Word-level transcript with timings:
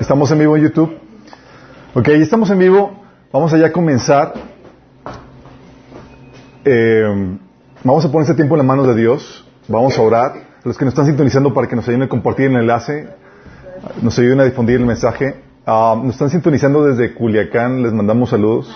Estamos 0.00 0.30
en 0.30 0.38
vivo 0.38 0.56
en 0.56 0.62
YouTube. 0.62 0.98
Ok, 1.92 2.08
estamos 2.08 2.48
en 2.48 2.58
vivo. 2.58 2.98
Vamos 3.30 3.52
allá 3.52 3.66
a 3.66 3.72
comenzar. 3.72 4.32
Eh, 6.64 7.36
vamos 7.84 8.02
a 8.02 8.10
poner 8.10 8.22
este 8.22 8.34
tiempo 8.34 8.54
en 8.54 8.60
las 8.60 8.66
manos 8.66 8.86
de 8.86 8.94
Dios. 8.94 9.46
Vamos 9.68 9.98
a 9.98 10.00
orar. 10.00 10.32
Los 10.64 10.78
que 10.78 10.86
nos 10.86 10.92
están 10.92 11.04
sintonizando 11.04 11.52
para 11.52 11.68
que 11.68 11.76
nos 11.76 11.86
ayuden 11.86 12.04
a 12.04 12.08
compartir 12.08 12.46
el 12.46 12.56
enlace, 12.56 13.06
nos 14.00 14.18
ayuden 14.18 14.40
a 14.40 14.44
difundir 14.44 14.76
el 14.76 14.86
mensaje. 14.86 15.34
Ah, 15.66 15.94
nos 16.02 16.14
están 16.14 16.30
sintonizando 16.30 16.86
desde 16.86 17.12
Culiacán. 17.12 17.82
Les 17.82 17.92
mandamos 17.92 18.30
saludos. 18.30 18.74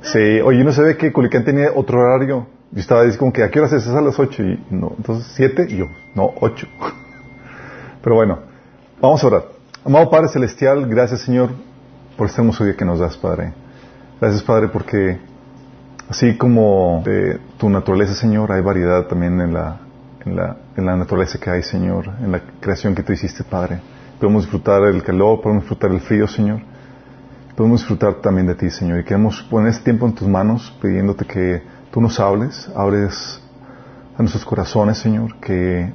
Sí, 0.00 0.40
oye, 0.40 0.64
no 0.64 0.72
se 0.72 0.80
ve 0.80 0.96
que 0.96 1.12
Culiacán 1.12 1.44
tenía 1.44 1.68
otro 1.74 2.00
horario. 2.00 2.46
Yo 2.70 2.80
estaba 2.80 3.02
diciendo 3.02 3.30
que 3.30 3.42
a 3.42 3.50
qué 3.50 3.60
hora 3.60 3.68
es 3.76 3.86
a 3.86 4.00
las 4.00 4.18
8 4.18 4.42
y 4.42 4.64
no, 4.70 4.94
entonces 4.96 5.30
7 5.36 5.66
y 5.68 5.76
yo, 5.76 5.84
no, 6.14 6.30
8. 6.40 6.66
Pero 8.02 8.16
bueno, 8.16 8.53
vamos 9.06 9.22
a 9.22 9.26
orar. 9.26 9.44
Amado 9.84 10.08
Padre 10.08 10.28
Celestial, 10.28 10.86
gracias 10.86 11.20
Señor 11.20 11.50
por 12.16 12.26
este 12.26 12.40
hermoso 12.40 12.64
día 12.64 12.74
que 12.74 12.86
nos 12.86 12.98
das, 12.98 13.18
Padre. 13.18 13.52
Gracias 14.18 14.42
Padre 14.42 14.68
porque 14.68 15.18
así 16.08 16.38
como 16.38 17.02
de 17.04 17.38
tu 17.58 17.68
naturaleza, 17.68 18.14
Señor, 18.14 18.50
hay 18.50 18.62
variedad 18.62 19.06
también 19.06 19.38
en 19.42 19.52
la, 19.52 19.78
en 20.24 20.36
la, 20.36 20.56
en 20.74 20.86
la 20.86 20.96
naturaleza 20.96 21.38
que 21.38 21.50
hay, 21.50 21.62
Señor, 21.62 22.06
en 22.18 22.32
la 22.32 22.40
creación 22.60 22.94
que 22.94 23.02
tú 23.02 23.12
hiciste, 23.12 23.44
Padre. 23.44 23.80
Podemos 24.18 24.44
disfrutar 24.44 24.82
el 24.84 25.02
calor, 25.02 25.42
podemos 25.42 25.64
disfrutar 25.64 25.90
el 25.90 26.00
frío, 26.00 26.26
Señor. 26.26 26.60
Podemos 27.54 27.80
disfrutar 27.80 28.14
también 28.14 28.46
de 28.46 28.54
ti, 28.54 28.70
Señor. 28.70 29.00
Y 29.00 29.04
queremos 29.04 29.42
poner 29.42 29.68
este 29.68 29.84
tiempo 29.84 30.06
en 30.06 30.14
tus 30.14 30.26
manos 30.26 30.74
pidiéndote 30.80 31.26
que 31.26 31.62
tú 31.90 32.00
nos 32.00 32.18
hables, 32.18 32.70
abres 32.74 33.38
a 34.16 34.22
nuestros 34.22 34.46
corazones, 34.46 34.96
Señor, 34.96 35.36
que 35.40 35.92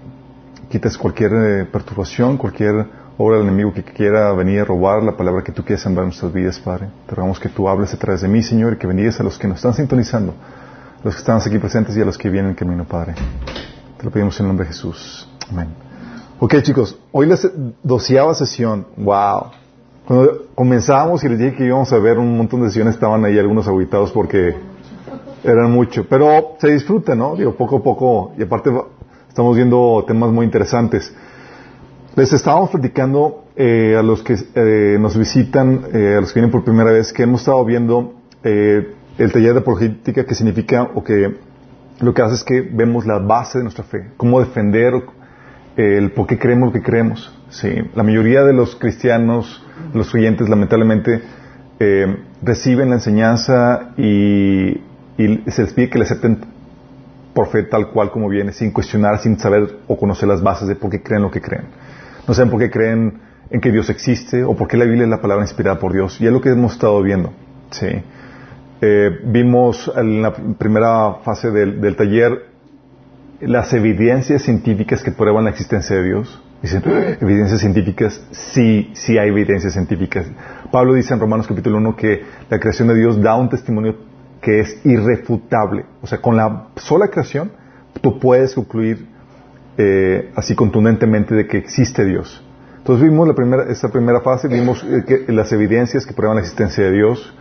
quites 0.70 0.98
cualquier 0.98 1.32
eh, 1.34 1.66
perturbación, 1.66 2.38
cualquier 2.38 2.99
obra 3.22 3.38
del 3.38 3.48
enemigo 3.48 3.74
que 3.74 3.84
quiera 3.84 4.32
venir 4.32 4.62
a 4.62 4.66
robar 4.66 5.04
la 5.04 5.18
palabra 5.18 5.44
que 5.44 5.52
tú 5.52 5.62
quieres 5.62 5.84
sembrar 5.84 6.06
en 6.06 6.10
nuestras 6.12 6.32
vidas, 6.32 6.58
Padre. 6.58 6.88
Te 7.06 7.16
rogamos 7.16 7.38
que 7.38 7.50
tú 7.50 7.68
hables 7.68 7.94
a 7.94 7.98
través 7.98 8.22
de 8.22 8.30
mí, 8.30 8.42
Señor, 8.42 8.74
y 8.74 8.78
que 8.78 8.88
bendigas 8.88 9.20
a 9.20 9.24
los 9.24 9.38
que 9.38 9.46
nos 9.46 9.58
están 9.58 9.74
sintonizando, 9.74 10.32
a 10.32 11.02
los 11.04 11.16
que 11.16 11.20
están 11.20 11.38
aquí 11.38 11.60
presentes 11.60 11.98
y 11.98 12.02
a 12.02 12.06
los 12.06 12.18
que 12.18 12.30
vienen 12.30 12.52
en 12.52 12.56
camino, 12.56 12.86
Padre. 12.86 13.16
Te 13.98 14.06
lo 14.06 14.10
pedimos 14.10 14.40
en 14.40 14.46
el 14.46 14.48
nombre 14.48 14.68
de 14.68 14.72
Jesús. 14.72 15.28
Amén. 15.52 15.68
Ok, 16.40 16.62
chicos, 16.62 16.98
hoy 17.12 17.26
la 17.26 17.38
doceava 17.84 18.34
sesión. 18.36 18.88
Wow. 18.96 19.52
Cuando 20.08 20.46
comenzamos 20.56 21.22
y 21.26 21.28
les 21.28 21.40
dije 21.40 21.56
que 21.58 21.66
íbamos 21.66 21.92
a 21.92 21.98
ver 22.00 22.20
un 22.20 22.38
montón 22.38 22.62
de 22.62 22.68
sesiones, 22.68 22.94
estaban 22.94 23.26
ahí 23.26 23.38
algunos 23.38 23.68
aguitados 23.68 24.14
porque 24.14 24.56
eran 25.44 25.70
mucho. 25.70 26.06
Pero 26.10 26.56
se 26.58 26.72
disfruta, 26.72 27.16
¿no? 27.16 27.36
Digo, 27.36 27.54
poco 27.54 27.80
a 27.80 27.84
poco. 27.84 28.32
Y 28.38 28.44
aparte 28.44 28.72
estamos 29.28 29.58
viendo 29.58 30.06
temas 30.08 30.32
muy 30.32 30.46
interesantes. 30.46 31.14
Les 32.16 32.34
estábamos 32.34 32.72
platicando 32.72 33.46
eh, 33.56 33.96
a 33.98 34.02
los 34.02 34.24
que 34.24 34.36
eh, 34.56 34.98
nos 35.00 35.18
visitan, 35.18 35.82
eh, 35.94 36.16
a 36.18 36.22
los 36.22 36.34
que 36.34 36.40
vienen 36.40 36.52
por 36.52 36.64
primera 36.64 36.92
vez, 36.92 37.14
que 37.14 37.24
hemos 37.24 37.42
estado 37.42 37.64
viendo 37.64 38.16
eh, 38.44 38.94
el 39.18 39.32
taller 39.32 39.54
de 39.54 39.60
apologética 39.60 40.26
que 40.26 40.34
significa 40.34 40.90
o 40.96 41.04
que 41.04 41.36
lo 42.00 42.14
que 42.14 42.22
hace 42.22 42.36
es 42.36 42.44
que 42.44 42.62
vemos 42.62 43.06
la 43.06 43.20
base 43.20 43.60
de 43.60 43.64
nuestra 43.64 43.84
fe, 43.84 44.08
cómo 44.18 44.40
defender 44.40 44.94
el 45.78 46.12
por 46.12 46.26
qué 46.26 46.40
creemos 46.40 46.68
lo 46.68 46.74
que 46.74 46.82
creemos. 46.82 47.32
Sí, 47.50 47.70
la 47.96 48.04
mayoría 48.04 48.44
de 48.44 48.54
los 48.54 48.76
cristianos, 48.76 49.64
los 49.94 50.10
creyentes, 50.12 50.50
lamentablemente, 50.50 51.22
reciben 52.42 52.90
la 52.90 52.96
enseñanza 52.96 53.92
y, 53.98 54.82
y 55.18 55.44
se 55.48 55.64
les 55.64 55.74
pide 55.74 55.90
que 55.90 56.00
le 56.00 56.06
acepten 56.06 56.40
por 57.34 57.48
fe 57.48 57.64
tal 57.64 57.90
cual 57.92 58.12
como 58.12 58.30
viene, 58.30 58.52
sin 58.54 58.72
cuestionar, 58.72 59.20
sin 59.20 59.38
saber 59.38 59.80
o 59.88 59.98
conocer 59.98 60.28
las 60.28 60.42
bases 60.42 60.68
de 60.68 60.76
por 60.76 60.90
qué 60.90 61.02
creen 61.02 61.22
lo 61.22 61.32
que 61.32 61.42
creen. 61.42 61.66
No 62.28 62.34
saben 62.34 62.50
por 62.50 62.60
qué 62.60 62.70
creen 62.70 63.20
en 63.50 63.62
que 63.62 63.72
Dios 63.72 63.90
existe 63.90 64.44
o 64.44 64.56
por 64.56 64.68
qué 64.68 64.78
la 64.78 64.86
Biblia 64.86 65.04
es 65.04 65.10
la 65.10 65.22
palabra 65.22 65.44
inspirada 65.44 65.80
por 65.80 65.94
Dios. 65.94 66.20
Y 66.22 66.28
es 66.28 66.32
lo 66.32 66.42
que 66.42 66.50
hemos 66.50 66.74
estado 66.74 67.02
viendo. 67.02 67.34
Sí. 67.72 67.88
Eh, 68.82 69.20
vimos 69.26 69.92
en 69.96 70.22
la 70.22 70.34
primera 70.34 71.16
fase 71.24 71.52
del, 71.52 71.82
del, 71.82 71.96
taller 71.96 72.46
las 73.42 73.74
evidencias 73.74 74.42
científicas 74.44 75.04
que 75.04 75.12
prueban 75.12 75.44
la 75.44 75.50
existencia 75.50 75.96
de 75.96 76.04
Dios. 76.04 76.42
Dicen, 76.62 76.84
evidencias 77.22 77.62
científicas, 77.62 78.22
sí, 78.32 78.92
sí 78.94 79.18
hay 79.18 79.30
evidencias 79.30 79.74
científicas. 79.74 80.28
Pablo 80.72 80.94
dice 80.94 81.14
en 81.14 81.20
Romanos 81.20 81.48
capítulo 81.48 81.78
1 81.78 81.96
que 81.96 82.24
la 82.50 82.60
creación 82.60 82.90
de 82.90 82.96
Dios 82.96 83.22
da 83.22 83.36
un 83.36 83.50
testimonio 83.50 83.96
que 84.42 84.60
es 84.60 84.86
irrefutable. 84.86 85.86
O 86.02 86.08
sea, 86.08 86.20
con 86.20 86.36
la 86.36 86.68
sola 86.76 87.08
creación, 87.08 87.52
tú 88.02 88.20
puedes 88.20 88.54
concluir 88.56 89.08
eh, 89.82 90.32
así 90.36 90.56
contundentemente 90.56 91.34
de 91.34 91.48
que 91.48 91.58
existe 91.58 92.04
Dios. 92.04 92.44
Entonces 92.80 93.10
vimos 93.10 93.26
la 93.26 93.34
primera, 93.34 93.64
esta 93.72 93.88
primera 93.88 94.20
fase, 94.20 94.50
vimos 94.50 94.84
eh, 94.84 95.24
las 95.30 95.54
evidencias 95.54 96.06
que 96.06 96.14
prueban 96.14 96.36
la 96.36 96.42
existencia 96.42 96.84
de 96.84 96.92
Dios. 96.92 97.34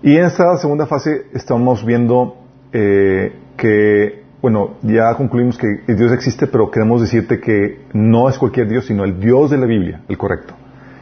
Y 0.00 0.16
en 0.16 0.26
esta 0.26 0.56
segunda 0.58 0.86
fase 0.86 1.26
estamos 1.34 1.84
viendo 1.84 2.36
eh, 2.72 3.32
que, 3.56 4.22
bueno, 4.40 4.76
ya 4.82 5.12
concluimos 5.16 5.58
que 5.58 5.66
Dios 5.92 6.12
existe, 6.12 6.46
pero 6.46 6.70
queremos 6.70 7.00
decirte 7.00 7.40
que 7.40 7.80
no 7.92 8.28
es 8.28 8.38
cualquier 8.38 8.68
Dios, 8.68 8.86
sino 8.86 9.02
el 9.02 9.18
Dios 9.18 9.50
de 9.50 9.58
la 9.58 9.66
Biblia, 9.66 10.02
el 10.08 10.16
correcto. 10.16 10.54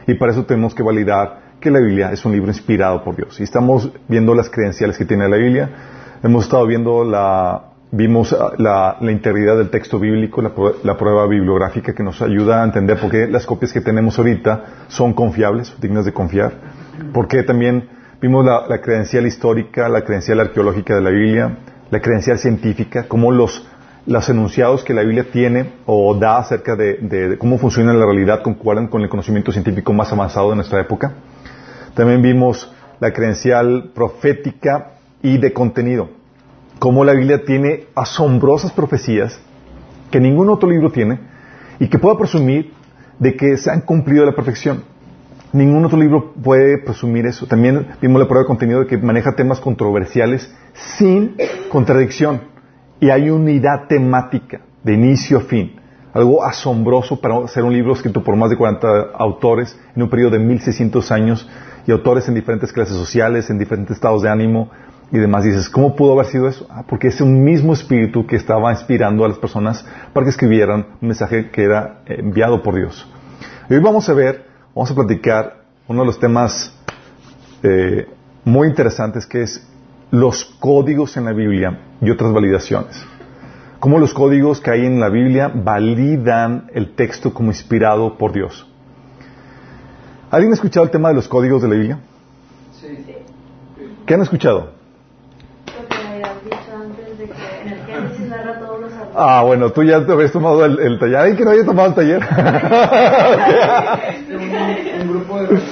Y 0.07 0.15
para 0.15 0.31
eso 0.31 0.45
tenemos 0.45 0.73
que 0.73 0.81
validar 0.81 1.41
que 1.59 1.69
la 1.69 1.79
Biblia 1.79 2.11
es 2.11 2.25
un 2.25 2.31
libro 2.31 2.47
inspirado 2.47 3.03
por 3.03 3.15
Dios. 3.15 3.39
Y 3.39 3.43
estamos 3.43 3.91
viendo 4.07 4.33
las 4.33 4.49
credenciales 4.49 4.97
que 4.97 5.05
tiene 5.05 5.29
la 5.29 5.37
Biblia. 5.37 5.69
Hemos 6.23 6.45
estado 6.45 6.65
viendo 6.65 7.03
la, 7.03 7.66
vimos 7.91 8.35
la, 8.57 8.97
la 8.99 9.11
integridad 9.11 9.57
del 9.57 9.69
texto 9.69 9.99
bíblico, 9.99 10.41
la, 10.41 10.51
la, 10.83 10.97
prueba 10.97 11.25
bibliográfica 11.27 11.93
que 11.93 12.03
nos 12.03 12.21
ayuda 12.21 12.61
a 12.61 12.65
entender 12.65 12.99
por 12.99 13.09
qué 13.09 13.27
las 13.27 13.45
copias 13.45 13.71
que 13.71 13.81
tenemos 13.81 14.17
ahorita 14.17 14.65
son 14.87 15.13
confiables, 15.13 15.73
dignas 15.79 16.05
de 16.05 16.13
confiar. 16.13 16.51
Porque 17.13 17.43
también 17.43 17.89
vimos 18.21 18.45
la, 18.45 18.81
credencial 18.81 19.25
histórica, 19.25 19.87
la 19.87 20.03
credencial 20.03 20.39
arqueológica 20.39 20.95
de 20.95 21.01
la 21.01 21.09
Biblia, 21.09 21.57
la 21.89 22.01
credencial 22.01 22.37
científica, 22.39 23.05
cómo 23.07 23.31
los 23.31 23.65
enunciados 24.29 24.83
que 24.83 24.93
la 24.93 25.03
Biblia 25.03 25.25
tiene 25.31 25.73
o 25.85 26.15
da 26.15 26.39
acerca 26.39 26.75
de, 26.75 26.95
de, 26.95 27.37
cómo 27.37 27.57
funciona 27.57 27.93
la 27.93 28.05
realidad 28.05 28.41
concuerdan 28.41 28.87
con 28.87 29.01
el 29.01 29.09
conocimiento 29.09 29.51
científico 29.51 29.93
más 29.93 30.11
avanzado 30.11 30.49
de 30.49 30.55
nuestra 30.55 30.81
época. 30.81 31.13
También 31.93 32.21
vimos 32.21 32.71
la 32.99 33.13
credencial 33.13 33.91
profética 33.93 34.91
y 35.21 35.37
de 35.37 35.53
contenido. 35.53 36.16
Cómo 36.79 37.03
la 37.03 37.13
Biblia 37.13 37.43
tiene 37.43 37.85
asombrosas 37.95 38.71
profecías 38.71 39.39
que 40.11 40.19
ningún 40.19 40.49
otro 40.49 40.69
libro 40.69 40.91
tiene 40.91 41.19
y 41.79 41.87
que 41.87 41.97
pueda 41.97 42.17
presumir 42.17 42.73
de 43.19 43.35
que 43.35 43.57
se 43.57 43.71
han 43.71 43.81
cumplido 43.81 44.23
a 44.23 44.27
la 44.27 44.35
perfección. 44.35 44.83
Ningún 45.53 45.85
otro 45.85 45.97
libro 45.97 46.33
puede 46.33 46.77
presumir 46.77 47.25
eso. 47.25 47.47
También 47.47 47.87
vimos 47.99 48.21
la 48.21 48.27
prueba 48.27 48.43
de 48.43 48.47
contenido 48.47 48.81
de 48.81 48.87
que 48.87 48.97
maneja 48.97 49.35
temas 49.35 49.59
controversiales 49.59 50.53
sin 50.73 51.35
contradicción. 51.69 52.41
Y 52.99 53.09
hay 53.09 53.29
unidad 53.29 53.87
temática 53.87 54.61
de 54.83 54.93
inicio 54.93 55.39
a 55.39 55.41
fin. 55.41 55.79
Algo 56.13 56.43
asombroso 56.43 57.19
para 57.19 57.47
ser 57.47 57.63
un 57.63 57.73
libro 57.73 57.93
escrito 57.93 58.23
por 58.23 58.35
más 58.35 58.49
de 58.49 58.57
40 58.57 58.87
autores 59.17 59.79
en 59.95 60.03
un 60.03 60.09
periodo 60.09 60.31
de 60.31 60.39
1600 60.39 61.11
años 61.11 61.49
y 61.85 61.91
autores 61.91 62.27
en 62.27 62.35
diferentes 62.35 62.71
clases 62.73 62.95
sociales, 62.95 63.49
en 63.49 63.57
diferentes 63.57 63.95
estados 63.95 64.21
de 64.21 64.29
ánimo 64.29 64.69
y 65.11 65.17
demás. 65.17 65.43
dices, 65.43 65.69
¿cómo 65.69 65.95
pudo 65.95 66.13
haber 66.13 66.25
sido 66.27 66.47
eso? 66.47 66.67
Ah, 66.69 66.83
porque 66.87 67.07
es 67.07 67.21
un 67.21 67.43
mismo 67.43 67.73
espíritu 67.73 68.25
que 68.25 68.35
estaba 68.35 68.71
inspirando 68.71 69.23
a 69.23 69.27
las 69.27 69.37
personas 69.37 69.85
para 70.13 70.25
que 70.25 70.31
escribieran 70.31 70.87
un 71.01 71.07
mensaje 71.07 71.49
que 71.49 71.63
era 71.63 72.01
enviado 72.05 72.61
por 72.61 72.75
Dios. 72.75 73.07
Y 73.69 73.75
hoy 73.75 73.81
vamos 73.81 74.07
a 74.09 74.13
ver, 74.13 74.45
vamos 74.75 74.91
a 74.91 74.95
platicar 74.95 75.63
uno 75.87 76.01
de 76.01 76.05
los 76.05 76.19
temas 76.19 76.73
eh, 77.63 78.07
muy 78.43 78.67
interesantes 78.67 79.25
que 79.25 79.43
es 79.43 79.65
los 80.11 80.45
códigos 80.59 81.17
en 81.17 81.25
la 81.25 81.33
Biblia 81.33 81.79
y 82.01 82.09
otras 82.09 82.31
validaciones. 82.33 83.03
Cómo 83.79 83.99
los 83.99 84.13
códigos 84.13 84.59
que 84.59 84.71
hay 84.71 84.85
en 84.85 84.99
la 84.99 85.09
Biblia 85.09 85.51
validan 85.53 86.69
el 86.73 86.95
texto 86.95 87.33
como 87.33 87.49
inspirado 87.49 88.17
por 88.17 88.31
Dios. 88.33 88.67
¿Alguien 90.31 90.51
ha 90.51 90.55
escuchado 90.55 90.85
el 90.85 90.91
tema 90.91 91.09
de 91.09 91.15
los 91.15 91.27
códigos 91.27 91.61
de 91.61 91.67
la 91.67 91.75
Biblia? 91.75 91.99
Sí. 92.73 92.87
¿Qué 94.05 94.13
han 94.13 94.21
escuchado? 94.21 94.76
Ah, 99.19 99.41
bueno, 99.43 99.71
tú 99.71 99.81
ya 99.81 100.05
te 100.05 100.11
habías 100.11 100.31
tomado 100.31 100.63
el, 100.63 100.79
el 100.79 100.99
taller. 100.99 101.15
¿Alguien 101.15 101.37
que 101.37 101.43
no 101.43 101.49
haya 101.49 101.65
tomado 101.65 101.89
el 101.89 101.95
taller? 101.95 102.21
un, 104.29 104.37
un, 105.01 105.09
grupo 105.09 105.39
de 105.39 105.45
hermanos 105.45 105.63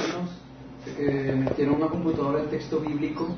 que 0.96 1.32
metieron 1.32 1.76
una 1.76 1.86
computadora 1.86 2.40
en 2.40 2.48
texto 2.48 2.80
bíblico 2.80 3.28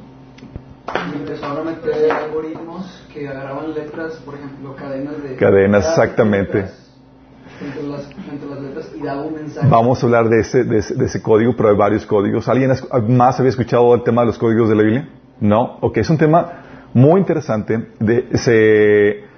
y 0.95 1.17
empezaron 1.19 1.59
a 1.59 1.63
meter 1.73 2.11
algoritmos 2.11 3.07
que 3.13 3.29
agarraban 3.29 3.75
letras, 3.75 4.15
por 4.25 4.37
ejemplo, 4.37 4.75
cadenas 4.77 5.23
de... 5.23 5.37
Cadenas, 5.37 5.87
exactamente. 5.87 6.71
Entre 7.61 7.83
las, 7.83 8.09
entre 8.33 8.49
las 8.49 8.63
letras 8.63 8.91
y 8.97 9.03
daba 9.03 9.25
un 9.25 9.35
mensaje. 9.35 9.69
Vamos 9.69 10.03
a 10.03 10.07
hablar 10.07 10.31
de 10.31 10.41
ese, 10.41 10.65
de 10.65 10.79
ese, 10.79 10.95
de 10.95 11.05
ese 11.05 11.21
código, 11.21 11.55
pero 11.55 11.69
hay 11.69 11.77
varios 11.77 12.07
códigos. 12.07 12.49
¿Alguien 12.49 12.73
más 13.09 13.39
había 13.39 13.51
escuchado 13.51 13.95
el 13.95 14.03
tema 14.05 14.23
de 14.23 14.29
los 14.29 14.39
códigos 14.39 14.71
de 14.71 14.75
la 14.75 14.85
Biblia? 14.85 15.07
No. 15.39 15.77
Ok, 15.83 15.99
es 15.99 16.09
un 16.09 16.17
tema 16.17 16.63
muy 16.95 17.21
interesante. 17.21 17.89
De, 18.01 18.27
se, 18.39 19.29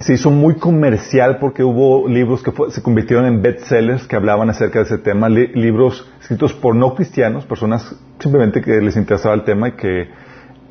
se 0.00 0.14
hizo 0.14 0.30
muy 0.30 0.54
comercial 0.54 1.36
porque 1.38 1.62
hubo 1.62 2.08
libros 2.08 2.42
que 2.42 2.52
se 2.70 2.82
convirtieron 2.82 3.26
en 3.26 3.42
bestsellers 3.42 4.06
que 4.08 4.16
hablaban 4.16 4.48
acerca 4.48 4.78
de 4.78 4.86
ese 4.86 4.98
tema, 4.98 5.28
libros 5.28 6.10
escritos 6.22 6.54
por 6.54 6.74
no 6.74 6.94
cristianos, 6.94 7.44
personas 7.44 7.94
simplemente 8.18 8.62
que 8.62 8.80
les 8.80 8.96
interesaba 8.96 9.34
el 9.34 9.44
tema 9.44 9.68
y 9.68 9.72
que 9.72 10.08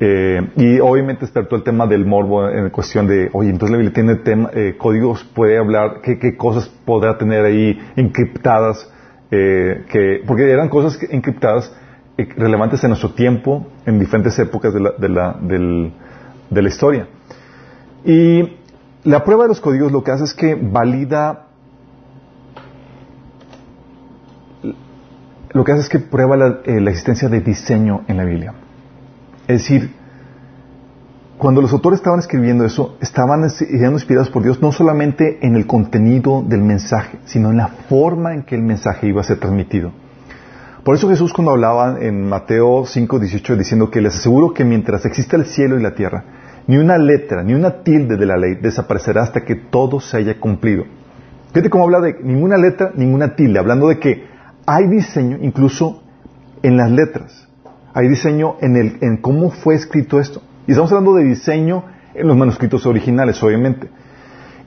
eh, 0.02 0.40
y 0.56 0.80
obviamente 0.80 1.26
despertó 1.26 1.56
el 1.56 1.62
tema 1.62 1.86
del 1.86 2.06
morbo 2.06 2.48
en 2.48 2.70
cuestión 2.70 3.06
de, 3.06 3.28
oye, 3.32 3.50
entonces 3.50 3.70
la 3.70 3.76
Biblia 3.76 3.92
tiene 3.92 4.16
tema, 4.16 4.50
eh, 4.52 4.74
códigos, 4.78 5.22
puede 5.24 5.58
hablar, 5.58 6.00
¿qué, 6.02 6.18
qué, 6.18 6.36
cosas 6.36 6.68
podrá 6.86 7.18
tener 7.18 7.44
ahí 7.44 7.78
encriptadas, 7.96 8.90
eh, 9.30 9.84
que, 9.90 10.22
porque 10.26 10.50
eran 10.50 10.70
cosas 10.70 10.98
encriptadas 11.10 11.70
eh, 12.16 12.26
relevantes 12.34 12.82
en 12.82 12.90
nuestro 12.90 13.10
tiempo, 13.10 13.66
en 13.84 13.98
diferentes 13.98 14.38
épocas 14.38 14.72
de 14.72 14.80
la, 14.80 14.92
de 14.92 15.08
la, 15.10 15.36
del, 15.38 15.92
de 16.48 16.62
la 16.62 16.68
historia. 16.68 17.06
Y 18.02 18.59
la 19.04 19.24
prueba 19.24 19.44
de 19.44 19.48
los 19.48 19.60
códigos 19.60 19.92
lo 19.92 20.02
que 20.04 20.10
hace 20.10 20.24
es 20.24 20.34
que 20.34 20.54
valida, 20.54 21.46
lo 25.52 25.64
que 25.64 25.72
hace 25.72 25.82
es 25.82 25.88
que 25.88 25.98
prueba 25.98 26.36
la, 26.36 26.60
eh, 26.64 26.84
existencia 26.88 27.28
de 27.28 27.40
diseño 27.40 28.02
en 28.08 28.16
la 28.16 28.24
Biblia. 28.24 28.54
Es 29.48 29.62
decir, 29.62 29.94
cuando 31.38 31.62
los 31.62 31.72
autores 31.72 32.00
estaban 32.00 32.18
escribiendo 32.18 32.66
eso, 32.66 32.96
estaban 33.00 33.48
siendo 33.48 33.92
inspirados 33.92 34.28
por 34.28 34.42
Dios 34.42 34.60
no 34.60 34.72
solamente 34.72 35.38
en 35.40 35.56
el 35.56 35.66
contenido 35.66 36.44
del 36.46 36.60
mensaje, 36.60 37.18
sino 37.24 37.50
en 37.50 37.56
la 37.56 37.68
forma 37.68 38.34
en 38.34 38.42
que 38.42 38.54
el 38.54 38.62
mensaje 38.62 39.06
iba 39.06 39.22
a 39.22 39.24
ser 39.24 39.38
transmitido. 39.38 39.90
Por 40.84 40.94
eso 40.94 41.08
Jesús 41.08 41.32
cuando 41.32 41.52
hablaba 41.52 41.98
en 42.00 42.28
Mateo 42.28 42.84
5, 42.86 43.18
18, 43.18 43.56
diciendo 43.56 43.90
que 43.90 44.00
les 44.02 44.16
aseguro 44.16 44.52
que 44.52 44.64
mientras 44.64 45.04
exista 45.06 45.36
el 45.36 45.46
cielo 45.46 45.78
y 45.78 45.82
la 45.82 45.94
tierra, 45.94 46.24
ni 46.70 46.78
una 46.78 46.98
letra, 46.98 47.42
ni 47.42 47.52
una 47.52 47.82
tilde 47.82 48.16
de 48.16 48.26
la 48.26 48.36
ley 48.36 48.54
desaparecerá 48.54 49.24
hasta 49.24 49.40
que 49.40 49.56
todo 49.56 49.98
se 49.98 50.18
haya 50.18 50.38
cumplido. 50.38 50.84
Fíjate 51.48 51.68
cómo 51.68 51.82
habla 51.82 52.00
de 52.00 52.14
ninguna 52.22 52.56
letra, 52.56 52.92
ninguna 52.94 53.34
tilde, 53.34 53.58
hablando 53.58 53.88
de 53.88 53.98
que 53.98 54.24
hay 54.66 54.86
diseño 54.86 55.38
incluso 55.42 56.04
en 56.62 56.76
las 56.76 56.88
letras. 56.92 57.48
Hay 57.92 58.06
diseño 58.06 58.54
en, 58.60 58.76
el, 58.76 58.98
en 59.00 59.16
cómo 59.16 59.50
fue 59.50 59.74
escrito 59.74 60.20
esto. 60.20 60.42
Y 60.68 60.70
estamos 60.70 60.92
hablando 60.92 61.14
de 61.16 61.24
diseño 61.24 61.86
en 62.14 62.28
los 62.28 62.36
manuscritos 62.36 62.86
originales, 62.86 63.42
obviamente. 63.42 63.88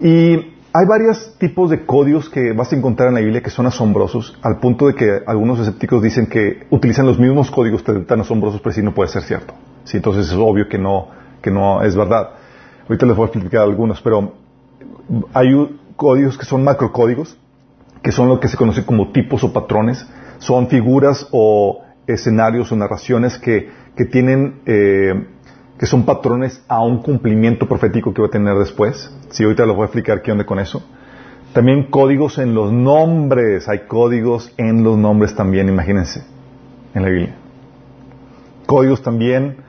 Y 0.02 0.56
hay 0.74 0.86
varios 0.86 1.38
tipos 1.40 1.70
de 1.70 1.86
códigos 1.86 2.30
que 2.30 2.52
vas 2.52 2.74
a 2.74 2.76
encontrar 2.76 3.08
en 3.08 3.16
la 3.16 3.22
Biblia 3.22 3.40
que 3.40 3.50
son 3.50 3.66
asombrosos, 3.66 4.38
al 4.42 4.60
punto 4.60 4.88
de 4.88 4.96
que 4.96 5.22
algunos 5.26 5.58
escépticos 5.58 6.04
dicen 6.04 6.28
que 6.28 6.68
utilizan 6.70 7.06
los 7.06 7.18
mismos 7.18 7.50
códigos 7.50 7.82
tan 7.82 8.20
asombrosos, 8.20 8.60
pero 8.60 8.76
sí 8.76 8.84
no 8.84 8.94
puede 8.94 9.10
ser 9.10 9.22
cierto. 9.22 9.54
Sí, 9.86 9.96
entonces 9.96 10.28
es 10.28 10.34
obvio 10.34 10.68
que 10.68 10.78
no, 10.78 11.23
que 11.44 11.52
no 11.52 11.84
es 11.84 11.96
verdad. 11.96 12.30
Ahorita 12.88 13.06
les 13.06 13.16
voy 13.16 13.26
a 13.26 13.28
explicar 13.28 13.62
algunos, 13.62 14.02
pero 14.02 14.34
hay 15.34 15.80
códigos 15.96 16.38
que 16.38 16.46
son 16.46 16.64
macrocódigos, 16.64 17.38
que 18.02 18.12
son 18.12 18.30
lo 18.30 18.40
que 18.40 18.48
se 18.48 18.58
conoce 18.58 18.86
como 18.86 19.12
tipos 19.12 19.44
o 19.44 19.54
patrones. 19.54 20.08
Son 20.40 20.68
figuras 20.68 21.28
o 21.32 21.84
escenarios 22.08 22.72
o 22.72 22.76
narraciones 22.76 23.38
que, 23.38 23.70
que 23.96 24.06
tienen, 24.06 24.62
eh, 24.66 25.28
que 25.78 25.86
son 25.86 26.06
patrones 26.06 26.64
a 26.68 26.82
un 26.82 27.02
cumplimiento 27.02 27.68
profético 27.68 28.14
que 28.14 28.22
va 28.22 28.28
a 28.28 28.32
tener 28.32 28.58
después. 28.58 29.14
Sí, 29.30 29.44
ahorita 29.44 29.66
les 29.66 29.76
voy 29.76 29.84
a 29.84 29.86
explicar 29.86 30.22
qué 30.22 30.32
onda 30.32 30.46
con 30.46 30.60
eso. 30.60 30.82
También 31.54 31.90
códigos 31.90 32.40
en 32.40 32.56
los 32.56 32.72
nombres. 32.72 33.68
Hay 33.68 33.80
códigos 33.88 34.54
en 34.58 34.84
los 34.84 34.98
nombres 34.98 35.36
también, 35.36 35.68
imagínense, 35.68 36.24
en 36.94 37.04
la 37.04 37.10
Biblia. 37.10 37.36
Códigos 38.66 39.02
también 39.04 39.63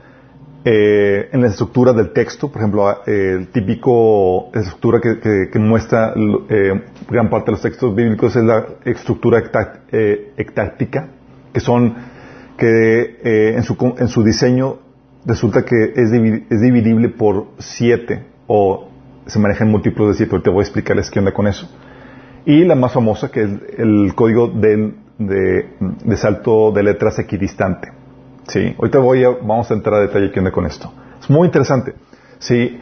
eh, 0.67 1.29
en 1.31 1.43
la 1.43 1.49
estructura 1.49 1.93
del 1.93 2.15
texto, 2.15 2.51
por 2.51 2.63
ejemplo, 2.63 2.91
eh, 3.07 3.37
el 3.39 3.49
típico 3.49 4.51
estructura 4.55 4.99
que, 4.99 5.51
que, 5.53 5.59
muestra 5.59 6.15
eh, 6.49 6.81
gran 7.07 7.29
parte 7.29 7.47
de 7.47 7.53
los 7.53 7.61
textos 7.61 7.95
bíblicos 7.95 8.35
es 8.35 8.45
la 8.45 8.65
estructura 8.87 9.41
ectáctica, 9.41 11.09
que 11.53 11.61
son 11.61 11.95
que 12.57 13.53
en 13.57 13.63
su, 13.63 13.95
en, 13.99 14.09
su, 14.09 14.23
diseño 14.23 14.79
resulta 15.27 15.67
que 15.67 15.93
es, 15.97 16.11
es, 16.13 16.61
dividible 16.63 17.11
por 17.11 17.49
siete 17.59 18.25
o 18.47 18.89
se 19.27 19.39
maneja 19.39 19.65
en 19.65 19.71
múltiplos 19.71 20.09
de 20.09 20.15
siete. 20.15 20.33
Ahorita 20.33 20.51
voy 20.51 20.61
a 20.61 20.63
explicarles 20.63 21.11
qué 21.11 21.19
onda 21.19 21.33
con 21.33 21.47
eso. 21.47 21.69
Y 22.47 22.65
la 22.65 22.75
más 22.75 22.93
famosa, 22.93 23.31
que 23.31 23.43
es 23.43 23.51
el 23.77 24.15
código 24.15 24.49
de, 24.49 24.95
de 25.19 26.17
salto 26.17 26.73
de 26.73 26.85
letras 26.85 27.19
equidistante. 27.19 28.04
Sí, 28.49 28.75
ahorita 28.79 28.99
voy 28.99 29.25
a, 29.25 29.31
vamos 29.31 29.71
a 29.71 29.75
entrar 29.75 29.97
a 29.97 30.01
detalle 30.01 30.31
qué 30.31 30.39
onda 30.39 30.53
con 30.53 30.67
esto. 30.67 30.93
Es 31.21 31.31
muy 31.31 31.47
interesante. 31.47 31.95
Sí. 32.39 32.79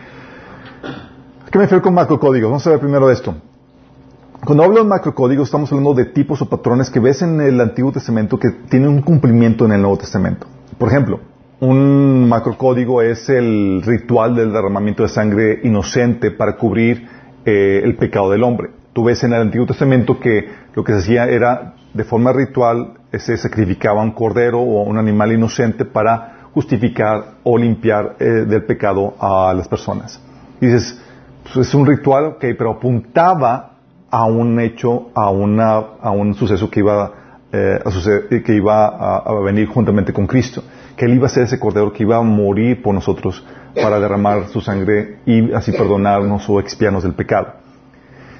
¿Qué 1.50 1.58
me 1.58 1.64
refiero 1.64 1.82
con 1.82 1.94
macrocódigos? 1.94 2.50
Vamos 2.50 2.66
a 2.66 2.70
ver 2.70 2.80
primero 2.80 3.06
de 3.06 3.14
esto. 3.14 3.34
Cuando 4.44 4.64
hablo 4.64 4.78
de 4.78 4.84
macrocódigos, 4.84 5.46
estamos 5.46 5.70
hablando 5.70 5.94
de 5.94 6.06
tipos 6.06 6.42
o 6.42 6.48
patrones 6.48 6.90
que 6.90 6.98
ves 6.98 7.22
en 7.22 7.40
el 7.40 7.60
Antiguo 7.60 7.92
Testamento 7.92 8.38
que 8.38 8.50
tienen 8.68 8.88
un 8.88 9.02
cumplimiento 9.02 9.64
en 9.66 9.72
el 9.72 9.80
Nuevo 9.80 9.98
Testamento. 9.98 10.48
Por 10.78 10.88
ejemplo, 10.88 11.20
un 11.60 12.28
macrocódigo 12.28 13.02
es 13.02 13.28
el 13.28 13.82
ritual 13.84 14.34
del 14.34 14.52
derramamiento 14.52 15.04
de 15.04 15.10
sangre 15.10 15.60
inocente 15.62 16.32
para 16.32 16.56
cubrir 16.56 17.06
eh, 17.44 17.82
el 17.84 17.94
pecado 17.94 18.30
del 18.30 18.42
hombre. 18.42 18.70
Tú 18.92 19.04
ves 19.04 19.22
en 19.22 19.32
el 19.32 19.42
Antiguo 19.42 19.64
Testamento 19.64 20.18
que 20.18 20.48
lo 20.74 20.82
que 20.82 20.92
se 20.94 20.98
hacía 20.98 21.26
era, 21.26 21.74
de 21.94 22.02
forma 22.02 22.32
ritual, 22.32 22.94
se 23.18 23.36
sacrificaba 23.36 24.02
un 24.02 24.12
cordero 24.12 24.60
o 24.60 24.82
un 24.82 24.98
animal 24.98 25.32
inocente 25.32 25.84
para 25.84 26.48
justificar 26.52 27.34
o 27.42 27.56
limpiar 27.56 28.16
eh, 28.18 28.24
del 28.24 28.64
pecado 28.64 29.14
a 29.18 29.52
las 29.54 29.68
personas. 29.68 30.20
Dices, 30.60 31.00
pues 31.42 31.68
es 31.68 31.74
un 31.74 31.86
ritual, 31.86 32.26
ok, 32.26 32.44
pero 32.56 32.72
apuntaba 32.72 33.72
a 34.10 34.26
un 34.26 34.60
hecho, 34.60 35.10
a, 35.14 35.30
una, 35.30 35.74
a 36.00 36.10
un 36.10 36.34
suceso 36.34 36.70
que 36.70 36.80
iba, 36.80 37.12
eh, 37.52 37.78
a, 37.84 37.90
suceder, 37.90 38.42
que 38.42 38.54
iba 38.54 38.86
a, 38.86 39.32
venir 39.40 39.68
juntamente 39.68 40.12
con 40.12 40.26
Cristo, 40.26 40.62
que 40.96 41.06
Él 41.06 41.14
iba 41.14 41.26
a 41.26 41.30
ser 41.30 41.44
ese 41.44 41.58
cordero 41.58 41.92
que 41.92 42.02
iba 42.02 42.18
a 42.18 42.22
morir 42.22 42.82
por 42.82 42.94
nosotros 42.94 43.44
para 43.74 43.98
derramar 43.98 44.48
su 44.48 44.60
sangre 44.60 45.18
y 45.24 45.50
así 45.52 45.72
perdonarnos 45.72 46.48
o 46.48 46.60
expiarnos 46.60 47.02
del 47.02 47.14
pecado. 47.14 47.54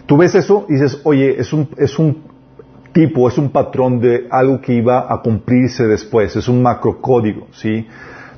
Tú 0.05 0.19
ves 0.19 0.35
eso 0.35 0.67
y 0.69 0.75
dices, 0.75 1.01
oye, 1.05 1.41
es 1.41 1.53
un 1.99 2.32
tipo, 2.93 3.29
es 3.29 3.39
un 3.39 3.51
patrón 3.51 4.01
de 4.01 4.27
algo 4.31 4.61
que 4.61 4.75
iba 4.75 5.13
a 5.13 5.21
cumplirse 5.23 5.87
después, 5.87 6.37
es 6.37 6.49
un 6.49 6.63
macrocódigo, 6.63 7.49
¿sí? 7.53 7.87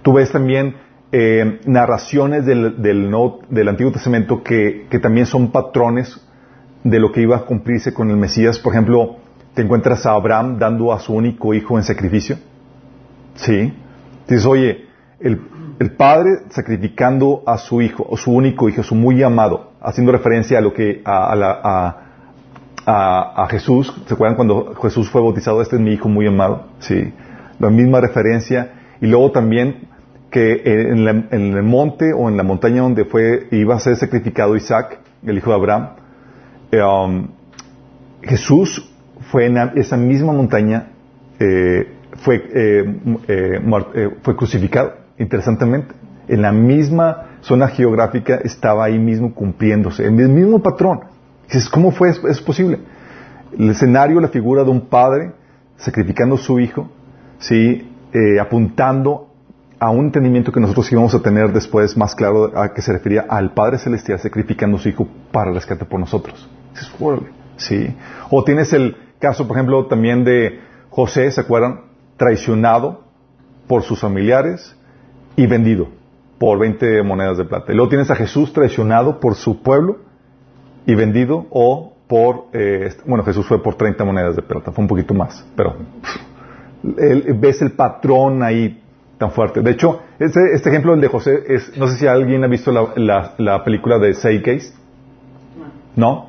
Tú 0.02 0.14
ves 0.14 0.30
también 0.30 0.76
eh, 1.12 1.60
narraciones 1.66 2.44
del, 2.46 2.80
del, 2.82 3.10
del, 3.48 3.68
Antiguo 3.68 3.92
Testamento 3.92 4.42
que, 4.42 4.86
que, 4.90 4.98
también 4.98 5.26
son 5.26 5.50
patrones 5.50 6.20
de 6.82 6.98
lo 6.98 7.12
que 7.12 7.22
iba 7.22 7.36
a 7.36 7.40
cumplirse 7.40 7.94
con 7.94 8.10
el 8.10 8.16
Mesías. 8.16 8.58
Por 8.58 8.72
ejemplo, 8.72 9.16
te 9.54 9.62
encuentras 9.62 10.06
a 10.06 10.12
Abraham 10.12 10.58
dando 10.58 10.92
a 10.92 10.98
su 10.98 11.14
único 11.14 11.54
hijo 11.54 11.78
en 11.78 11.84
sacrificio, 11.84 12.36
¿sí? 13.34 13.72
Dices, 14.28 14.44
oye, 14.46 14.86
el, 15.20 15.40
el 15.78 15.92
padre 15.92 16.30
sacrificando 16.50 17.42
a 17.46 17.58
su 17.58 17.80
hijo, 17.80 18.06
o 18.08 18.16
su 18.16 18.32
único 18.32 18.68
hijo, 18.68 18.82
su 18.82 18.94
muy 18.94 19.22
amado, 19.22 19.72
haciendo 19.80 20.12
referencia 20.12 20.58
a 20.58 20.60
lo 20.60 20.72
que, 20.74 21.02
a, 21.04 21.32
a, 21.32 21.36
la, 21.36 21.60
a 21.62 22.03
a, 22.86 23.46
Jesús. 23.50 23.92
¿Se 24.06 24.14
acuerdan 24.14 24.36
cuando 24.36 24.74
Jesús 24.74 25.08
fue 25.08 25.20
bautizado? 25.20 25.62
Este 25.62 25.76
es 25.76 25.82
mi 25.82 25.92
hijo 25.92 26.08
muy 26.08 26.26
amado. 26.26 26.66
Sí. 26.78 27.12
La 27.58 27.70
misma 27.70 28.00
referencia. 28.00 28.72
Y 29.00 29.06
luego 29.06 29.30
también 29.32 29.88
que 30.30 30.62
en, 30.64 31.06
el 31.30 31.62
monte 31.62 32.12
o 32.12 32.28
en 32.28 32.36
la 32.36 32.42
montaña 32.42 32.82
donde 32.82 33.04
fue, 33.04 33.46
iba 33.52 33.76
a 33.76 33.78
ser 33.78 33.96
sacrificado 33.96 34.56
Isaac, 34.56 34.98
el 35.24 35.38
hijo 35.38 35.50
de 35.50 35.56
Abraham, 35.56 35.90
eh, 36.72 36.82
um, 36.82 37.28
Jesús 38.20 38.90
fue 39.30 39.46
en 39.46 39.58
esa 39.76 39.96
misma 39.96 40.32
montaña, 40.32 40.88
eh, 41.38 41.86
fue, 42.16 42.42
eh, 42.52 44.10
fue 44.22 44.36
crucificado, 44.36 44.94
interesantemente. 45.18 45.94
En 46.26 46.42
la 46.42 46.50
misma 46.50 47.38
zona 47.42 47.68
geográfica 47.68 48.36
estaba 48.42 48.86
ahí 48.86 48.98
mismo 48.98 49.34
cumpliéndose, 49.34 50.04
el 50.04 50.12
mismo 50.12 50.60
patrón. 50.62 51.13
Dices, 51.46 51.68
¿cómo 51.68 51.90
fue 51.90 52.10
es 52.10 52.40
posible? 52.40 52.78
El 53.58 53.70
escenario, 53.70 54.20
la 54.20 54.28
figura 54.28 54.64
de 54.64 54.70
un 54.70 54.88
padre 54.88 55.32
sacrificando 55.76 56.36
a 56.36 56.38
su 56.38 56.58
hijo, 56.60 56.88
¿sí? 57.38 57.90
Eh, 58.12 58.40
apuntando 58.40 59.28
a 59.78 59.90
un 59.90 60.06
entendimiento 60.06 60.52
que 60.52 60.60
nosotros 60.60 60.90
íbamos 60.92 61.14
a 61.14 61.20
tener 61.20 61.52
después 61.52 61.96
más 61.96 62.14
claro 62.14 62.56
a 62.56 62.72
que 62.72 62.80
se 62.80 62.92
refería 62.92 63.26
al 63.28 63.52
Padre 63.52 63.78
Celestial 63.78 64.18
sacrificando 64.18 64.76
a 64.76 64.80
su 64.80 64.88
hijo 64.88 65.08
para 65.32 65.52
rescate 65.52 65.84
por 65.84 66.00
nosotros. 66.00 66.48
¿sí? 67.56 67.94
O 68.30 68.44
tienes 68.44 68.72
el 68.72 68.96
caso, 69.18 69.46
por 69.46 69.56
ejemplo, 69.56 69.86
también 69.86 70.24
de 70.24 70.60
José, 70.90 71.30
¿se 71.30 71.40
acuerdan? 71.40 71.82
Traicionado 72.16 73.02
por 73.66 73.82
sus 73.82 74.00
familiares 74.00 74.76
y 75.36 75.46
vendido 75.46 75.88
por 76.38 76.58
20 76.58 77.02
monedas 77.02 77.38
de 77.38 77.44
plata. 77.44 77.72
Y 77.72 77.74
luego 77.74 77.88
tienes 77.88 78.10
a 78.10 78.16
Jesús 78.16 78.52
traicionado 78.52 79.18
por 79.18 79.34
su 79.34 79.62
pueblo 79.62 79.98
y 80.86 80.94
vendido 80.94 81.46
o 81.50 81.92
por, 82.06 82.46
eh, 82.52 82.92
bueno, 83.06 83.24
Jesús 83.24 83.46
fue 83.46 83.62
por 83.62 83.76
30 83.76 84.04
monedas 84.04 84.36
de 84.36 84.42
plata, 84.42 84.72
fue 84.72 84.82
un 84.82 84.88
poquito 84.88 85.14
más, 85.14 85.44
pero 85.56 85.76
ves 86.82 87.62
el 87.62 87.72
patrón 87.72 88.42
ahí 88.42 88.82
tan 89.18 89.30
fuerte. 89.30 89.62
De 89.62 89.70
hecho, 89.70 90.02
este, 90.18 90.40
este, 90.52 90.68
ejemplo, 90.68 90.94
el 90.94 91.00
de 91.00 91.08
José, 91.08 91.44
es, 91.48 91.76
no 91.76 91.88
sé 91.88 91.96
si 91.96 92.06
alguien 92.06 92.44
ha 92.44 92.46
visto 92.46 92.70
la, 92.70 93.34
la, 93.38 93.64
película 93.64 93.98
de 93.98 94.14
Seis 94.14 94.74
No. 95.96 96.28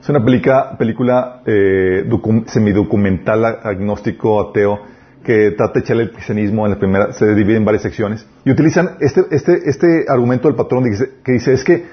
Es 0.00 0.08
una 0.08 0.24
película, 0.24 0.76
película 0.78 1.42
eh, 1.44 2.08
semidocumental 2.46 3.44
agnóstico 3.44 4.48
ateo 4.48 4.80
que 5.24 5.50
trata 5.50 5.72
de 5.74 5.80
echarle 5.80 6.02
el 6.04 6.12
cristianismo 6.12 6.64
en 6.66 6.72
la 6.72 6.78
primera, 6.78 7.12
se 7.12 7.34
divide 7.34 7.56
en 7.56 7.64
varias 7.64 7.82
secciones. 7.82 8.24
Y 8.44 8.52
utilizan 8.52 8.90
este, 9.00 9.22
este, 9.32 9.68
este 9.68 10.04
argumento 10.08 10.46
del 10.46 10.56
patrón 10.56 10.84
que 11.24 11.32
dice, 11.32 11.52
es 11.52 11.64
que 11.64 11.84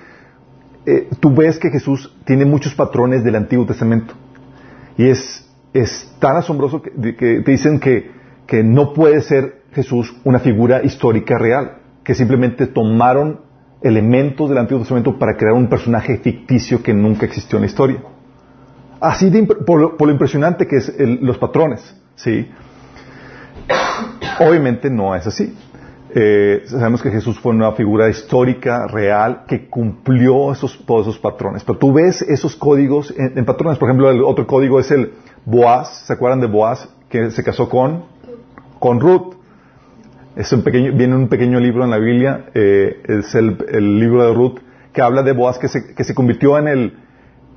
eh, 0.85 1.09
tú 1.19 1.33
ves 1.33 1.59
que 1.59 1.69
Jesús 1.69 2.15
tiene 2.25 2.45
muchos 2.45 2.73
patrones 2.75 3.23
del 3.23 3.35
Antiguo 3.35 3.65
Testamento. 3.65 4.13
Y 4.97 5.07
es, 5.07 5.49
es 5.73 6.13
tan 6.19 6.35
asombroso 6.37 6.81
que, 6.81 6.91
te 6.91 7.51
dicen 7.51 7.79
que, 7.79 8.11
que 8.45 8.63
no 8.63 8.93
puede 8.93 9.21
ser 9.21 9.63
Jesús 9.71 10.13
una 10.23 10.39
figura 10.39 10.83
histórica 10.83 11.37
real, 11.37 11.77
que 12.03 12.13
simplemente 12.13 12.67
tomaron 12.67 13.41
elementos 13.81 14.49
del 14.49 14.57
Antiguo 14.57 14.81
Testamento 14.81 15.17
para 15.17 15.35
crear 15.35 15.53
un 15.53 15.67
personaje 15.67 16.17
ficticio 16.17 16.81
que 16.81 16.93
nunca 16.93 17.25
existió 17.25 17.57
en 17.57 17.63
la 17.63 17.67
historia. 17.67 18.03
Así 18.99 19.29
de, 19.29 19.43
por, 19.43 19.99
lo, 19.99 20.11
impresionante 20.11 20.65
que 20.65 20.77
es 20.77 20.93
los 20.97 21.37
patrones, 21.37 21.95
¿sí? 22.15 22.49
Obviamente 24.39 24.89
no 24.89 25.13
es 25.13 25.27
así. 25.27 25.53
Eh, 26.15 26.63
sabemos 26.67 27.01
que 27.01 27.09
Jesús 27.09 27.39
fue 27.39 27.53
una 27.53 27.71
figura 27.71 28.07
histórica, 28.07 28.85
real, 28.87 29.45
que 29.47 29.67
cumplió 29.67 30.51
esos, 30.51 30.85
todos 30.85 31.07
esos 31.07 31.19
patrones. 31.19 31.63
Pero 31.63 31.79
tú 31.79 31.91
ves 31.91 32.21
esos 32.21 32.55
códigos 32.55 33.13
en, 33.17 33.43
patrones. 33.45 33.79
Por 33.79 33.89
ejemplo, 33.89 34.11
el 34.11 34.23
otro 34.23 34.45
código 34.45 34.79
es 34.79 34.91
el 34.91 35.13
Boaz. 35.45 36.05
¿Se 36.05 36.13
acuerdan 36.13 36.39
de 36.39 36.47
Boaz? 36.47 36.87
Que 37.09 37.31
se 37.31 37.43
casó 37.43 37.67
con, 37.67 38.05
con 38.79 38.99
Ruth. 38.99 39.35
Es 40.35 40.51
un 40.53 40.63
pequeño, 40.63 40.93
viene 40.95 41.15
un 41.15 41.29
pequeño 41.29 41.59
libro 41.59 41.83
en 41.83 41.89
la 41.89 41.97
Biblia, 41.97 42.45
eh, 42.55 43.03
es 43.07 43.35
el, 43.35 43.57
libro 43.99 44.25
de 44.25 44.33
Ruth, 44.33 44.59
que 44.91 45.01
habla 45.01 45.21
de 45.21 45.31
Boaz 45.31 45.59
que 45.59 45.67
se, 45.67 45.93
que 45.93 46.03
se 46.03 46.15
convirtió 46.15 46.57
en 46.57 46.67
el, 46.67 46.97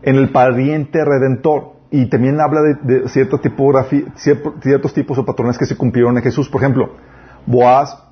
en 0.02 0.16
el 0.16 0.28
pariente 0.30 1.02
redentor 1.02 1.76
y 1.90 2.06
también 2.10 2.38
habla 2.38 2.60
de, 2.82 3.08
ciertos 3.08 3.40
tipos 3.40 5.18
o 5.18 5.24
patrones 5.24 5.56
que 5.56 5.64
se 5.64 5.76
cumplieron 5.76 6.16
en 6.18 6.22
Jesús. 6.22 6.50
Por 6.50 6.60
ejemplo, 6.60 6.96
Boaz 7.46 8.05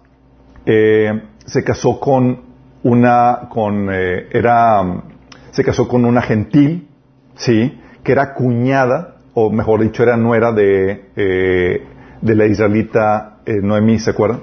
eh, 0.66 1.22
se 1.44 1.62
casó 1.64 2.00
con 2.00 2.42
una, 2.82 3.48
con, 3.50 3.88
eh, 3.92 4.28
era, 4.32 5.02
se 5.50 5.64
casó 5.64 5.88
con 5.88 6.04
una 6.04 6.22
gentil, 6.22 6.88
sí, 7.34 7.80
que 8.02 8.12
era 8.12 8.34
cuñada, 8.34 9.16
o 9.34 9.50
mejor 9.50 9.82
dicho, 9.82 10.02
era 10.02 10.16
nuera 10.16 10.52
de, 10.52 11.10
eh, 11.16 11.86
de 12.20 12.34
la 12.34 12.46
israelita 12.46 13.38
Noemí, 13.46 13.98
¿se 13.98 14.10
acuerdan? 14.10 14.40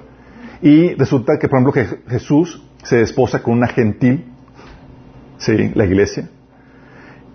Y 0.61 0.93
resulta 0.93 1.39
que, 1.39 1.47
por 1.47 1.59
ejemplo, 1.59 1.73
que 1.73 2.11
Jesús 2.11 2.63
se 2.83 2.97
desposa 2.97 3.41
con 3.41 3.53
una 3.55 3.67
gentil, 3.67 4.25
sí, 5.37 5.71
la 5.73 5.85
iglesia, 5.85 6.29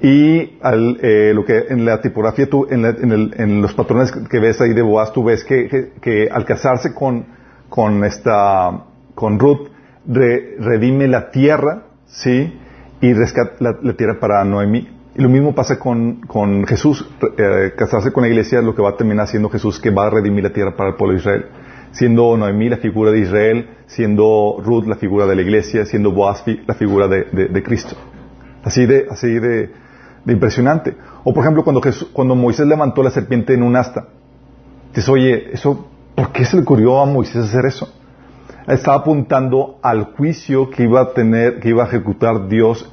y 0.01 0.59
al, 0.61 0.99
eh, 1.03 1.33
lo 1.35 1.45
que 1.45 1.67
en 1.71 1.85
la 1.85 2.01
tipografía, 2.01 2.49
tú, 2.49 2.67
en, 2.69 2.85
el, 2.85 3.35
en, 3.37 3.63
los 3.63 3.73
patrones 3.73 4.13
que 4.13 4.39
ves 4.39 4.61
ahí 4.61 4.75
de 4.75 4.83
Boaz, 4.83 5.13
tú 5.13 5.25
ves 5.25 5.43
que, 5.43 5.93
que, 6.01 6.29
al 6.31 6.45
casarse 6.45 6.93
con, 6.93 7.27
con, 7.69 8.05
esta, 8.05 8.85
con 9.15 9.39
Ruth, 9.39 9.69
redime 10.07 11.09
la 11.09 11.31
tierra, 11.31 11.85
¿sí? 12.07 12.59
Y 13.01 13.13
rescata 13.13 13.57
la, 13.61 13.93
tierra 13.95 14.19
para 14.21 14.45
Noemí. 14.45 14.89
Y 15.15 15.23
lo 15.23 15.29
mismo 15.29 15.55
pasa 15.55 15.79
con, 15.79 16.21
con 16.27 16.67
Jesús. 16.67 17.09
Eh, 17.39 17.73
casarse 17.77 18.13
con 18.13 18.23
la 18.23 18.29
iglesia, 18.29 18.61
lo 18.61 18.75
que 18.75 18.83
va 18.83 18.91
a 18.91 18.97
terminar 18.97 19.25
haciendo 19.25 19.49
Jesús, 19.49 19.81
que 19.81 19.91
va 19.91 20.07
a 20.07 20.11
redimir 20.11 20.45
la 20.45 20.53
tierra 20.53 20.77
para 20.77 20.91
el 20.91 20.97
pueblo 20.97 21.15
de 21.15 21.21
Israel. 21.21 21.47
Siendo 21.93 22.37
Noemí 22.37 22.69
la 22.69 22.77
figura 22.79 23.11
de 23.11 23.21
Israel, 23.21 23.71
siendo 23.87 24.57
Ruth 24.63 24.87
la 24.87 24.97
figura 24.97 25.27
de 25.27 25.37
la 25.37 25.43
iglesia, 25.43 25.87
siendo 25.87 26.13
Boaz 26.13 26.45
la 26.67 26.75
figura 26.75 27.09
de, 27.09 27.25
de, 27.25 27.63
Cristo. 27.63 27.97
Así 28.63 28.85
de, 28.85 29.07
así 29.11 29.39
de 29.39 29.71
impresionante. 30.27 30.95
O 31.25 31.33
por 31.33 31.43
ejemplo, 31.43 31.65
cuando, 31.65 31.81
cuando 32.13 32.35
Moisés 32.35 32.67
levantó 32.67 33.03
la 33.03 33.11
serpiente 33.11 33.55
en 33.55 33.63
un 33.63 33.77
asta, 33.77 34.09
dices, 34.91 35.09
oye, 35.09 35.53
eso, 35.53 35.89
¿por 36.17 36.33
qué 36.33 36.45
se 36.45 36.57
le 36.57 36.63
ocurrió 36.63 36.99
a 36.99 37.07
Moisés 37.07 37.45
hacer 37.45 37.67
eso? 37.67 37.93
Estaba 38.67 38.97
apuntando 38.97 39.79
al 39.83 40.15
juicio 40.17 40.71
que 40.71 40.83
iba 40.83 41.01
a 41.01 41.13
tener, 41.13 41.61
que 41.61 41.69
iba 41.69 41.85
a 41.85 41.87
ejecutar 41.87 42.49
Dios 42.49 42.91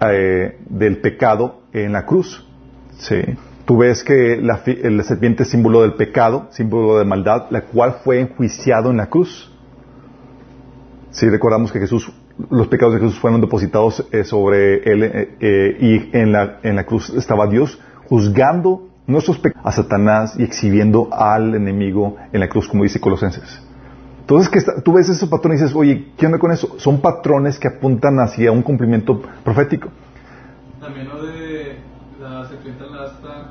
eh, 0.00 0.58
del 0.68 1.00
pecado 1.00 1.62
en 1.72 1.92
la 1.92 2.04
cruz. 2.04 2.46
Sí. 2.98 3.22
Tú 3.64 3.78
ves 3.78 4.04
que 4.04 4.38
la, 4.42 4.58
serpiente 5.02 5.44
es 5.44 5.50
símbolo 5.50 5.82
del 5.82 5.94
pecado, 5.94 6.48
símbolo 6.50 6.98
de 6.98 7.04
maldad, 7.04 7.46
la 7.50 7.62
cual 7.62 7.96
fue 8.04 8.20
enjuiciado 8.20 8.90
en 8.90 8.98
la 8.98 9.06
cruz. 9.06 9.50
Si 11.10 11.20
sí, 11.20 11.30
recordamos 11.30 11.72
que 11.72 11.78
Jesús 11.78 12.12
los 12.50 12.68
pecados 12.68 12.94
de 12.94 13.00
Jesús 13.00 13.18
fueron 13.18 13.40
depositados 13.40 14.06
eh, 14.12 14.22
sobre 14.22 14.76
él 14.84 15.02
eh, 15.40 15.76
y 15.80 16.16
en 16.16 16.32
la, 16.32 16.60
en 16.62 16.76
la 16.76 16.84
cruz 16.84 17.10
estaba 17.10 17.48
Dios 17.48 17.80
juzgando 18.08 18.87
nuestros 19.08 19.38
pecados 19.38 19.66
a 19.66 19.72
Satanás 19.72 20.34
y 20.38 20.44
exhibiendo 20.44 21.08
al 21.10 21.54
enemigo 21.54 22.16
en 22.32 22.40
la 22.40 22.48
cruz, 22.48 22.68
como 22.68 22.84
dice 22.84 23.00
Colosenses. 23.00 23.62
Entonces, 24.20 24.50
que 24.50 24.82
tú 24.82 24.92
ves 24.92 25.08
esos 25.08 25.28
patrones 25.28 25.60
y 25.60 25.62
dices, 25.64 25.76
oye, 25.76 26.12
¿qué 26.18 26.26
onda 26.26 26.38
con 26.38 26.52
eso? 26.52 26.78
Son 26.78 27.00
patrones 27.00 27.58
que 27.58 27.66
apuntan 27.66 28.20
hacia 28.20 28.52
un 28.52 28.60
cumplimiento 28.62 29.22
profético. 29.42 29.88
También 30.78 31.08
lo 31.08 31.22
de 31.26 31.78
la 32.20 32.46
serpiente 32.46 32.84
en 32.84 32.92
la 32.92 33.04
asta, 33.04 33.50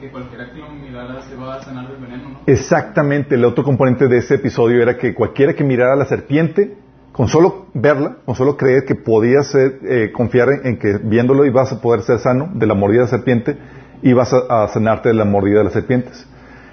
que 0.00 0.10
cualquiera 0.10 0.50
que 0.50 0.58
lo 0.58 0.70
mirara 0.70 1.22
se 1.22 1.36
va 1.36 1.54
a 1.54 1.62
sanar 1.62 1.86
del 1.86 1.98
veneno, 1.98 2.30
¿no? 2.30 2.40
Exactamente, 2.46 3.36
el 3.36 3.44
otro 3.44 3.62
componente 3.62 4.08
de 4.08 4.18
ese 4.18 4.34
episodio 4.34 4.82
era 4.82 4.98
que 4.98 5.14
cualquiera 5.14 5.54
que 5.54 5.62
mirara 5.62 5.92
a 5.92 5.96
la 5.96 6.06
serpiente 6.06 6.76
con 7.12 7.28
solo 7.28 7.66
verla, 7.74 8.16
con 8.24 8.34
solo 8.34 8.56
creer 8.56 8.84
que 8.84 8.96
podías 8.96 9.48
ser, 9.48 9.78
eh, 9.84 10.10
confiar 10.12 10.48
en, 10.64 10.78
que 10.78 10.98
viéndolo 10.98 11.44
ibas 11.44 11.72
a 11.72 11.80
poder 11.80 12.02
ser 12.02 12.18
sano 12.18 12.50
de 12.54 12.66
la 12.66 12.74
mordida 12.74 13.00
de 13.00 13.04
la 13.06 13.10
serpiente, 13.10 13.56
ibas 14.02 14.32
a, 14.32 14.64
a, 14.64 14.68
sanarte 14.68 15.08
de 15.10 15.14
la 15.14 15.24
mordida 15.24 15.58
de 15.58 15.64
las 15.64 15.72
serpientes. 15.72 16.26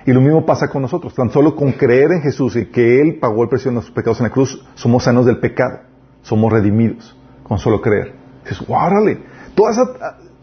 Y 0.05 0.11
lo 0.13 0.21
mismo 0.21 0.45
pasa 0.45 0.69
con 0.69 0.81
nosotros. 0.81 1.13
Tan 1.13 1.29
solo 1.29 1.55
con 1.55 1.73
creer 1.73 2.11
en 2.13 2.21
Jesús 2.21 2.55
y 2.55 2.67
que 2.67 3.01
Él 3.01 3.19
pagó 3.19 3.43
el 3.43 3.49
precio 3.49 3.69
de 3.69 3.75
nuestros 3.75 3.93
pecados 3.93 4.19
en 4.19 4.25
la 4.25 4.29
cruz, 4.29 4.63
somos 4.75 5.03
sanos 5.03 5.25
del 5.25 5.39
pecado. 5.39 5.79
Somos 6.21 6.51
redimidos 6.51 7.15
con 7.43 7.59
solo 7.59 7.81
creer. 7.81 8.13
Dices, 8.43 8.65
¡guárale! 8.65 9.19
Todas 9.55 9.77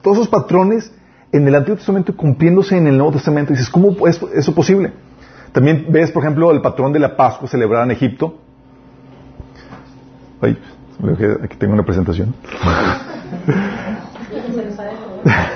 todos 0.03 0.19
esos 0.19 0.29
patrones 0.29 0.93
en 1.33 1.49
el 1.49 1.55
Antiguo 1.55 1.77
Testamento 1.77 2.15
cumpliéndose 2.15 2.77
en 2.77 2.87
el 2.87 2.97
Nuevo 2.97 3.13
Testamento. 3.13 3.53
dices, 3.53 3.71
¿cómo 3.71 4.07
es 4.07 4.21
eso 4.35 4.55
posible? 4.55 4.93
También 5.53 5.87
ves, 5.89 6.11
por 6.11 6.23
ejemplo, 6.23 6.51
el 6.51 6.61
patrón 6.61 6.93
de 6.93 6.99
la 6.99 7.17
Pascua 7.17 7.49
celebrada 7.49 7.85
en 7.85 7.93
Egipto, 7.93 8.39
Ay, 10.41 10.59
aquí 11.43 11.57
tengo 11.57 11.73
una 11.73 11.85
presentación. 11.85 12.35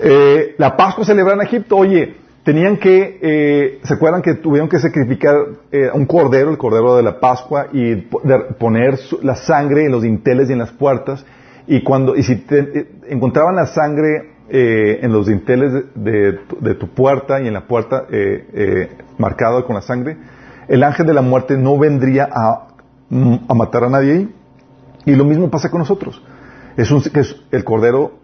eh, 0.00 0.54
la 0.58 0.76
Pascua 0.76 1.04
celebrada 1.04 1.42
en 1.42 1.48
Egipto, 1.48 1.76
oye, 1.76 2.16
tenían 2.42 2.76
que, 2.76 3.18
eh, 3.20 3.80
¿se 3.82 3.94
acuerdan 3.94 4.22
que 4.22 4.34
tuvieron 4.34 4.68
que 4.68 4.78
sacrificar 4.78 5.34
eh, 5.70 5.90
un 5.92 6.06
cordero, 6.06 6.50
el 6.50 6.58
cordero 6.58 6.96
de 6.96 7.02
la 7.02 7.20
Pascua, 7.20 7.68
y 7.72 7.96
poner 7.96 8.98
la 9.22 9.36
sangre 9.36 9.84
en 9.84 9.92
los 9.92 10.02
dinteles 10.02 10.50
y 10.50 10.52
en 10.52 10.58
las 10.58 10.72
puertas? 10.72 11.24
Y 11.66 11.82
cuando, 11.82 12.16
y 12.16 12.22
si 12.22 12.36
te, 12.36 12.88
encontraban 13.08 13.56
la 13.56 13.66
sangre 13.66 14.38
en 14.50 15.12
los 15.12 15.26
dinteles 15.26 15.70
de, 15.94 16.74
tu 16.80 16.88
puerta 16.88 17.38
y 17.38 17.48
en 17.48 17.52
la 17.52 17.66
puerta 17.66 18.06
marcado 19.18 19.66
con 19.66 19.74
la 19.74 19.82
sangre, 19.82 20.16
el 20.68 20.82
ángel 20.82 21.06
de 21.06 21.12
la 21.12 21.20
muerte 21.20 21.58
no 21.58 21.76
vendría 21.78 22.30
a 22.32 22.68
a 23.10 23.54
matar 23.54 23.84
a 23.84 23.88
nadie 23.88 24.12
ahí. 24.12 24.34
Y 25.06 25.14
lo 25.14 25.24
mismo 25.24 25.50
pasa 25.50 25.70
con 25.70 25.80
nosotros. 25.80 26.22
Es, 26.76 26.90
un, 26.90 27.02
es 27.14 27.36
el 27.50 27.64
Cordero, 27.64 28.17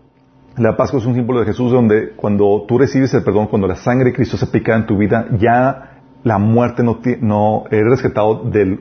la 0.56 0.76
Pascua 0.76 1.00
es 1.00 1.06
un 1.06 1.14
símbolo 1.14 1.40
de 1.40 1.46
Jesús 1.46 1.73
donde 1.73 2.11
cuando 2.11 2.64
tú 2.68 2.78
recibes 2.78 3.12
el 3.14 3.25
perdón, 3.25 3.49
cuando 3.49 3.66
la 3.66 3.76
sangre 3.76 4.11
de 4.11 4.16
Cristo 4.16 4.37
se 4.37 4.44
aplica 4.44 4.76
en 4.76 4.87
tu 4.87 4.96
vida, 4.96 5.26
ya 5.38 5.94
la 6.23 6.38
muerte 6.38 6.82
no, 6.82 7.00
no 7.20 7.64
eres 7.70 7.90
rescatado 7.90 8.44
del, 8.44 8.80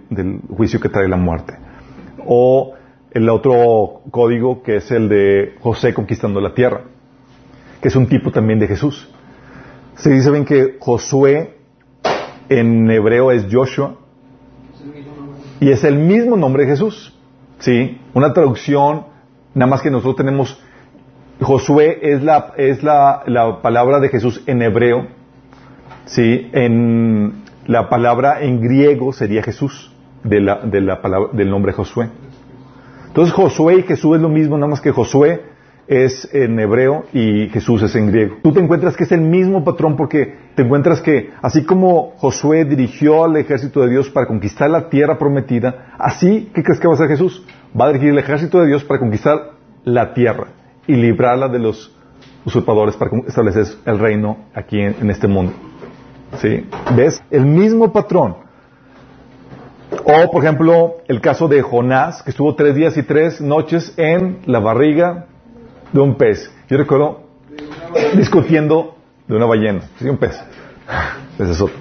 juicio 0.56 0.80
que 0.80 0.90
trae 0.90 1.08
la 1.08 1.18
muerte. 1.18 1.54
O 2.26 2.74
el 3.12 3.28
otro 3.30 4.02
código 4.12 4.62
que 4.62 4.78
es 4.78 4.92
el 4.92 5.10
de 5.10 5.56
José 5.62 5.94
conquistando 5.94 6.40
la 6.40 6.54
tierra, 6.54 6.82
que 7.82 7.88
es 7.88 7.96
un 7.96 8.08
tipo 8.08 8.32
también 8.32 8.60
de 8.60 8.68
Jesús. 8.68 9.10
Se 9.96 10.12
dice 10.12 10.32
bien 10.32 10.46
que 10.46 10.78
Josué 10.80 11.58
en 12.50 12.90
hebreo 12.90 13.32
es 13.32 13.48
Joshua 13.52 13.96
y 15.60 15.72
es 15.72 15.84
el 15.84 15.96
mismo 15.96 16.38
nombre 16.38 16.64
de 16.64 16.70
Jesús. 16.70 17.18
¿Sí? 17.60 18.00
Una 18.14 18.34
traducción, 18.34 19.06
nada 19.54 19.70
más 19.70 19.82
que 19.82 19.90
nosotros 19.90 20.18
tenemos, 20.18 20.62
Josué 21.44 22.00
es 22.02 22.24
la, 22.24 22.54
es 22.58 22.84
la, 22.84 23.24
la 23.28 23.62
palabra 23.62 24.00
de 24.00 24.10
Jesús 24.10 24.44
en 24.48 24.62
hebreo. 24.62 25.08
¿Sí? 26.06 26.50
En 26.52 27.44
la 27.66 27.90
palabra 27.90 28.42
en 28.42 28.62
griego 28.62 29.14
sería 29.14 29.42
Jesús, 29.42 29.92
de 30.24 30.42
la, 30.42 30.62
de 30.62 30.82
la 30.82 31.02
palabra, 31.02 31.30
del 31.34 31.50
nombre 31.50 31.72
Josué. 31.72 32.10
Entonces 33.08 33.34
Josué 33.34 33.76
y 33.76 33.84
Jesús 33.84 34.16
es 34.16 34.22
lo 34.22 34.30
mismo, 34.30 34.58
nada 34.58 34.70
más 34.70 34.82
que 34.82 34.92
Josué 34.92 35.42
es 35.88 36.30
en 36.34 36.60
hebreo 36.60 37.04
y 37.14 37.50
Jesús 37.50 37.84
es 37.84 37.96
en 37.96 38.08
griego. 38.08 38.38
Tú 38.42 38.52
te 38.54 38.60
encuentras 38.60 38.96
que 38.96 39.04
es 39.04 39.12
el 39.12 39.22
mismo 39.22 39.64
patrón 39.64 39.96
porque 39.96 40.36
te 40.56 40.64
encuentras 40.64 41.02
que 41.02 41.32
así 41.42 41.64
como 41.64 42.12
Josué 42.18 42.66
dirigió 42.66 43.26
al 43.26 43.38
ejército 43.38 43.82
de 43.82 43.90
Dios 43.90 44.10
para 44.10 44.28
conquistar 44.28 44.70
la 44.70 44.90
tierra 44.90 45.18
prometida, 45.18 45.94
así, 46.00 46.50
¿qué 46.54 46.64
crees 46.64 46.80
que 46.80 46.88
va 46.88 46.94
a 46.94 46.96
hacer 46.96 47.10
Jesús? 47.10 47.46
Va 47.80 47.86
a 47.86 47.88
dirigir 47.90 48.10
el 48.10 48.18
ejército 48.18 48.60
de 48.62 48.68
Dios 48.68 48.84
para 48.84 49.00
conquistar 49.00 49.52
la 49.84 50.14
tierra. 50.14 50.48
Y 50.88 50.94
librarla 50.94 51.48
de 51.48 51.60
los 51.60 51.92
usurpadores 52.46 52.96
para 52.96 53.12
establecer 53.28 53.66
el 53.86 54.00
reino 54.00 54.38
aquí 54.54 54.80
en, 54.80 55.10
este 55.10 55.28
mundo. 55.28 55.54
¿Sí? 56.40 56.68
¿Ves? 56.96 57.24
El 57.30 57.46
mismo 57.46 57.92
patrón. 57.92 58.38
O, 59.92 60.32
por 60.32 60.44
ejemplo, 60.44 60.96
el 61.08 61.22
caso 61.22 61.48
de 61.48 61.62
Jonás, 61.62 62.24
que 62.24 62.32
estuvo 62.32 62.56
tres 62.56 62.76
días 62.76 62.98
y 62.98 63.04
tres 63.04 63.40
noches 63.40 63.94
en 63.98 64.40
la 64.46 64.60
barriga 64.60 65.28
de 65.92 66.00
un 66.02 66.16
pez. 66.16 66.52
Yo 66.68 66.78
recuerdo 66.78 67.24
discutiendo 68.16 68.96
de 69.28 69.36
una 69.36 69.46
ballena, 69.46 69.82
sí, 70.00 70.10
un 70.10 70.18
pez. 70.18 70.40
Es 71.40 71.62
otro. 71.62 71.76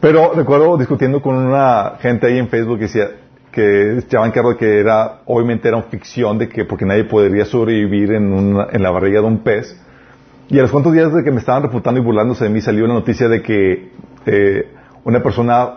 Pero 0.00 0.32
recuerdo 0.32 0.76
discutiendo 0.76 1.20
con 1.20 1.36
una 1.36 1.96
gente 2.00 2.26
ahí 2.26 2.38
en 2.38 2.48
Facebook 2.48 2.78
que 2.78 2.84
decía 2.84 3.10
que 3.58 3.98
echaban 3.98 4.30
cargo 4.30 4.50
de 4.50 4.56
que 4.56 4.78
era, 4.78 5.22
obviamente 5.26 5.66
era 5.66 5.78
una 5.78 5.86
ficción 5.86 6.38
de 6.38 6.48
que 6.48 6.64
porque 6.64 6.86
nadie 6.86 7.02
podría 7.02 7.44
sobrevivir 7.44 8.12
en, 8.12 8.32
una, 8.32 8.68
en 8.70 8.80
la 8.80 8.90
barriga 8.92 9.20
de 9.20 9.26
un 9.26 9.38
pez. 9.38 9.76
Y 10.48 10.60
a 10.60 10.62
los 10.62 10.70
cuantos 10.70 10.92
días 10.92 11.12
de 11.12 11.24
que 11.24 11.32
me 11.32 11.40
estaban 11.40 11.64
refutando 11.64 12.00
y 12.00 12.04
burlándose 12.04 12.44
de 12.44 12.50
mí 12.50 12.60
salió 12.60 12.86
la 12.86 12.94
noticia 12.94 13.28
de 13.28 13.42
que 13.42 13.90
eh, 14.26 14.72
una 15.02 15.20
persona 15.24 15.70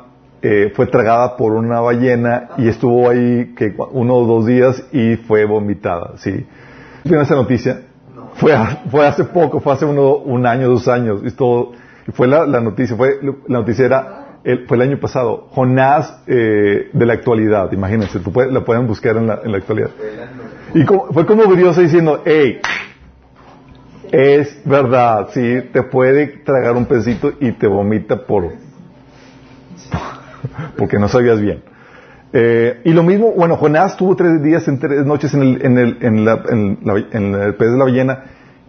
eh, 0.44 0.72
fue 0.76 0.86
tragada 0.86 1.36
por 1.36 1.54
una 1.54 1.80
ballena 1.80 2.50
y 2.60 2.68
estuvo 2.68 3.10
ahí 3.10 3.56
que 3.56 3.74
uno 3.94 4.14
o 4.14 4.28
dos 4.28 4.46
días 4.46 4.84
y 4.92 5.16
fue 5.16 5.46
vomitada. 5.46 6.14
Sí. 6.18 6.46
¿Vieron 7.04 7.24
esa 7.24 7.34
noticia? 7.34 7.82
Fue, 8.36 8.54
fue 8.92 9.08
hace 9.08 9.24
poco, 9.24 9.60
fue 9.60 9.74
hace 9.74 9.86
uno, 9.86 10.18
un 10.18 10.46
año, 10.46 10.70
dos 10.70 10.88
años. 10.88 11.22
Y 11.26 11.32
todo, 11.32 11.72
fue 12.14 12.28
la, 12.28 12.46
noticia, 12.46 12.96
fue, 12.96 13.20
la 13.48 13.58
noticia 13.58 13.86
era, 13.86 14.31
el, 14.44 14.68
fue 14.68 14.78
el 14.78 14.84
año 14.84 15.00
pasado, 15.00 15.48
Jonás 15.52 16.24
eh, 16.28 16.90
de 16.92 17.06
la 17.06 17.14
actualidad, 17.14 17.72
imagínense, 17.72 18.20
la 18.50 18.62
pueden 18.62 18.88
buscar 18.88 19.18
en 19.18 19.28
la, 19.28 19.40
en 19.44 19.52
la 19.52 19.58
actualidad. 19.58 19.92
Y 20.74 20.84
fue 20.84 21.26
como 21.26 21.44
curioso 21.44 21.82
diciendo, 21.82 22.22
hey, 22.26 22.60
es 24.12 24.62
verdad, 24.66 25.30
sí, 25.32 25.70
te 25.72 25.84
puede 25.84 26.28
tragar 26.44 26.76
un 26.76 26.86
pesito 26.86 27.34
y 27.40 27.52
te 27.54 27.68
vomita 27.68 28.26
por, 28.26 28.52
porque 30.78 30.98
no 30.98 31.08
sabías 31.08 31.40
bien. 31.40 31.64
Eh, 32.34 32.82
y 32.86 32.94
lo 32.94 33.04
mismo, 33.04 33.34
bueno, 33.34 33.58
Jonás 33.58 33.98
tuvo 33.98 34.16
tres 34.16 34.42
días 34.42 34.68
en 34.68 34.80
tres 34.80 35.06
noches 35.06 35.34
en 35.34 35.42
el, 35.42 35.66
en 35.66 35.78
el, 35.78 35.98
en 36.02 36.26
la, 36.26 36.44
en 37.12 37.36
el 37.36 37.56
pez 37.56 37.72
de 37.72 37.78
la 37.78 37.84
ballena 37.84 38.24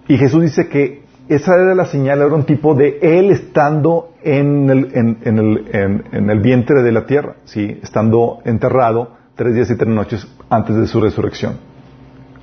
y 0.09 0.19
Jesús 0.19 0.43
dice 0.43 0.69
que 0.69 1.02
esa 1.35 1.55
era 1.55 1.75
la 1.75 1.87
señal, 1.87 2.21
era 2.21 2.35
un 2.35 2.45
tipo 2.45 2.75
de 2.75 2.99
él 3.03 3.31
estando 3.31 4.11
en 4.23 4.71
el, 4.71 4.91
en, 4.95 5.39
el, 5.39 6.05
en, 6.13 6.31
el 6.31 6.41
vientre 6.41 6.83
de 6.83 6.93
la 6.93 7.07
tierra, 7.07 7.37
¿sí? 7.45 7.79
estando 7.83 8.41
enterrado 8.45 9.17
tres 9.35 9.55
días 9.55 9.71
y 9.71 9.77
tres 9.77 9.89
noches 9.89 10.27
antes 10.51 10.77
de 10.77 10.87
su 10.87 11.01
resurrección. 11.01 11.59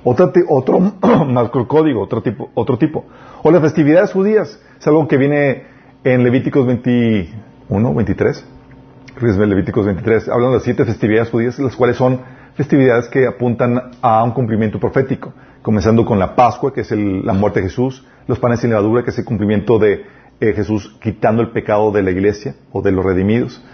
Otro, 0.04 0.32
otro 0.48 0.80
macrocódigo, 1.26 2.02
otro 2.02 2.22
tipo, 2.22 2.50
otro 2.54 2.78
tipo. 2.78 3.04
O 3.42 3.50
las 3.50 3.62
festividades 3.62 4.12
judías, 4.12 4.60
es 4.78 4.86
algo 4.86 5.06
que 5.08 5.16
viene 5.16 5.64
en 6.04 6.22
Levíticos 6.22 6.66
21, 6.66 7.94
23 7.94 8.46
Levíticos 9.20 9.84
23, 9.84 10.28
hablan 10.28 10.50
de 10.50 10.56
las 10.56 10.62
siete 10.62 10.84
festividades 10.84 11.30
judías, 11.30 11.58
las 11.58 11.76
cuales 11.76 11.96
son 11.96 12.20
festividades 12.60 13.08
que 13.08 13.26
apuntan 13.26 13.90
a 14.02 14.22
un 14.22 14.32
cumplimiento 14.32 14.78
profético, 14.78 15.32
comenzando 15.62 16.04
con 16.04 16.18
la 16.18 16.36
Pascua, 16.36 16.74
que 16.74 16.82
es 16.82 16.90
la 16.90 17.32
muerte 17.32 17.60
de 17.60 17.68
Jesús, 17.68 18.06
los 18.26 18.38
panes 18.38 18.60
sin 18.60 18.68
levadura, 18.68 19.02
que 19.02 19.10
es 19.10 19.18
el 19.18 19.24
cumplimiento 19.24 19.78
de 19.78 20.04
eh, 20.40 20.52
Jesús 20.52 20.94
quitando 21.00 21.40
el 21.40 21.52
pecado 21.52 21.90
de 21.90 22.02
la 22.02 22.10
iglesia 22.10 22.54
o 22.70 22.82
de 22.82 22.92
los 22.92 23.04
redimidos, 23.04 23.64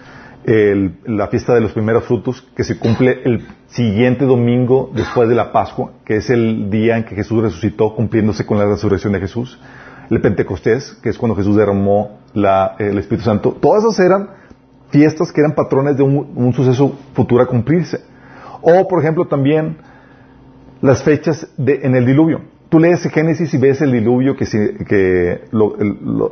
la 0.46 1.26
fiesta 1.26 1.54
de 1.54 1.60
los 1.60 1.72
primeros 1.72 2.04
frutos, 2.04 2.40
que 2.54 2.62
se 2.62 2.78
cumple 2.78 3.22
el 3.24 3.44
siguiente 3.66 4.24
domingo 4.24 4.92
después 4.94 5.28
de 5.28 5.34
la 5.34 5.50
Pascua, 5.50 5.90
que 6.04 6.18
es 6.18 6.30
el 6.30 6.70
día 6.70 6.96
en 6.96 7.04
que 7.04 7.16
Jesús 7.16 7.42
resucitó, 7.42 7.96
cumpliéndose 7.96 8.46
con 8.46 8.56
la 8.56 8.66
resurrección 8.66 9.12
de 9.14 9.18
Jesús, 9.18 9.58
el 10.08 10.20
Pentecostés, 10.20 10.92
que 11.02 11.08
es 11.08 11.18
cuando 11.18 11.34
Jesús 11.34 11.56
derramó 11.56 12.20
el 12.78 12.98
Espíritu 12.98 13.24
Santo, 13.24 13.56
todas 13.60 13.82
esas 13.82 13.98
eran 13.98 14.28
fiestas 14.90 15.32
que 15.32 15.40
eran 15.40 15.54
patrones 15.54 15.96
de 15.96 16.02
un, 16.02 16.52
suceso 16.54 16.96
futuro 17.14 17.42
a 17.42 17.46
cumplirse. 17.46 18.04
O, 18.68 18.88
por 18.88 19.00
ejemplo, 19.00 19.26
también 19.26 19.76
las 20.80 21.04
fechas 21.04 21.46
de, 21.56 21.82
en 21.84 21.94
el 21.94 22.04
diluvio. 22.04 22.40
Tú 22.68 22.80
lees 22.80 23.00
Génesis 23.02 23.54
y 23.54 23.58
ves 23.58 23.80
el 23.80 23.92
diluvio, 23.92 24.36
que, 24.36 24.44
que 24.88 25.44
lo, 25.52 25.76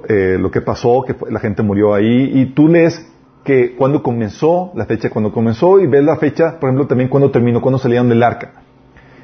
eh, 0.08 0.36
lo, 0.36 0.50
que 0.50 0.60
pasó, 0.60 1.04
que 1.06 1.14
la 1.30 1.38
gente 1.38 1.62
murió 1.62 1.94
ahí, 1.94 2.32
y 2.34 2.46
tú 2.46 2.66
lees 2.66 3.08
que 3.44 3.76
cuando 3.76 4.02
comenzó, 4.02 4.72
la 4.74 4.84
fecha 4.84 5.10
cuando 5.10 5.30
comenzó, 5.32 5.78
y 5.78 5.86
ves 5.86 6.02
la 6.02 6.16
fecha, 6.16 6.58
por 6.58 6.70
ejemplo, 6.70 6.88
también 6.88 7.08
cuando 7.08 7.30
terminó, 7.30 7.60
cuando 7.60 7.78
salieron 7.78 8.08
del 8.08 8.20
arca. 8.24 8.50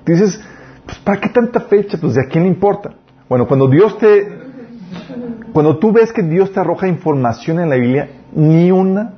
dices, 0.06 0.40
pues, 0.86 0.98
¿para 0.98 1.20
qué 1.20 1.30
tanta 1.30 1.62
fecha? 1.62 1.98
Pues, 2.00 2.14
¿de 2.14 2.22
a 2.22 2.28
quién 2.28 2.44
le 2.44 2.50
importa? 2.50 2.94
Bueno, 3.28 3.48
cuando 3.48 3.66
Dios 3.66 3.98
te, 3.98 4.28
cuando 5.52 5.78
tú 5.78 5.90
ves 5.90 6.12
que 6.12 6.22
Dios 6.22 6.52
te 6.52 6.60
arroja 6.60 6.86
información 6.86 7.58
en 7.58 7.70
la 7.70 7.74
Biblia, 7.74 8.08
ni 8.32 8.70
una 8.70 9.14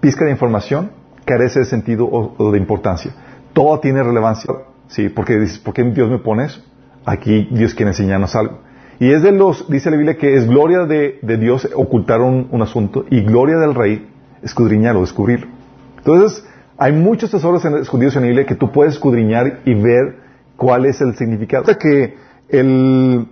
pizca 0.00 0.24
de 0.24 0.30
información 0.30 1.04
carece 1.24 1.60
de 1.60 1.64
sentido 1.64 2.06
o, 2.06 2.50
de 2.50 2.58
importancia. 2.58 3.12
Todo 3.54 3.80
tiene 3.80 4.02
relevancia. 4.02 4.52
Sí, 4.88 5.08
porque 5.08 5.38
dices, 5.38 5.58
¿por 5.58 5.72
qué 5.72 5.82
Dios 5.84 6.10
me 6.10 6.18
pone 6.18 6.44
eso? 6.44 6.62
Aquí 7.06 7.48
Dios 7.50 7.74
quiere 7.74 7.92
enseñarnos 7.92 8.36
algo. 8.36 8.58
Y 9.00 9.10
es 9.10 9.22
de 9.22 9.32
los, 9.32 9.68
dice 9.70 9.90
la 9.90 9.96
Biblia, 9.96 10.18
que 10.18 10.36
es 10.36 10.46
gloria 10.46 10.84
de, 10.84 11.18
Dios 11.38 11.66
ocultar 11.74 12.20
un, 12.20 12.60
asunto 12.60 13.06
y 13.10 13.22
gloria 13.22 13.56
del 13.56 13.74
rey 13.74 14.06
escudriñar 14.42 14.96
o 14.96 15.00
descubrirlo. 15.00 15.48
Entonces, 15.96 16.46
hay 16.76 16.92
muchos 16.92 17.30
tesoros 17.30 17.64
escondidos 17.64 18.14
en 18.16 18.22
la 18.22 18.28
Biblia 18.28 18.46
que 18.46 18.54
tú 18.54 18.70
puedes 18.70 18.94
escudriñar 18.94 19.60
y 19.64 19.74
ver 19.74 20.18
cuál 20.56 20.84
es 20.84 21.00
el 21.00 21.16
significado. 21.16 21.64
O 21.72 21.78
que 21.78 22.16
el, 22.50 23.26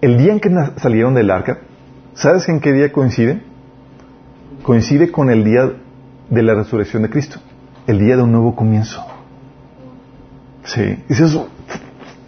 el 0.00 0.18
día 0.18 0.32
en 0.32 0.40
que 0.40 0.50
salieron 0.76 1.14
del 1.14 1.30
arca, 1.30 1.58
¿sabes 2.14 2.48
en 2.48 2.60
qué 2.60 2.72
día 2.72 2.92
coincide? 2.92 3.42
coincide 4.62 5.10
con 5.10 5.30
el 5.30 5.44
día 5.44 5.72
de 6.30 6.42
la 6.42 6.54
resurrección 6.54 7.02
de 7.02 7.10
Cristo, 7.10 7.38
el 7.86 7.98
día 7.98 8.16
de 8.16 8.22
un 8.22 8.32
nuevo 8.32 8.54
comienzo. 8.54 9.04
Sí, 10.64 10.96
dices, 11.08 11.38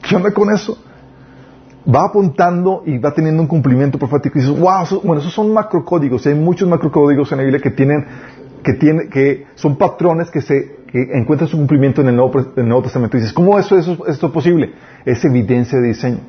¿qué 0.09 0.17
onda 0.17 0.33
con 0.33 0.53
eso? 0.53 0.79
Va 1.87 2.07
apuntando 2.07 2.83
y 2.87 2.99
va 2.99 3.13
teniendo 3.13 3.43
un 3.43 3.49
cumplimiento 3.49 3.99
profético 3.99 4.39
y 4.39 4.43
dices, 4.43 4.59
wow, 4.59 5.01
bueno, 5.03 5.21
esos 5.21 5.33
son 5.33 5.53
macrocódigos, 5.53 6.27
hay 6.27 6.35
muchos 6.35 6.69
macrocódigos 6.69 7.31
en 7.33 7.39
la 7.39 7.45
Biblia 7.45 7.61
que 7.61 7.71
tienen, 7.71 8.07
que 8.63 8.73
tienen, 8.75 9.11
que 9.11 9.47
son 9.55 9.77
patrones 9.77 10.31
que 10.31 10.41
se, 10.41 10.85
que 10.91 11.11
encuentran 11.13 11.49
su 11.49 11.57
cumplimiento 11.57 12.01
en 12.01 12.09
el 12.09 12.17
Nuevo, 12.17 12.33
el 12.57 12.67
Nuevo 12.67 12.83
Testamento. 12.83 13.17
Y 13.17 13.21
dices, 13.21 13.35
¿cómo 13.35 13.59
eso, 13.59 13.77
eso, 13.77 14.07
esto 14.07 14.27
es 14.27 14.33
posible? 14.33 14.73
Es 15.05 15.25
evidencia 15.25 15.79
de 15.79 15.89
diseño. 15.89 16.21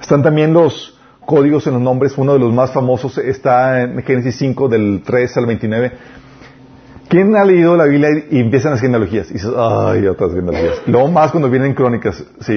Están 0.00 0.22
también 0.22 0.52
los, 0.52 0.98
códigos 1.24 1.66
en 1.66 1.74
los 1.74 1.82
nombres, 1.82 2.16
uno 2.16 2.34
de 2.34 2.38
los 2.38 2.52
más 2.52 2.72
famosos 2.72 3.18
está 3.18 3.82
en 3.82 4.02
Génesis 4.02 4.36
5 4.36 4.68
del 4.68 5.02
3 5.04 5.36
al 5.36 5.46
29. 5.46 5.92
¿Quién 7.12 7.36
ha 7.36 7.44
leído 7.44 7.76
la 7.76 7.84
Biblia 7.84 8.08
y 8.30 8.40
empiezan 8.40 8.70
las 8.70 8.80
genealogías? 8.80 9.28
Y 9.28 9.34
dices, 9.34 9.50
ay, 9.54 10.06
otras 10.06 10.30
genealogías. 10.32 10.80
Luego 10.86 11.08
más 11.08 11.30
cuando 11.30 11.50
vienen 11.50 11.74
crónicas, 11.74 12.24
sí, 12.40 12.54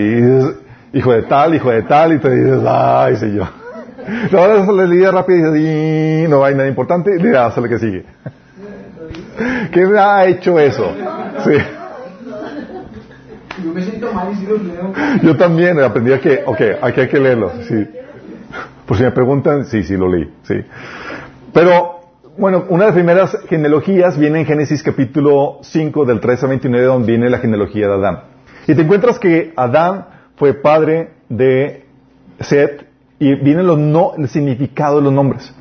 hijo 0.93 1.11
de 1.11 1.23
tal, 1.23 1.55
hijo 1.55 1.69
de 1.71 1.83
tal, 1.83 2.13
y 2.13 2.19
te 2.19 2.29
dices, 2.29 2.61
ay, 2.65 3.17
sé 3.17 3.33
yo. 3.33 3.43
Luego 4.31 4.71
la 4.71 4.85
leída 4.85 5.11
rápida 5.11 5.49
y 5.49 5.59
dices, 5.59 6.29
no 6.29 6.41
hay 6.45 6.55
nada 6.55 6.69
importante, 6.69 7.17
y 7.19 7.21
le 7.21 7.37
hasta 7.37 7.59
lo 7.59 7.67
que 7.67 7.79
sigue. 7.79 8.05
¿Quién 9.73 9.93
ha 9.97 10.23
hecho 10.23 10.57
eso? 10.57 10.89
Sí. 11.43 11.57
Yo 13.61 13.73
me 13.73 13.81
siento 13.81 14.13
mal 14.13 14.31
y 14.31 14.35
si 14.37 14.45
los 14.45 14.63
leo. 14.63 14.93
Yo 15.21 15.35
también 15.35 15.81
aprendí 15.81 16.13
a 16.13 16.21
que, 16.21 16.43
ok, 16.45 16.61
aquí 16.81 17.01
hay 17.01 17.09
que 17.09 17.19
leerlo, 17.19 17.51
sí. 17.67 17.89
Por 18.85 18.95
si 18.95 19.03
me 19.03 19.11
preguntan, 19.11 19.65
sí, 19.65 19.83
sí 19.83 19.97
lo 19.97 20.07
leí, 20.07 20.31
sí. 20.43 20.55
Pero, 21.51 21.94
bueno, 22.37 22.65
una 22.69 22.83
de 22.83 22.87
las 22.87 22.95
primeras 22.95 23.37
genealogías 23.47 24.17
viene 24.17 24.41
en 24.41 24.45
Génesis 24.45 24.83
capítulo 24.83 25.59
5 25.61 26.05
del 26.05 26.19
13 26.19 26.45
a 26.45 26.49
29, 26.49 26.85
donde 26.85 27.07
viene 27.07 27.29
la 27.29 27.37
genealogía 27.37 27.87
de 27.87 27.93
Adán. 27.93 28.19
Y 28.67 28.75
te 28.75 28.81
encuentras 28.81 29.19
que 29.19 29.53
Adán 29.55 30.07
fue 30.35 30.53
padre 30.53 31.11
de 31.29 31.85
Set 32.41 32.87
y 33.19 33.35
viene 33.35 33.63
los 33.63 33.77
no, 33.77 34.13
el 34.17 34.27
significado 34.27 34.97
de 34.97 35.03
los 35.03 35.13
nombres. 35.13 35.53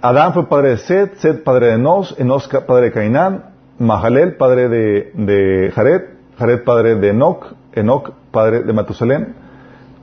Adán 0.00 0.32
fue 0.32 0.48
padre 0.48 0.70
de 0.70 0.76
Set, 0.78 1.16
Set 1.16 1.44
padre 1.44 1.72
de 1.72 1.78
Nos, 1.78 2.18
Enos 2.18 2.48
padre 2.48 2.86
de 2.86 2.92
Cainán, 2.92 3.44
Mahalel 3.78 4.36
padre 4.36 4.68
de, 4.68 5.10
de 5.12 5.70
Jared, 5.74 6.02
Jared 6.38 6.64
padre 6.64 6.94
de 6.94 7.10
Enoch, 7.10 7.54
Enoch 7.74 8.12
padre 8.30 8.62
de 8.62 8.72
Matusalén, 8.72 9.34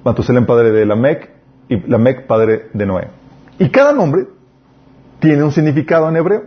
Matusalén 0.04 0.46
padre 0.46 0.72
de 0.72 0.86
Lamec 0.86 1.32
y 1.70 1.80
Lamec 1.90 2.28
padre 2.28 2.68
de 2.74 2.86
Noé. 2.86 3.08
Y 3.58 3.70
cada 3.70 3.94
nombre 3.94 4.35
tiene 5.20 5.44
un 5.44 5.52
significado 5.52 6.10
en 6.10 6.16
hebreo. 6.16 6.44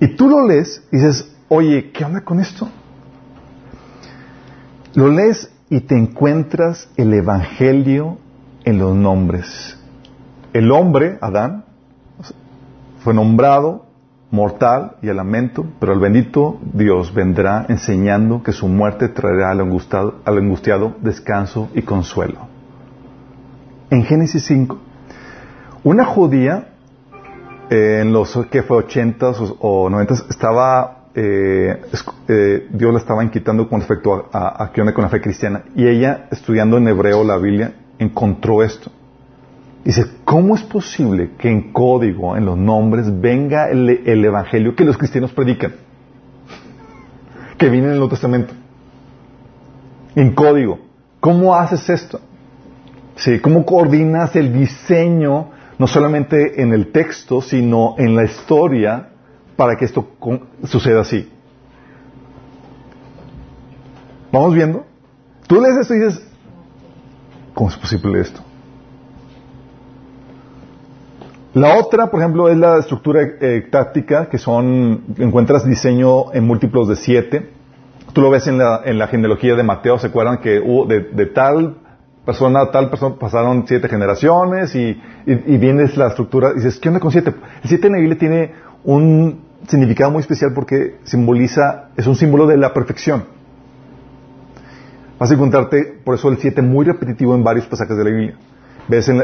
Y 0.00 0.08
tú 0.16 0.28
lo 0.28 0.46
lees 0.46 0.82
y 0.90 0.96
dices, 0.96 1.34
oye, 1.48 1.90
¿qué 1.92 2.04
onda 2.04 2.22
con 2.22 2.40
esto? 2.40 2.68
Lo 4.94 5.08
lees 5.08 5.50
y 5.70 5.80
te 5.80 5.96
encuentras 5.96 6.88
el 6.96 7.12
Evangelio 7.14 8.18
en 8.64 8.78
los 8.78 8.94
nombres. 8.94 9.78
El 10.52 10.70
hombre, 10.70 11.18
Adán, 11.20 11.64
fue 13.00 13.12
nombrado 13.12 13.86
mortal 14.30 14.96
y 15.00 15.08
al 15.08 15.16
lamento, 15.16 15.64
pero 15.78 15.92
el 15.92 16.00
bendito 16.00 16.58
Dios 16.72 17.14
vendrá 17.14 17.66
enseñando 17.68 18.42
que 18.42 18.52
su 18.52 18.66
muerte 18.68 19.08
traerá 19.08 19.50
al 19.50 19.60
angustiado, 19.60 20.16
al 20.24 20.38
angustiado 20.38 20.96
descanso 21.00 21.68
y 21.74 21.82
consuelo. 21.82 22.48
En 23.90 24.02
Génesis 24.02 24.44
5, 24.46 24.78
una 25.84 26.04
judía 26.04 26.73
eh, 27.70 28.00
en 28.02 28.12
los 28.12 28.38
que 28.50 28.62
fue 28.62 28.78
80 28.78 29.32
o 29.60 29.88
90 29.90 30.14
estaba 30.30 31.06
eh, 31.14 31.80
eh, 32.28 32.68
Dios 32.70 32.92
la 32.92 32.98
estaba 32.98 33.22
inquietando 33.22 33.68
con 33.68 33.80
respecto 33.80 34.28
a, 34.32 34.64
a, 34.64 34.72
onda 34.76 34.92
con 34.92 35.02
la 35.04 35.08
fe 35.08 35.20
cristiana 35.20 35.62
y 35.76 35.86
ella 35.86 36.26
estudiando 36.30 36.76
en 36.76 36.88
hebreo 36.88 37.22
la 37.22 37.36
Biblia 37.36 37.74
encontró 37.98 38.62
esto 38.62 38.90
Dice, 39.84 40.06
¿cómo 40.24 40.54
es 40.54 40.62
posible 40.62 41.32
que 41.36 41.50
en 41.50 41.70
código, 41.72 42.36
en 42.36 42.46
los 42.46 42.56
nombres, 42.56 43.20
venga 43.20 43.68
el, 43.68 44.24
evangelio 44.24 44.74
que 44.74 44.84
los 44.84 44.96
cristianos 44.96 45.32
predican? 45.32 45.74
Que 47.58 47.68
viene 47.68 47.88
en 47.88 47.92
el 47.92 47.98
Nuevo 47.98 48.10
Testamento. 48.10 48.54
En 50.16 50.34
código. 50.34 50.78
¿Cómo 51.20 51.54
haces 51.54 51.88
esto? 51.90 52.18
Sí, 53.16 53.40
¿Cómo 53.40 53.66
coordinas 53.66 54.34
el 54.36 54.54
diseño, 54.54 55.50
no 55.78 55.86
solamente 55.86 56.62
en 56.62 56.72
el 56.72 56.92
texto, 56.92 57.40
sino 57.40 57.94
en 57.98 58.14
la 58.14 58.24
historia, 58.24 59.10
para 59.56 59.76
que 59.76 59.84
esto 59.84 60.08
suceda 60.64 61.00
así? 61.00 61.30
¿Vamos 64.32 64.54
viendo? 64.54 64.84
Tú 65.46 65.60
lees 65.60 65.76
esto 65.76 65.94
y 65.94 66.00
dices, 66.00 66.26
¿cómo 67.54 67.70
es 67.70 67.76
posible 67.76 68.20
esto? 68.20 68.40
La 71.54 71.78
otra, 71.78 72.10
por 72.10 72.18
ejemplo, 72.18 72.48
es 72.48 72.56
la 72.56 72.78
estructura 72.78 73.20
eh, 73.40 73.68
táctica, 73.70 74.28
que 74.28 74.38
son, 74.38 75.04
encuentras 75.18 75.64
diseño 75.64 76.32
en 76.32 76.44
múltiplos 76.44 76.88
de 76.88 76.96
siete. 76.96 77.50
Tú 78.12 78.22
lo 78.22 78.30
ves 78.30 78.48
en 78.48 78.58
la, 78.58 78.80
en 78.84 78.98
la 78.98 79.06
genealogía 79.06 79.54
de 79.54 79.62
Mateo, 79.62 79.98
¿se 79.98 80.08
acuerdan 80.08 80.38
que 80.38 80.58
hubo 80.58 80.86
de, 80.86 81.00
de 81.00 81.26
tal 81.26 81.76
persona 82.24 82.70
tal 82.70 82.90
persona 82.90 83.16
pasaron 83.16 83.64
siete 83.66 83.88
generaciones 83.88 84.74
y, 84.74 85.00
y, 85.26 85.58
vienes 85.58 85.96
la 85.96 86.08
estructura 86.08 86.52
y 86.52 86.56
dices, 86.56 86.78
¿qué 86.78 86.88
onda 86.88 87.00
con 87.00 87.10
siete? 87.10 87.34
El 87.62 87.68
siete 87.68 87.86
en 87.86 87.92
la 87.92 87.98
Biblia 87.98 88.18
tiene 88.18 88.52
un 88.84 89.40
significado 89.68 90.10
muy 90.10 90.20
especial 90.20 90.52
porque 90.54 90.96
simboliza, 91.04 91.90
es 91.96 92.06
un 92.06 92.16
símbolo 92.16 92.46
de 92.46 92.56
la 92.56 92.72
perfección. 92.72 93.24
Vas 95.18 95.30
a 95.30 95.34
encontrarte, 95.34 96.00
por 96.04 96.14
eso 96.14 96.28
el 96.28 96.38
siete 96.38 96.62
muy 96.62 96.84
repetitivo 96.84 97.34
en 97.34 97.44
varios 97.44 97.66
pasajes 97.66 97.96
de 97.96 98.04
la 98.04 98.10
Biblia 98.10 98.36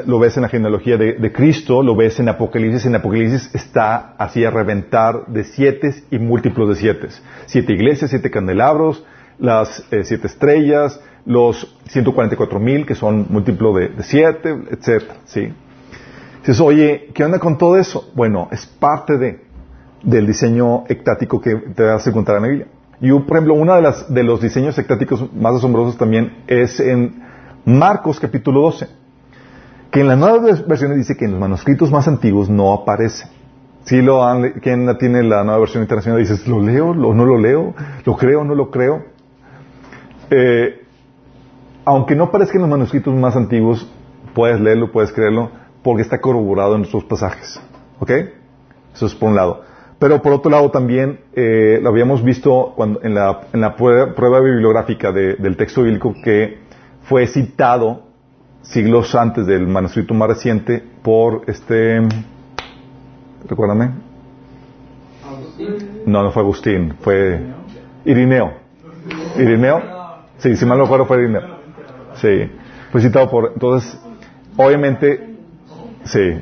lo 0.06 0.18
ves 0.18 0.36
en 0.36 0.42
la 0.42 0.48
genealogía 0.48 0.96
de, 0.96 1.32
Cristo, 1.32 1.82
lo 1.82 1.94
ves 1.94 2.18
en 2.20 2.28
Apocalipsis. 2.28 2.86
En 2.86 2.94
Apocalipsis 2.94 3.50
está 3.54 4.14
así 4.16 4.44
a 4.44 4.50
reventar 4.50 5.26
de 5.26 5.44
siete 5.44 5.94
y 6.10 6.18
múltiplos 6.18 6.68
de 6.70 6.74
siete. 6.76 7.08
Siete 7.46 7.72
iglesias, 7.74 8.10
siete 8.10 8.30
candelabros, 8.30 9.04
las 9.38 9.84
eh, 9.90 10.04
siete 10.04 10.26
estrellas, 10.26 11.00
los 11.26 11.76
144 11.88 12.58
mil 12.58 12.86
que 12.86 12.94
son 12.94 13.26
múltiplo 13.30 13.74
de, 13.74 13.90
siete, 14.00 14.56
etcétera, 14.70 15.16
¿sí? 15.24 15.52
Dices, 16.40 16.60
oye, 16.60 17.10
¿qué 17.12 17.24
onda 17.24 17.38
con 17.38 17.58
todo 17.58 17.76
eso? 17.76 18.10
Bueno, 18.14 18.48
es 18.50 18.66
parte 18.66 19.18
de, 19.18 19.44
del 20.02 20.26
diseño 20.26 20.84
ectático 20.88 21.40
que 21.40 21.54
te 21.74 21.82
vas 21.82 22.06
a 22.06 22.10
encontrar 22.10 22.38
en 22.38 22.42
la 22.42 22.48
Biblia. 22.48 22.66
Y, 23.00 23.10
por 23.12 23.36
ejemplo, 23.36 23.54
uno 23.54 23.74
de, 23.74 23.82
las, 23.82 24.12
de 24.12 24.22
los 24.22 24.40
diseños 24.40 24.78
ectáticos 24.78 25.32
más 25.34 25.54
asombrosos 25.54 25.98
también 25.98 26.44
es 26.46 26.80
en 26.80 27.22
Marcos 27.64 28.18
capítulo 28.18 28.62
12 28.62 29.00
que 29.90 30.00
en 30.00 30.08
las 30.08 30.18
nuevas 30.18 30.66
versiones 30.66 30.98
dice 30.98 31.16
que 31.16 31.24
en 31.24 31.32
los 31.32 31.40
manuscritos 31.40 31.90
más 31.90 32.06
antiguos 32.06 32.48
no 32.48 32.72
aparece. 32.72 33.26
Si 33.84 34.00
lo 34.02 34.24
han, 34.24 34.52
¿quién 34.60 34.88
tiene 34.98 35.22
la 35.22 35.42
nueva 35.42 35.60
versión 35.60 35.82
internacional? 35.82 36.20
Dices, 36.20 36.46
¿lo 36.46 36.60
leo? 36.62 36.90
o 36.90 37.14
¿No 37.14 37.24
lo 37.24 37.38
leo? 37.38 37.74
¿Lo 38.04 38.16
creo? 38.16 38.44
¿No 38.44 38.54
lo 38.54 38.70
creo? 38.70 39.04
Eh, 40.30 40.79
aunque 41.84 42.14
no 42.14 42.24
aparezca 42.24 42.56
en 42.56 42.62
los 42.62 42.70
manuscritos 42.70 43.14
más 43.14 43.36
antiguos, 43.36 43.88
puedes 44.34 44.60
leerlo, 44.60 44.92
puedes 44.92 45.12
creerlo, 45.12 45.50
porque 45.82 46.02
está 46.02 46.20
corroborado 46.20 46.76
en 46.76 46.84
sus 46.84 47.04
pasajes. 47.04 47.60
¿Ok? 47.98 48.10
Eso 48.94 49.06
es 49.06 49.14
por 49.14 49.30
un 49.30 49.36
lado. 49.36 49.62
Pero 49.98 50.22
por 50.22 50.32
otro 50.32 50.50
lado 50.50 50.70
también 50.70 51.20
eh, 51.34 51.78
lo 51.82 51.90
habíamos 51.90 52.24
visto 52.24 52.72
cuando, 52.74 53.02
en, 53.02 53.14
la, 53.14 53.42
en 53.52 53.60
la 53.60 53.76
prueba, 53.76 54.40
bibliográfica 54.40 55.12
del 55.12 55.56
texto 55.56 55.82
bíblico 55.82 56.14
que 56.24 56.58
fue 57.02 57.26
citado 57.26 58.04
siglos 58.62 59.14
antes 59.14 59.46
del 59.46 59.66
manuscrito 59.66 60.14
más 60.14 60.28
reciente 60.28 60.82
por 61.02 61.42
este, 61.46 62.00
recuérdame. 63.46 63.90
No, 66.06 66.22
no 66.22 66.30
fue 66.30 66.42
Agustín, 66.42 66.94
fue 67.00 67.38
Irineo. 68.06 68.52
Irineo. 69.36 69.82
Sí, 70.38 70.56
si 70.56 70.64
mal 70.64 70.78
no 70.78 70.84
recuerdo 70.84 71.04
fue 71.04 71.18
Irineo. 71.18 71.59
Sí, 72.20 72.50
fue 72.92 73.00
citado 73.00 73.30
por, 73.30 73.52
entonces, 73.54 73.98
obviamente, 74.56 75.36
sí. 76.04 76.40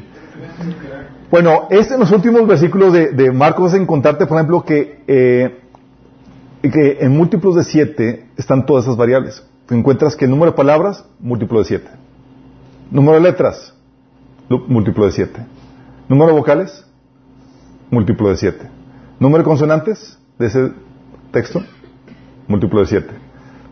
Bueno, 1.31 1.69
este 1.71 1.95
en 1.95 2.01
los 2.01 2.11
últimos 2.11 2.47
versículos 2.47 2.93
de, 2.93 3.13
de 3.13 3.31
Marcos 3.31 3.67
vas 3.67 3.75
a 3.75 3.83
encontrarte, 3.83 4.27
por 4.27 4.39
ejemplo, 4.39 4.65
que, 4.65 5.03
eh, 5.07 5.61
que 6.63 6.99
en 7.01 7.17
múltiplos 7.17 7.55
de 7.55 7.65
siete 7.65 8.27
están 8.37 8.67
todas 8.67 8.85
esas 8.85 8.97
variables. 8.97 9.47
encuentras 9.71 10.17
que 10.17 10.25
el 10.25 10.31
número 10.31 10.53
de 10.53 10.57
palabras, 10.57 11.05
múltiplo 11.21 11.59
de 11.59 11.65
siete. 11.67 11.89
Número 12.91 13.17
de 13.17 13.21
letras, 13.21 13.75
múltiplo 14.49 15.05
de 15.05 15.13
7. 15.13 15.47
Número 16.09 16.29
de 16.29 16.39
vocales, 16.39 16.87
múltiplo 17.91 18.31
de 18.31 18.37
7. 18.37 18.71
Número 19.21 19.39
de 19.39 19.45
consonantes 19.45 20.19
de 20.39 20.47
ese 20.47 20.73
texto, 21.31 21.63
múltiplo 22.47 22.81
de 22.81 22.87
7. 22.87 23.09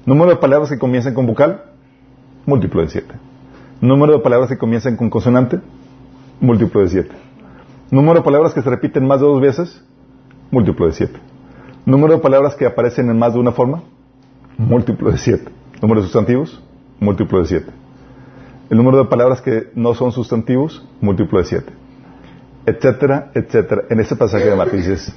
Número 0.04 0.30
de 0.30 0.36
palabras 0.36 0.68
que 0.68 0.78
comienzan 0.78 1.14
con 1.14 1.26
vocal, 1.26 1.64
múltiplo 2.46 2.80
de 2.80 2.88
7. 2.88 3.14
Número 3.80 4.14
de 4.14 4.18
palabras 4.20 4.48
que 4.48 4.56
comienzan 4.56 4.96
con 4.96 5.10
consonante, 5.10 5.60
múltiplo 6.40 6.80
de 6.80 6.88
7. 6.88 7.10
Número 7.90 8.20
de 8.20 8.22
palabras 8.22 8.54
que 8.54 8.62
se 8.62 8.70
repiten 8.70 9.06
más 9.06 9.20
de 9.20 9.26
dos 9.26 9.40
veces, 9.40 9.84
múltiplo 10.50 10.86
de 10.86 10.92
7. 10.92 11.20
Número 11.84 12.14
de 12.14 12.20
palabras 12.20 12.54
que 12.54 12.66
aparecen 12.66 13.10
en 13.10 13.18
más 13.18 13.34
de 13.34 13.40
una 13.40 13.52
forma, 13.52 13.82
múltiplo 14.56 15.10
de 15.10 15.18
7. 15.18 15.52
Número 15.82 16.00
de 16.00 16.06
sustantivos, 16.06 16.62
múltiplo 17.00 17.40
de 17.40 17.46
7. 17.46 17.86
El 18.68 18.78
número 18.78 18.98
de 18.98 19.04
palabras 19.04 19.40
que 19.40 19.70
no 19.74 19.94
son 19.94 20.10
sustantivos, 20.10 20.84
múltiplo 21.00 21.38
de 21.38 21.44
siete. 21.44 21.72
Etcétera, 22.66 23.30
etcétera. 23.32 23.84
En 23.90 24.00
este 24.00 24.16
pasaje 24.16 24.46
de 24.46 24.56
Marcos 24.56 24.78
dices, 24.78 25.14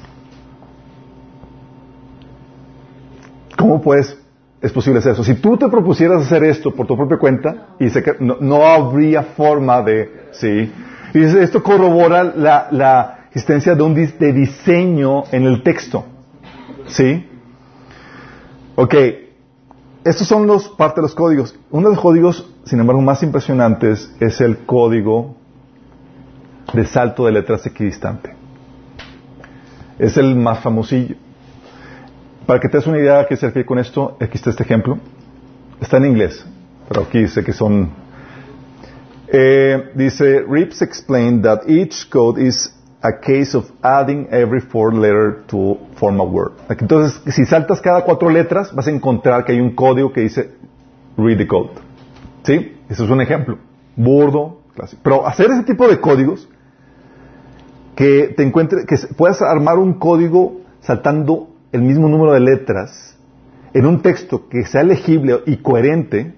¿cómo 3.57 3.81
puedes, 3.81 4.15
es 4.61 4.71
posible 4.71 4.99
hacer 4.99 5.13
eso? 5.13 5.23
Si 5.23 5.35
tú 5.35 5.57
te 5.57 5.67
propusieras 5.69 6.23
hacer 6.23 6.43
esto 6.43 6.73
por 6.73 6.85
tu 6.87 6.97
propia 6.97 7.17
cuenta, 7.17 7.75
y 7.79 7.89
que 7.89 8.15
no, 8.19 8.65
habría 8.65 9.23
forma 9.23 9.81
de, 9.81 10.27
sí. 10.31 10.71
Y 11.13 11.23
esto 11.23 11.63
corrobora 11.63 12.23
la, 12.23 12.67
la 12.71 13.19
existencia 13.27 13.75
de 13.75 13.83
un 13.83 13.93
de 13.93 14.33
diseño 14.33 15.23
en 15.31 15.43
el 15.43 15.63
texto. 15.63 16.05
¿Sí? 16.87 17.25
Ok, 18.75 18.95
estos 20.03 20.27
son 20.27 20.47
los 20.47 20.69
parte 20.69 21.01
de 21.01 21.03
los 21.03 21.15
códigos. 21.15 21.57
Uno 21.71 21.89
de 21.89 21.95
los 21.95 22.01
códigos, 22.01 22.49
sin 22.63 22.79
embargo, 22.79 23.01
más 23.01 23.21
impresionantes 23.23 24.13
es 24.19 24.41
el 24.41 24.59
código 24.59 25.35
de 26.73 26.85
salto 26.85 27.25
de 27.25 27.31
letras 27.31 27.65
equidistante. 27.65 28.35
Es 29.97 30.17
el 30.17 30.35
más 30.35 30.59
famosillo. 30.59 31.15
Para 32.49 32.59
que 32.59 32.67
te 32.67 32.77
des 32.77 32.87
una 32.87 32.97
idea 32.97 33.19
de 33.19 33.27
qué 33.27 33.37
se 33.37 33.45
refiere 33.45 33.63
con 33.63 33.77
esto, 33.77 34.17
aquí 34.19 34.31
está 34.33 34.49
este 34.49 34.63
ejemplo. 34.63 34.97
Está 35.79 35.97
en 35.97 36.05
inglés, 36.05 36.43
pero 36.87 37.03
aquí 37.03 37.19
dice 37.19 37.43
que 37.43 37.53
son. 37.53 37.91
Eh, 39.27 39.91
dice, 39.93 40.43
Rips 40.49 40.81
explained 40.81 41.43
that 41.43 41.69
each 41.69 42.09
code 42.09 42.41
is 42.41 42.75
a 43.03 43.19
case 43.19 43.55
of 43.55 43.69
adding 43.83 44.27
every 44.31 44.61
four 44.61 44.91
letter 44.91 45.43
to 45.45 45.77
form 45.97 46.19
a 46.19 46.23
word. 46.23 46.53
Entonces, 46.69 47.21
si 47.35 47.45
saltas 47.45 47.81
cada 47.81 48.03
cuatro 48.03 48.31
letras, 48.31 48.73
vas 48.73 48.87
a 48.87 48.89
encontrar 48.89 49.45
que 49.45 49.51
hay 49.51 49.61
un 49.61 49.75
código 49.75 50.11
que 50.11 50.21
dice 50.21 50.49
read 51.17 51.37
the 51.37 51.45
code. 51.45 51.73
¿Sí? 52.41 52.79
Eso 52.89 53.03
es 53.03 53.11
un 53.11 53.21
ejemplo. 53.21 53.59
Burdo, 53.95 54.61
clásico. 54.73 55.03
Pero 55.03 55.27
hacer 55.27 55.51
ese 55.51 55.65
tipo 55.65 55.87
de 55.87 56.01
códigos, 56.01 56.49
que 57.95 58.33
te 58.35 58.41
encuentre, 58.41 58.87
que 58.87 58.97
puedas 59.15 59.39
armar 59.43 59.77
un 59.77 59.99
código 59.99 60.61
saltando 60.81 61.49
el 61.71 61.81
mismo 61.81 62.07
número 62.07 62.33
de 62.33 62.39
letras 62.39 63.17
en 63.73 63.85
un 63.85 64.01
texto 64.01 64.47
que 64.49 64.65
sea 64.65 64.83
legible 64.83 65.41
y 65.45 65.57
coherente, 65.57 66.33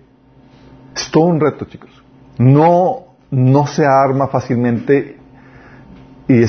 es 0.95 1.09
todo 1.11 1.25
un 1.25 1.39
reto, 1.39 1.65
chicos. 1.65 1.89
No, 2.37 3.15
no 3.29 3.67
se 3.67 3.85
arma 3.85 4.27
fácilmente 4.27 5.17
y 6.27 6.45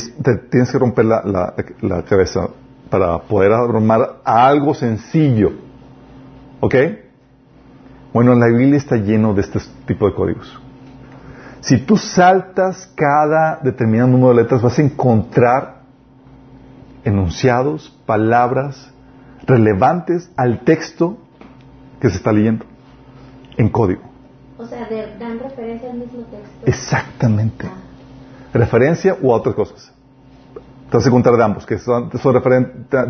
tienes 0.51 0.71
que 0.71 0.79
romper 0.79 1.05
la, 1.05 1.55
la, 1.81 2.03
cabeza 2.03 2.49
para 2.91 3.19
poder 3.21 3.53
armar 3.53 4.21
algo 4.25 4.75
sencillo. 4.75 5.53
¿Ok? 6.61 6.75
Bueno, 8.13 8.35
la 8.35 8.47
Biblia 8.47 8.77
está 8.77 8.97
lleno 8.97 9.35
de 9.35 9.41
este 9.41 9.61
tipo 9.87 10.07
de 10.07 10.15
códigos. 10.15 10.61
Si 11.61 11.79
tú 11.79 11.97
saltas 11.97 12.93
cada 12.95 13.61
determinado 13.63 14.11
número 14.11 14.35
de 14.35 14.43
letras, 14.43 14.63
vas 14.63 14.79
a 14.79 14.83
encontrar 14.83 15.82
enunciados, 17.05 17.97
palabras 18.07 18.93
relevantes 19.47 20.31
al 20.37 20.61
texto 20.61 21.19
que 22.01 22.11
se 22.11 22.17
está 22.17 22.33
leyendo 22.33 22.65
en 23.57 23.69
código. 23.69 24.03
O 24.59 24.67
sea, 24.67 24.89
dan 25.19 25.39
referencia 25.41 25.91
al 25.91 25.99
mismo 25.99 26.21
texto. 26.23 26.67
Exactamente. 26.67 27.67
Ah. 27.67 28.59
Referencia 28.59 29.17
u 29.21 29.31
otras 29.31 29.55
cosas. 29.55 29.93
Te 30.91 30.97
vas 30.97 31.07
a 31.07 31.09
encontrar 31.09 31.37
de 31.37 31.45
ambos, 31.45 31.67
que 31.67 31.79
son, 31.79 32.11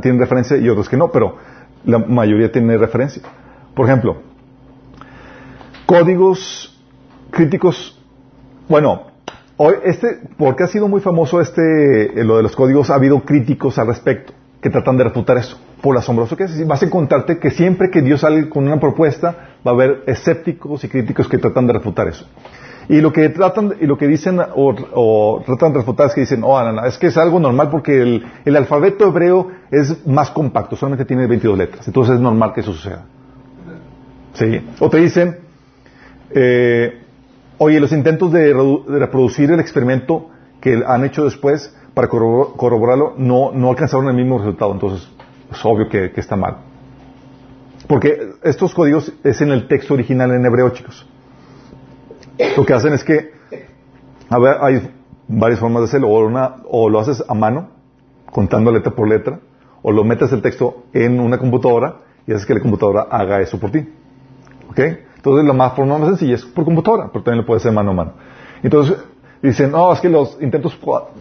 tienen 0.01 0.21
referencia 0.21 0.57
y 0.57 0.69
otros 0.69 0.89
que 0.89 0.97
no, 0.97 1.11
pero 1.11 1.37
la 1.85 1.99
mayoría 1.99 2.51
tiene 2.51 2.79
referencia. 2.79 3.23
Por 3.75 3.87
ejemplo, 3.87 4.23
códigos 5.85 6.81
críticos, 7.31 7.99
bueno, 8.69 9.12
hoy 9.57 9.75
este, 9.85 10.21
porque 10.39 10.65
ha 10.65 10.67
sido 10.67 10.89
muy 10.89 11.01
famoso 11.01 11.41
este, 11.41 12.21
eh, 12.21 12.25
lo 12.25 12.37
de 12.37 12.43
los 12.43 12.57
códigos, 12.57 12.91
ha 12.91 12.95
habido 12.95 13.21
críticos 13.21 13.79
al 13.79 13.87
respecto 13.89 14.33
que 14.63 14.71
tratan 14.71 14.97
de 14.97 15.05
refutar 15.05 15.37
eso. 15.37 15.59
Por 15.83 15.99
asombroso 15.99 16.37
que 16.37 16.45
es, 16.45 16.67
vas 16.67 16.83
a 16.83 16.87
encontrarte 16.87 17.39
que 17.39 17.51
siempre 17.51 17.91
que 17.91 18.01
Dios 18.01 18.21
sale 18.21 18.49
con 18.49 18.65
una 18.65 18.79
propuesta, 18.79 19.57
va 19.67 19.73
a 19.73 19.75
haber 19.75 20.05
escépticos 20.07 20.85
y 20.85 20.89
críticos 20.89 21.29
que 21.29 21.39
tratan 21.39 21.67
de 21.67 21.73
refutar 21.73 22.07
eso. 22.07 22.25
Y 22.89 23.01
lo 23.01 23.13
que 23.13 23.29
tratan, 23.29 23.75
y 23.81 23.87
lo 23.87 23.99
que 23.99 24.07
dicen, 24.07 24.41
o, 24.55 25.43
tratan 25.45 25.73
de 25.73 25.79
refutar 25.81 26.09
es 26.09 26.15
que 26.15 26.21
dicen, 26.23 26.43
oh, 26.45 26.61
es 26.87 26.99
que 26.99 27.09
es 27.09 27.17
algo 27.17 27.41
normal 27.41 27.71
porque 27.71 28.01
el, 28.01 28.25
el, 28.45 28.57
alfabeto 28.57 29.07
hebreo 29.07 29.51
es 29.71 30.07
más 30.07 30.31
compacto, 30.31 30.77
solamente 30.77 31.05
tiene 31.05 31.27
22 31.27 31.59
letras, 31.59 31.87
entonces 31.87 32.17
es 32.17 32.21
normal 32.21 32.53
que 32.53 32.61
eso 32.61 32.73
suceda. 32.73 33.05
¿Sí? 34.35 34.61
O 34.79 34.89
te 34.89 34.99
dicen, 34.99 35.39
eh, 36.31 37.02
oye, 37.63 37.81
los 37.81 37.93
intentos 37.93 38.33
de, 38.33 38.53
reproducir 38.89 39.51
el 39.51 39.61
experimento 39.61 40.29
que 40.61 40.83
han 40.87 41.05
hecho 41.05 41.25
después 41.25 41.75
para 41.95 42.09
corroborarlo 42.09 43.15
no, 43.17 43.53
alcanzaron 43.69 44.09
el 44.09 44.15
mismo 44.15 44.39
resultado, 44.39 44.73
entonces 44.73 45.09
es 45.51 45.65
obvio 45.65 45.89
que, 45.89 46.13
está 46.17 46.37
mal. 46.37 46.59
Porque 47.87 48.33
estos 48.43 48.75
códigos 48.75 49.13
es 49.23 49.41
en 49.41 49.51
el 49.51 49.69
texto 49.69 49.95
original 49.95 50.33
en 50.33 50.45
hebreo, 50.45 50.71
chicos. 50.71 51.07
Lo 52.57 52.65
que 52.65 52.73
hacen 52.73 52.93
es 52.95 53.05
que 53.05 53.33
a 54.29 54.39
ver, 54.39 54.57
hay 54.61 54.91
varias 55.29 55.61
formas 55.61 55.83
de 55.83 55.85
hacerlo. 55.89 56.09
O, 56.09 56.27
una, 56.27 56.57
o 56.69 56.89
lo 56.89 56.99
haces 56.99 57.23
a 57.29 57.35
mano, 57.35 57.69
contando 58.31 58.73
letra 58.73 58.93
por 58.93 59.07
letra, 59.07 59.41
o 59.83 59.93
lo 59.93 60.05
metes 60.05 60.33
el 60.33 60.41
texto 60.41 60.85
en 60.95 61.21
una 61.21 61.39
computadora 61.39 61.97
y 62.27 62.33
haces 62.33 62.47
que 62.47 62.55
la 62.55 62.61
computadora 62.61 63.03
haga 63.11 63.41
eso 63.41 63.61
por 63.61 63.71
ti. 63.71 63.87
¿Ok? 64.71 64.81
Entonces 65.23 65.47
la 65.47 65.53
más, 65.53 65.75
forma 65.75 65.99
más 65.99 66.09
sencilla 66.09 66.35
es 66.35 66.45
por 66.45 66.65
computadora, 66.65 67.09
pero 67.13 67.23
también 67.23 67.43
lo 67.43 67.47
puedes 67.47 67.63
hacer 67.63 67.73
mano 67.73 67.93
a 67.93 67.95
mano. 67.95 68.13
Entonces 68.61 68.97
dicen, 69.41 69.71
no, 69.71 69.93
es 69.93 70.01
que 70.01 70.09
los 70.09 70.37
intentos 70.41 70.77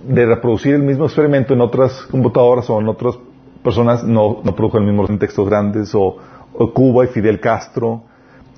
de 0.08 0.26
reproducir 0.26 0.74
el 0.74 0.82
mismo 0.82 1.06
experimento 1.06 1.54
en 1.54 1.62
otras 1.62 2.08
computadoras 2.10 2.68
o 2.72 2.82
en 2.82 2.88
otras 2.88 3.16
personas 3.64 4.04
no, 4.04 4.42
no 4.44 4.56
produjo 4.56 4.80
mismo 4.80 5.06
en 5.08 5.20
textos 5.20 5.48
grandes, 5.48 5.94
o, 5.94 6.18
Cuba 6.74 7.06
y 7.06 7.08
Fidel 7.10 7.40
Castro, 7.40 8.02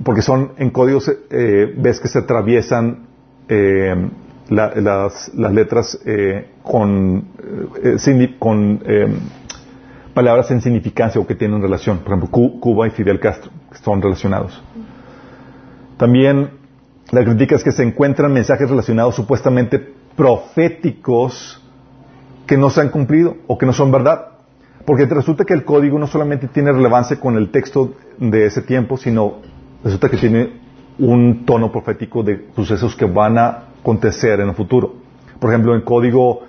porque 0.01 0.21
son 0.21 0.53
en 0.58 0.69
códigos, 0.69 1.12
eh, 1.29 1.73
ves 1.77 1.99
que 1.99 2.08
se 2.08 2.19
atraviesan 2.19 3.06
eh, 3.49 4.10
las, 4.49 5.29
letras 5.36 5.99
eh, 6.06 6.51
con, 6.63 7.27
con 8.39 8.82
palabras 10.13 10.51
en 10.51 10.62
significancia 10.62 11.19
o 11.19 11.27
que 11.27 11.36
tienen 11.36 11.62
relación. 11.62 11.97
Por 11.99 12.13
ejemplo, 12.13 12.29
Cuba 12.60 12.88
y 12.88 12.91
Fidel 12.91 13.19
Castro, 13.19 13.51
que 13.71 13.77
son 13.79 14.01
relacionados. 14.01 14.62
También 15.97 16.51
la 17.12 17.23
crítica 17.23 17.56
es 17.56 17.63
que 17.63 17.71
se 17.71 17.84
encuentran 17.84 18.34
mensajes 18.34 18.69
relacionados 18.69 19.15
supuestamente 19.15 19.79
proféticos 20.15 21.62
que 22.47 22.58
no 22.58 22.69
se 22.69 22.82
han 22.82 22.89
cumplido 22.89 23.38
o 23.47 23.58
que 23.58 23.65
no 23.65 23.73
son 23.73 23.91
verdad. 23.91 24.29
Porque 24.86 25.06
resulta 25.06 25.45
que 25.45 25.53
el 25.53 25.63
código 25.63 25.97
no 25.97 26.08
solamente 26.08 26.47
tiene 26.47 26.71
relevancia 26.71 27.19
con 27.19 27.38
el 27.38 27.51
texto 27.51 27.93
de 28.17 28.45
ese 28.45 28.62
tiempo, 28.62 28.97
sino 28.97 29.36
resulta 29.84 30.10
que 30.10 30.17
tiene 30.17 30.62
un 30.99 31.45
tono 31.45 31.71
profético 31.71 32.23
de 32.23 32.47
sucesos 32.56 32.95
que 32.95 33.06
van 33.06 33.38
a 33.38 33.63
acontecer 33.79 34.39
en 34.39 34.49
el 34.49 34.56
futuro. 34.56 34.95
Por 35.39 35.49
ejemplo, 35.49 35.75
en 35.75 35.82
código 35.82 36.41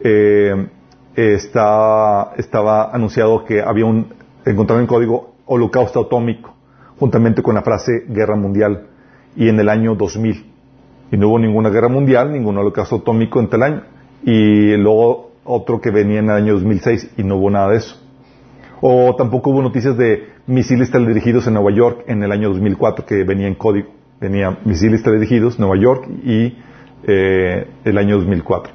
eh, 0.00 0.68
está, 1.14 2.32
estaba 2.36 2.90
anunciado 2.94 3.44
que 3.44 3.60
había 3.62 3.84
un, 3.84 4.14
encontrado 4.44 4.80
en 4.80 4.86
código 4.86 5.34
holocausto 5.46 6.00
atómico, 6.00 6.53
juntamente 6.98 7.42
con 7.42 7.54
la 7.54 7.62
frase 7.62 8.04
guerra 8.08 8.36
mundial, 8.36 8.88
y 9.36 9.48
en 9.48 9.58
el 9.58 9.68
año 9.68 9.94
2000. 9.94 10.44
Y 11.12 11.16
no 11.16 11.28
hubo 11.28 11.38
ninguna 11.38 11.70
guerra 11.70 11.88
mundial, 11.88 12.32
ningún 12.32 12.56
holocausto 12.58 12.96
atómico 12.96 13.40
en 13.40 13.48
tal 13.48 13.62
año. 13.62 13.82
Y 14.24 14.76
luego 14.76 15.32
otro 15.44 15.80
que 15.80 15.90
venía 15.90 16.20
en 16.20 16.26
el 16.26 16.36
año 16.36 16.54
2006 16.54 17.12
y 17.18 17.24
no 17.24 17.36
hubo 17.36 17.50
nada 17.50 17.70
de 17.70 17.76
eso. 17.76 18.00
O 18.80 19.14
tampoco 19.16 19.50
hubo 19.50 19.62
noticias 19.62 19.96
de 19.96 20.28
misiles 20.46 20.90
teledirigidos 20.90 21.46
en 21.46 21.54
Nueva 21.54 21.72
York 21.72 22.04
en 22.06 22.22
el 22.22 22.32
año 22.32 22.48
2004 22.50 23.06
que 23.06 23.24
venía 23.24 23.46
en 23.46 23.54
código. 23.54 23.88
Venía 24.20 24.58
misiles 24.64 25.02
teledirigidos 25.02 25.58
Nueva 25.58 25.76
York 25.76 26.08
y 26.24 26.56
eh, 27.06 27.68
el 27.84 27.98
año 27.98 28.16
2004. 28.16 28.72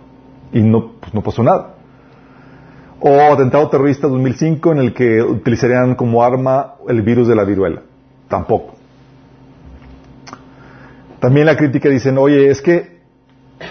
Y 0.54 0.62
no, 0.62 0.94
pues 1.00 1.14
no 1.14 1.22
pasó 1.22 1.44
nada. 1.44 1.76
O 3.00 3.14
atentado 3.34 3.70
terrorista 3.70 4.08
2005 4.08 4.72
en 4.74 4.78
el 4.80 4.94
que 4.94 5.22
utilizarían 5.22 5.96
como 5.96 6.24
arma 6.24 6.76
el 6.88 7.02
virus 7.02 7.28
de 7.28 7.36
la 7.36 7.46
viruela. 7.46 7.84
Tampoco. 8.30 8.76
También 11.20 11.46
la 11.46 11.58
crítica 11.58 11.90
dicen, 11.90 12.18
oye, 12.18 12.50
es 12.50 12.62
que 12.62 13.00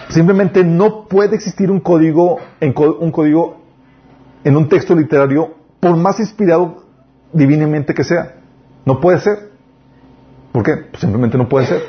Simplemente 0.09 0.65
no 0.65 1.07
puede 1.07 1.37
existir 1.37 1.71
un 1.71 1.81
código, 1.81 2.39
en 2.61 2.75
un 2.77 3.11
código 3.11 3.59
en 4.45 4.57
un 4.57 4.69
texto 4.69 4.95
literario 4.95 5.55
por 5.81 5.97
más 5.97 6.21
inspirado 6.21 6.85
divinamente 7.33 7.95
que 7.95 8.05
sea. 8.05 8.37
No 8.85 9.01
puede 9.01 9.19
ser. 9.21 9.51
¿Por 10.53 10.63
qué? 10.63 10.77
Pues 10.91 11.01
simplemente 11.01 11.37
no 11.37 11.49
puede 11.49 11.67
ser. 11.67 11.83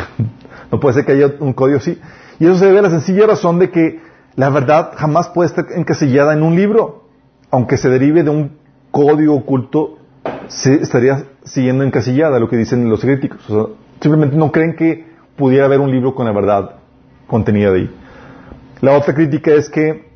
no 0.72 0.80
puede 0.80 0.94
ser 0.94 1.06
que 1.06 1.12
haya 1.12 1.34
un 1.40 1.52
código 1.52 1.78
así. 1.78 1.98
Y 2.38 2.44
eso 2.44 2.56
se 2.56 2.66
debe 2.66 2.80
a 2.80 2.82
la 2.82 2.90
sencilla 2.90 3.26
razón 3.26 3.58
de 3.58 3.70
que 3.70 4.00
la 4.34 4.50
verdad 4.50 4.92
jamás 4.96 5.28
puede 5.28 5.48
estar 5.48 5.66
encasillada 5.74 6.34
en 6.34 6.42
un 6.42 6.56
libro. 6.56 7.08
Aunque 7.50 7.78
se 7.78 7.88
derive 7.88 8.22
de 8.22 8.30
un 8.30 8.58
código 8.90 9.34
oculto, 9.34 9.98
se 10.48 10.74
estaría 10.74 11.24
siguiendo 11.46 11.84
encasillada, 11.84 12.38
lo 12.38 12.48
que 12.48 12.56
dicen 12.56 12.88
los 12.88 13.00
críticos. 13.00 13.40
simplemente 14.00 14.36
no 14.36 14.52
creen 14.52 14.76
que 14.76 15.06
pudiera 15.36 15.64
haber 15.64 15.80
un 15.80 15.90
libro 15.90 16.14
con 16.14 16.26
la 16.26 16.32
verdad 16.32 16.76
contenida 17.26 17.72
ahí. 17.72 17.90
La 18.80 18.92
otra 18.92 19.14
crítica 19.14 19.52
es 19.52 19.70
que 19.70 20.10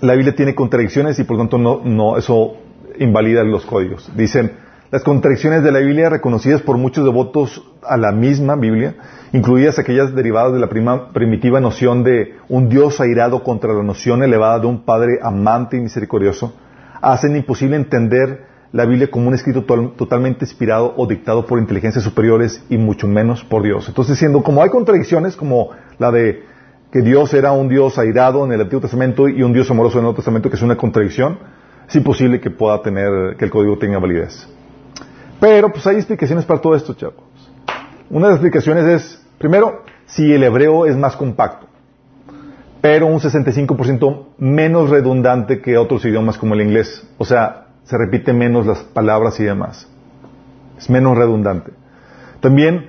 la 0.00 0.14
Biblia 0.14 0.34
tiene 0.34 0.54
contradicciones 0.54 1.18
y 1.18 1.24
por 1.24 1.36
lo 1.36 1.44
tanto 1.44 1.58
no, 1.58 1.80
no, 1.84 2.18
eso 2.18 2.56
invalida 2.98 3.42
los 3.44 3.64
códigos. 3.64 4.10
Dicen, 4.14 4.52
las 4.90 5.02
contradicciones 5.02 5.62
de 5.64 5.72
la 5.72 5.78
Biblia 5.78 6.10
reconocidas 6.10 6.62
por 6.62 6.76
muchos 6.76 7.04
devotos 7.04 7.64
a 7.82 7.96
la 7.96 8.12
misma 8.12 8.54
Biblia, 8.54 8.94
incluidas 9.32 9.78
aquellas 9.78 10.14
derivadas 10.14 10.52
de 10.52 10.60
la 10.60 10.68
primitiva 11.12 11.60
noción 11.60 12.04
de 12.04 12.34
un 12.48 12.68
Dios 12.68 13.00
airado 13.00 13.42
contra 13.42 13.72
la 13.72 13.82
noción 13.82 14.22
elevada 14.22 14.60
de 14.60 14.66
un 14.66 14.84
Padre 14.84 15.18
amante 15.22 15.76
y 15.76 15.80
misericordioso, 15.80 16.54
hacen 17.00 17.34
imposible 17.36 17.76
entender 17.76 18.53
la 18.74 18.86
Biblia 18.86 19.08
como 19.08 19.28
un 19.28 19.34
escrito 19.34 19.62
totalmente 19.62 20.44
inspirado 20.44 20.94
o 20.96 21.06
dictado 21.06 21.46
por 21.46 21.60
inteligencias 21.60 22.02
superiores 22.02 22.60
y 22.68 22.76
mucho 22.76 23.06
menos 23.06 23.44
por 23.44 23.62
Dios. 23.62 23.86
Entonces, 23.86 24.18
siendo 24.18 24.42
como 24.42 24.64
hay 24.64 24.68
contradicciones, 24.68 25.36
como 25.36 25.70
la 25.96 26.10
de 26.10 26.42
que 26.90 27.00
Dios 27.00 27.32
era 27.34 27.52
un 27.52 27.68
Dios 27.68 27.96
airado 27.98 28.44
en 28.44 28.50
el 28.50 28.62
Antiguo 28.62 28.80
Testamento 28.80 29.28
y 29.28 29.44
un 29.44 29.52
Dios 29.52 29.70
amoroso 29.70 29.94
en 29.94 29.98
el 29.98 30.02
Nuevo 30.06 30.16
Testamento, 30.16 30.50
que 30.50 30.56
es 30.56 30.62
una 30.62 30.76
contradicción, 30.76 31.38
es 31.88 31.94
imposible 31.94 32.40
que 32.40 32.50
pueda 32.50 32.82
tener, 32.82 33.36
que 33.36 33.44
el 33.44 33.50
código 33.52 33.78
tenga 33.78 34.00
validez. 34.00 34.48
Pero, 35.38 35.70
pues 35.70 35.86
hay 35.86 35.94
explicaciones 35.94 36.44
para 36.44 36.60
todo 36.60 36.74
esto, 36.74 36.94
chavos. 36.94 37.22
Una 38.10 38.26
de 38.26 38.32
las 38.32 38.42
explicaciones 38.42 38.84
es, 38.86 39.24
primero, 39.38 39.84
si 40.06 40.32
el 40.32 40.42
hebreo 40.42 40.84
es 40.84 40.96
más 40.96 41.14
compacto, 41.14 41.68
pero 42.80 43.06
un 43.06 43.20
65% 43.20 44.30
menos 44.38 44.90
redundante 44.90 45.60
que 45.60 45.78
otros 45.78 46.04
idiomas 46.04 46.36
como 46.38 46.54
el 46.54 46.62
inglés. 46.62 47.08
O 47.18 47.24
sea, 47.24 47.63
se 47.84 47.98
repite 47.98 48.32
menos 48.32 48.66
las 48.66 48.78
palabras 48.78 49.38
y 49.40 49.44
demás. 49.44 49.88
Es 50.76 50.90
menos 50.90 51.16
redundante. 51.16 51.72
También 52.40 52.86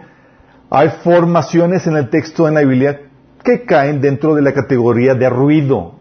hay 0.70 0.90
formaciones 1.04 1.86
en 1.88 1.96
el 1.98 2.10
texto 2.10 2.46
de 2.46 2.52
la 2.52 2.62
Biblia 2.62 3.02
que 3.44 3.64
caen 3.64 4.02
dentro 4.02 4.34
de 4.36 4.42
la 4.42 4.54
categoría 4.54 5.14
de 5.14 5.30
ruido. 5.30 5.96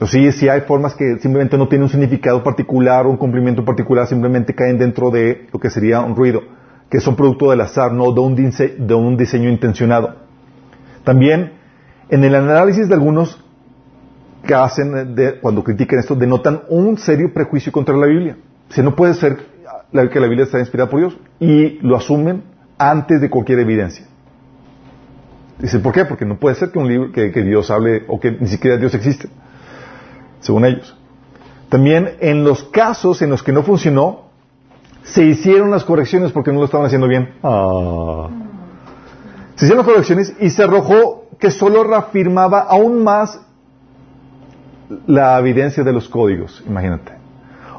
O 0.00 0.06
sea, 0.06 0.32
si 0.32 0.48
hay 0.48 0.62
formas 0.62 0.94
que 0.94 1.18
simplemente 1.18 1.58
no 1.58 1.68
tienen 1.68 1.84
un 1.84 1.90
significado 1.90 2.42
particular 2.42 3.04
o 3.04 3.10
un 3.10 3.16
cumplimiento 3.16 3.64
particular, 3.64 4.06
simplemente 4.06 4.54
caen 4.54 4.78
dentro 4.78 5.10
de 5.10 5.48
lo 5.52 5.58
que 5.58 5.68
sería 5.68 6.00
un 6.00 6.16
ruido, 6.16 6.42
que 6.88 7.00
son 7.00 7.16
producto 7.16 7.50
del 7.50 7.60
azar, 7.60 7.92
no 7.92 8.12
de 8.12 8.20
un, 8.20 8.34
de 8.34 8.94
un 8.94 9.16
diseño 9.16 9.50
intencionado. 9.50 10.14
También, 11.04 11.52
en 12.08 12.24
el 12.24 12.34
análisis 12.34 12.88
de 12.88 12.94
algunos 12.94 13.44
que 14.46 14.54
hacen 14.54 15.14
cuando 15.40 15.62
critican 15.62 15.98
esto 15.98 16.14
denotan 16.14 16.62
un 16.68 16.98
serio 16.98 17.32
prejuicio 17.32 17.72
contra 17.72 17.96
la 17.96 18.06
Biblia. 18.06 18.36
Si 18.70 18.82
no 18.82 18.94
puede 18.94 19.14
ser 19.14 19.36
que 19.92 20.20
la 20.20 20.26
Biblia 20.26 20.44
está 20.44 20.58
inspirada 20.58 20.88
por 20.88 21.00
Dios 21.00 21.18
y 21.38 21.78
lo 21.80 21.96
asumen 21.96 22.44
antes 22.78 23.20
de 23.20 23.28
cualquier 23.28 23.58
evidencia. 23.58 24.06
Dicen, 25.58 25.82
¿por 25.82 25.92
qué? 25.92 26.04
Porque 26.04 26.24
no 26.24 26.38
puede 26.38 26.54
ser 26.54 26.70
que 26.70 26.78
un 26.78 26.88
libro 26.88 27.12
que, 27.12 27.30
Dios 27.30 27.70
hable 27.70 28.04
o 28.08 28.18
que 28.18 28.32
ni 28.32 28.46
siquiera 28.46 28.78
Dios 28.78 28.94
existe, 28.94 29.28
según 30.40 30.64
ellos. 30.64 30.96
También 31.68 32.16
en 32.20 32.44
los 32.44 32.64
casos 32.64 33.20
en 33.20 33.30
los 33.30 33.42
que 33.42 33.52
no 33.52 33.62
funcionó, 33.62 34.30
se 35.02 35.24
hicieron 35.24 35.70
las 35.70 35.84
correcciones 35.84 36.32
porque 36.32 36.52
no 36.52 36.60
lo 36.60 36.64
estaban 36.64 36.86
haciendo 36.86 37.08
bien. 37.08 37.34
Ah. 37.42 38.28
Se 39.56 39.66
hicieron 39.66 39.84
las 39.84 39.92
correcciones 39.92 40.34
y 40.40 40.50
se 40.50 40.62
arrojó 40.62 41.28
que 41.38 41.50
solo 41.50 41.84
reafirmaba 41.84 42.60
aún 42.60 43.04
más 43.04 43.40
la 45.06 45.38
evidencia 45.38 45.84
de 45.84 45.92
los 45.92 46.08
códigos, 46.08 46.62
imagínate. 46.66 47.12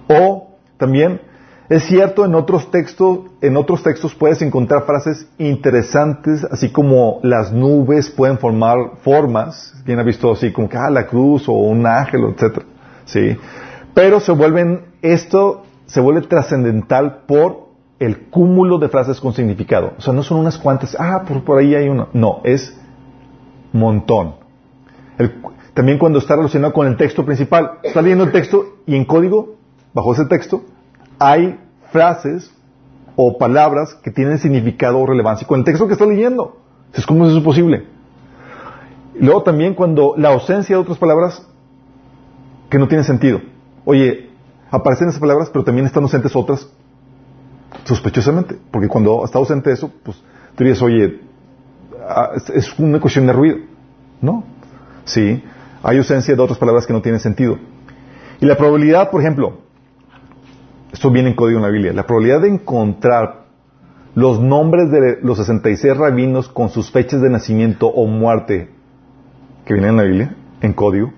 O 0.08 0.56
también 0.78 1.22
es 1.70 1.84
cierto 1.84 2.26
en 2.26 2.36
otros 2.36 2.70
textos, 2.70 3.20
en 3.42 3.56
otros 3.56 3.82
textos 3.84 4.14
puedes 4.14 4.42
encontrar 4.42 4.84
frases 4.86 5.28
interesantes, 5.38 6.44
así 6.44 6.70
como 6.70 7.20
las 7.24 7.54
nubes 7.54 8.10
pueden 8.10 8.38
formar 8.38 8.78
formas, 9.04 9.74
¿quién 9.86 10.00
ha 10.00 10.04
visto 10.04 10.32
así 10.32 10.52
como 10.52 10.68
que 10.68 10.78
ah, 10.78 10.90
la 10.90 11.08
cruz 11.08 11.48
o 11.48 11.54
un 11.54 11.86
ángel, 11.86 12.26
etcétera? 12.26 12.66
Sí. 13.06 13.38
Pero 13.94 14.20
se 14.20 14.32
vuelven 14.32 14.86
esto 15.02 15.64
se 15.92 16.00
vuelve 16.00 16.22
trascendental 16.22 17.24
por 17.28 17.68
el 18.00 18.30
cúmulo 18.30 18.78
de 18.78 18.88
frases 18.88 19.20
con 19.20 19.34
significado. 19.34 19.94
O 19.98 20.02
sea, 20.02 20.14
no 20.14 20.24
son 20.24 20.40
unas 20.40 20.58
cuantas, 20.58 20.96
ah, 20.98 21.24
por, 21.28 21.44
por 21.44 21.60
ahí 21.60 21.76
hay 21.76 21.90
uno. 21.90 22.08
No, 22.14 22.40
es 22.46 22.80
montón. 23.74 24.36
También 25.74 25.98
cuando 25.98 26.20
está 26.20 26.36
relacionado 26.36 26.74
con 26.74 26.88
el 26.88 26.98
texto 26.98 27.26
principal, 27.26 27.80
está 27.84 28.02
leyendo 28.02 28.26
el 28.26 28.32
texto 28.32 28.78
y 28.86 28.96
en 28.96 29.06
código, 29.06 29.56
bajo 29.94 30.14
ese 30.14 30.26
texto, 30.26 30.64
hay 31.18 31.60
frases 31.92 32.52
o 33.16 33.38
palabras 33.38 33.94
que 33.96 34.12
tienen 34.12 34.38
significado 34.40 35.00
o 35.00 35.06
relevancia 35.06 35.48
con 35.48 35.60
el 35.60 35.66
texto 35.66 35.88
que 35.88 35.94
está 35.94 36.06
leyendo. 36.06 36.58
Es 36.94 37.06
como 37.06 37.26
eso 37.26 37.38
es 37.38 37.44
posible. 37.44 37.86
luego 39.20 39.44
también 39.44 39.76
cuando 39.76 40.16
la 40.18 40.30
ausencia 40.30 40.76
de 40.76 40.82
otras 40.82 40.98
palabras 40.98 41.46
que 42.70 42.80
no 42.80 42.88
tienen 42.88 43.04
sentido. 43.04 43.42
Oye, 43.86 44.30
aparecen 44.72 45.10
esas 45.10 45.20
palabras, 45.20 45.50
pero 45.50 45.64
también 45.64 45.86
están 45.86 46.04
ausentes 46.04 46.36
otras 46.36 46.68
sospechosamente. 47.84 48.58
Porque 48.72 48.88
cuando 48.88 49.24
está 49.26 49.38
ausente 49.38 49.72
eso, 49.72 49.92
pues 50.04 50.18
tú 50.56 50.64
dirías, 50.64 50.82
oye, 50.82 51.20
ah, 52.08 52.32
es 52.54 52.80
una 52.80 53.00
cuestión 53.00 53.28
de 53.28 53.34
ruido. 53.34 53.58
¿No? 54.22 54.44
Sí, 55.04 55.44
hay 55.84 55.98
ausencia 55.98 56.36
de 56.36 56.42
otras 56.42 56.60
palabras 56.60 56.86
que 56.86 56.94
no 56.94 57.02
tienen 57.02 57.20
sentido. 57.20 57.58
Y 58.40 58.46
la 58.46 58.56
probabilidad, 58.58 59.10
por 59.10 59.22
ejemplo, 59.22 59.60
esto 60.92 61.10
viene 61.12 61.30
en 61.30 61.36
código 61.36 61.58
en 61.58 61.64
la 61.64 61.70
Biblia, 61.70 61.94
la 61.94 62.06
probabilidad 62.06 62.42
de 62.42 62.50
encontrar 62.50 63.46
los 64.16 64.42
nombres 64.42 64.92
de 64.92 65.20
los 65.22 65.38
66 65.38 65.96
rabinos 65.96 66.50
con 66.50 66.70
sus 66.70 66.92
fechas 66.92 67.22
de 67.22 67.30
nacimiento 67.30 67.88
o 67.88 68.08
muerte 68.08 68.70
que 69.66 69.74
vienen 69.74 69.92
en 69.92 69.98
la 69.98 70.04
Biblia, 70.04 70.36
en 70.62 70.74
código, 70.74 71.14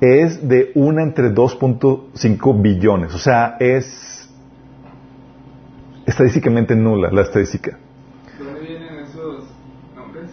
es 0.00 0.46
de 0.46 0.72
una 0.74 1.02
entre 1.02 1.32
2.5 1.32 2.62
billones. 2.62 3.14
O 3.14 3.18
sea, 3.18 3.56
es 3.60 4.28
estadísticamente 6.06 6.74
nula 6.74 7.10
la 7.10 7.22
estadística. 7.22 7.78
¿Dónde 8.38 8.60
vienen 8.60 8.98
esos 9.00 9.44
nombres? 9.94 10.30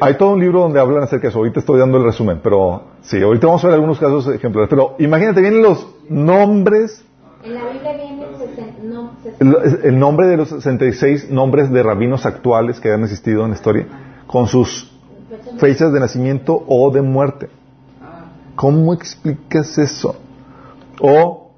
Hay 0.00 0.14
todo 0.16 0.32
un 0.32 0.40
libro 0.40 0.60
donde 0.60 0.80
hablan 0.80 1.02
acerca 1.02 1.24
de 1.24 1.28
eso. 1.30 1.38
Ahorita 1.38 1.60
estoy 1.60 1.78
dando 1.78 1.98
el 1.98 2.04
resumen, 2.04 2.40
pero 2.42 2.82
sí, 3.02 3.20
ahorita 3.22 3.46
vamos 3.46 3.64
a 3.64 3.68
ver 3.68 3.74
algunos 3.74 3.98
casos 3.98 4.26
ejemplares. 4.28 4.68
Pero 4.68 4.96
imagínate, 4.98 5.40
vienen 5.40 5.62
los 5.62 5.86
nombres. 6.08 7.04
En 7.42 7.54
la 7.54 7.64
Biblia 7.70 7.92
viene 7.92 8.26
no, 8.82 9.12
el, 9.40 9.80
el 9.84 9.98
nombre 9.98 10.26
de 10.26 10.36
los 10.36 10.48
66 10.48 11.30
nombres 11.30 11.70
de 11.70 11.82
rabinos 11.82 12.26
actuales 12.26 12.80
que 12.80 12.92
han 12.92 13.02
existido 13.02 13.44
en 13.44 13.50
la 13.50 13.56
historia, 13.56 13.86
con 14.26 14.46
sus 14.46 14.92
fechas 15.58 15.92
de 15.92 16.00
nacimiento 16.00 16.62
o 16.66 16.90
de 16.90 17.02
muerte. 17.02 17.48
¿Cómo 18.54 18.94
explicas 18.94 19.76
eso? 19.78 20.16
O 21.00 21.50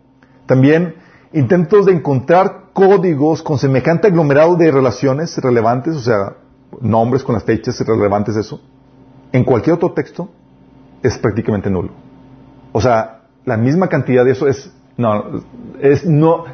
también 0.46 0.96
intentos 1.33 1.87
de 1.87 1.92
encontrar 1.92 2.68
códigos 2.72 3.42
con 3.42 3.59
semejante 3.59 4.09
aglomerado 4.09 4.57
de 4.57 4.70
relaciones 4.70 5.37
relevantes, 5.38 5.94
o 5.94 6.01
sea, 6.01 6.37
nombres 6.81 7.22
con 7.22 7.35
las 7.35 7.44
fechas 7.44 7.78
relevantes, 7.81 8.37
eso, 8.37 8.61
en 9.33 9.44
cualquier 9.44 9.74
otro 9.74 9.92
texto 9.92 10.28
es 11.02 11.18
prácticamente 11.18 11.70
nulo. 11.70 11.90
O 12.72 12.81
sea, 12.81 13.22
la 13.44 13.57
misma 13.57 13.88
cantidad 13.88 14.24
de 14.24 14.33
eso 14.33 14.46
es, 14.46 14.72
no, 14.96 15.42
es, 15.81 16.04
no, 16.04 16.44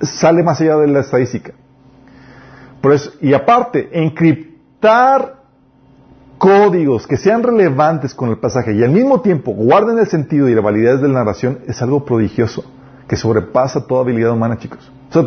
sale 0.00 0.42
más 0.42 0.60
allá 0.60 0.76
de 0.76 0.88
la 0.88 1.00
estadística. 1.00 1.52
Por 2.80 2.92
eso, 2.92 3.12
y 3.20 3.34
aparte, 3.34 3.88
encriptar 3.92 5.38
códigos 6.38 7.06
que 7.06 7.16
sean 7.16 7.42
relevantes 7.42 8.14
con 8.14 8.30
el 8.30 8.38
pasaje 8.38 8.72
y 8.72 8.84
al 8.84 8.90
mismo 8.90 9.20
tiempo 9.20 9.52
guarden 9.52 9.98
el 9.98 10.06
sentido 10.06 10.48
y 10.48 10.54
la 10.54 10.60
validez 10.60 11.00
de 11.00 11.08
la 11.08 11.14
narración 11.14 11.58
es 11.66 11.82
algo 11.82 12.04
prodigioso 12.04 12.64
que 13.08 13.16
sobrepasa 13.16 13.86
toda 13.86 14.02
habilidad 14.02 14.32
humana, 14.32 14.58
chicos. 14.58 14.92
O 15.10 15.12
sea, 15.12 15.22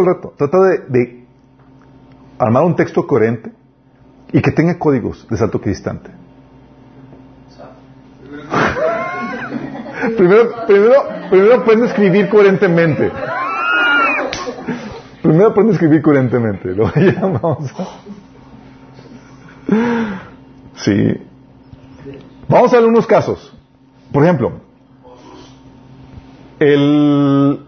el 0.00 0.06
reto. 0.06 0.32
Trata 0.36 0.58
de, 0.88 1.21
armar 2.42 2.64
un 2.64 2.74
texto 2.74 3.06
coherente 3.06 3.52
y 4.32 4.42
que 4.42 4.50
tenga 4.50 4.76
códigos 4.78 5.28
de 5.28 5.36
salto 5.36 5.58
equidistante. 5.58 6.10
primero, 10.16 10.50
primero, 10.66 11.04
primero 11.30 11.54
aprende 11.54 11.84
a 11.84 11.88
escribir 11.88 12.28
coherentemente. 12.28 13.12
Primero 15.22 15.50
aprende 15.50 15.72
a 15.72 15.74
escribir 15.74 16.02
coherentemente. 16.02 16.74
Lo 16.74 16.92
llamamos. 16.94 17.72
Sí. 20.76 21.14
Vamos 22.48 22.72
a 22.72 22.80
ver 22.80 22.88
unos 22.88 23.06
casos. 23.06 23.56
Por 24.12 24.24
ejemplo, 24.24 24.54
el 26.58 27.60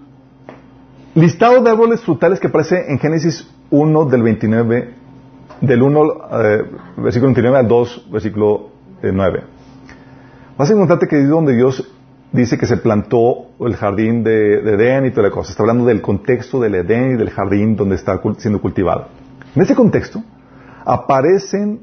listado 1.14 1.62
de 1.62 1.70
árboles 1.70 2.00
frutales 2.00 2.40
que 2.40 2.48
aparece 2.48 2.86
en 2.88 2.98
Génesis 2.98 3.48
1 3.74 4.04
del 4.06 4.22
29, 4.22 4.94
del 5.60 5.82
1, 5.82 6.02
eh, 6.30 6.62
versículo 6.98 7.28
29 7.28 7.58
al 7.58 7.68
2, 7.68 8.06
versículo 8.10 8.68
9. 9.02 9.38
Eh, 9.38 9.42
Vas 10.56 10.70
a 10.70 10.72
encontrarte 10.72 11.08
que 11.08 11.20
es 11.20 11.28
donde 11.28 11.56
Dios 11.56 11.92
dice 12.30 12.56
que 12.56 12.66
se 12.66 12.76
plantó 12.76 13.48
el 13.58 13.74
jardín 13.74 14.22
de, 14.22 14.62
de, 14.62 14.74
Edén 14.74 15.06
y 15.06 15.10
toda 15.10 15.24
la 15.24 15.30
cosa. 15.30 15.50
Está 15.50 15.64
hablando 15.64 15.86
del 15.86 16.00
contexto 16.00 16.60
del 16.60 16.76
Edén 16.76 17.14
y 17.14 17.16
del 17.16 17.30
jardín 17.30 17.74
donde 17.74 17.96
está 17.96 18.20
siendo 18.38 18.60
cultivado. 18.60 19.08
En 19.56 19.62
ese 19.62 19.74
contexto 19.74 20.22
aparecen 20.84 21.80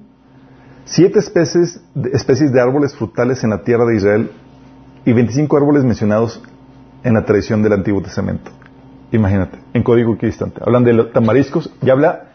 siete 0.85 1.19
especies, 1.19 1.81
especies 2.13 2.53
de 2.53 2.61
árboles 2.61 2.95
frutales 2.95 3.43
en 3.43 3.49
la 3.49 3.63
tierra 3.63 3.85
de 3.85 3.97
Israel 3.97 4.31
y 5.03 5.11
25 5.11 5.57
árboles 5.57 5.83
mencionados 5.83 6.41
en 7.03 7.15
la 7.15 7.25
tradición 7.25 7.61
del 7.63 7.73
Antiguo 7.73 8.01
Testamento. 8.01 8.51
Imagínate, 9.11 9.59
en 9.73 9.83
código 9.83 10.13
equidistante. 10.13 10.61
Hablan 10.65 10.83
de 10.83 10.93
los 10.93 11.11
tamariscos 11.11 11.69
y 11.81 11.89
habla 11.89 12.29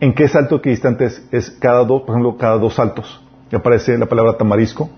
en 0.00 0.14
qué 0.14 0.28
salto 0.28 0.56
equidistante 0.56 1.06
es, 1.06 1.28
es 1.30 1.50
cada 1.50 1.84
dos, 1.84 2.02
por 2.02 2.10
ejemplo, 2.10 2.36
cada 2.36 2.58
dos 2.58 2.74
saltos. 2.74 3.22
Y 3.50 3.56
aparece 3.56 3.96
la 3.98 4.06
palabra 4.06 4.36
tamarisco, 4.36 4.88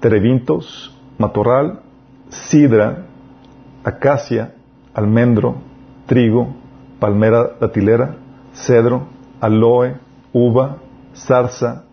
terebintos, 0.00 0.96
matorral, 1.18 1.80
sidra, 2.28 3.06
acacia, 3.84 4.54
almendro, 4.94 5.56
trigo, 6.06 6.54
palmera 6.98 7.56
datilera, 7.60 8.16
cedro, 8.52 9.08
aloe, 9.40 9.96
uva, 10.32 10.78
zarza, 11.14 11.84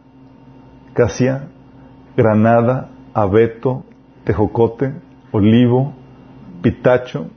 casia, 0.93 1.49
granada, 2.15 2.89
abeto, 3.13 3.84
tejocote, 4.23 4.93
olivo, 5.32 5.93
pitacho, 6.62 7.30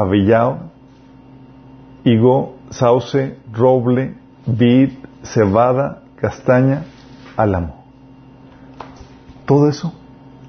avellao, 0.00 0.70
higo, 2.04 2.56
sauce, 2.70 3.38
roble, 3.52 4.14
vid, 4.46 4.92
cebada, 5.22 6.02
castaña, 6.16 6.84
álamo. 7.36 7.84
Todo 9.46 9.68
eso 9.68 9.94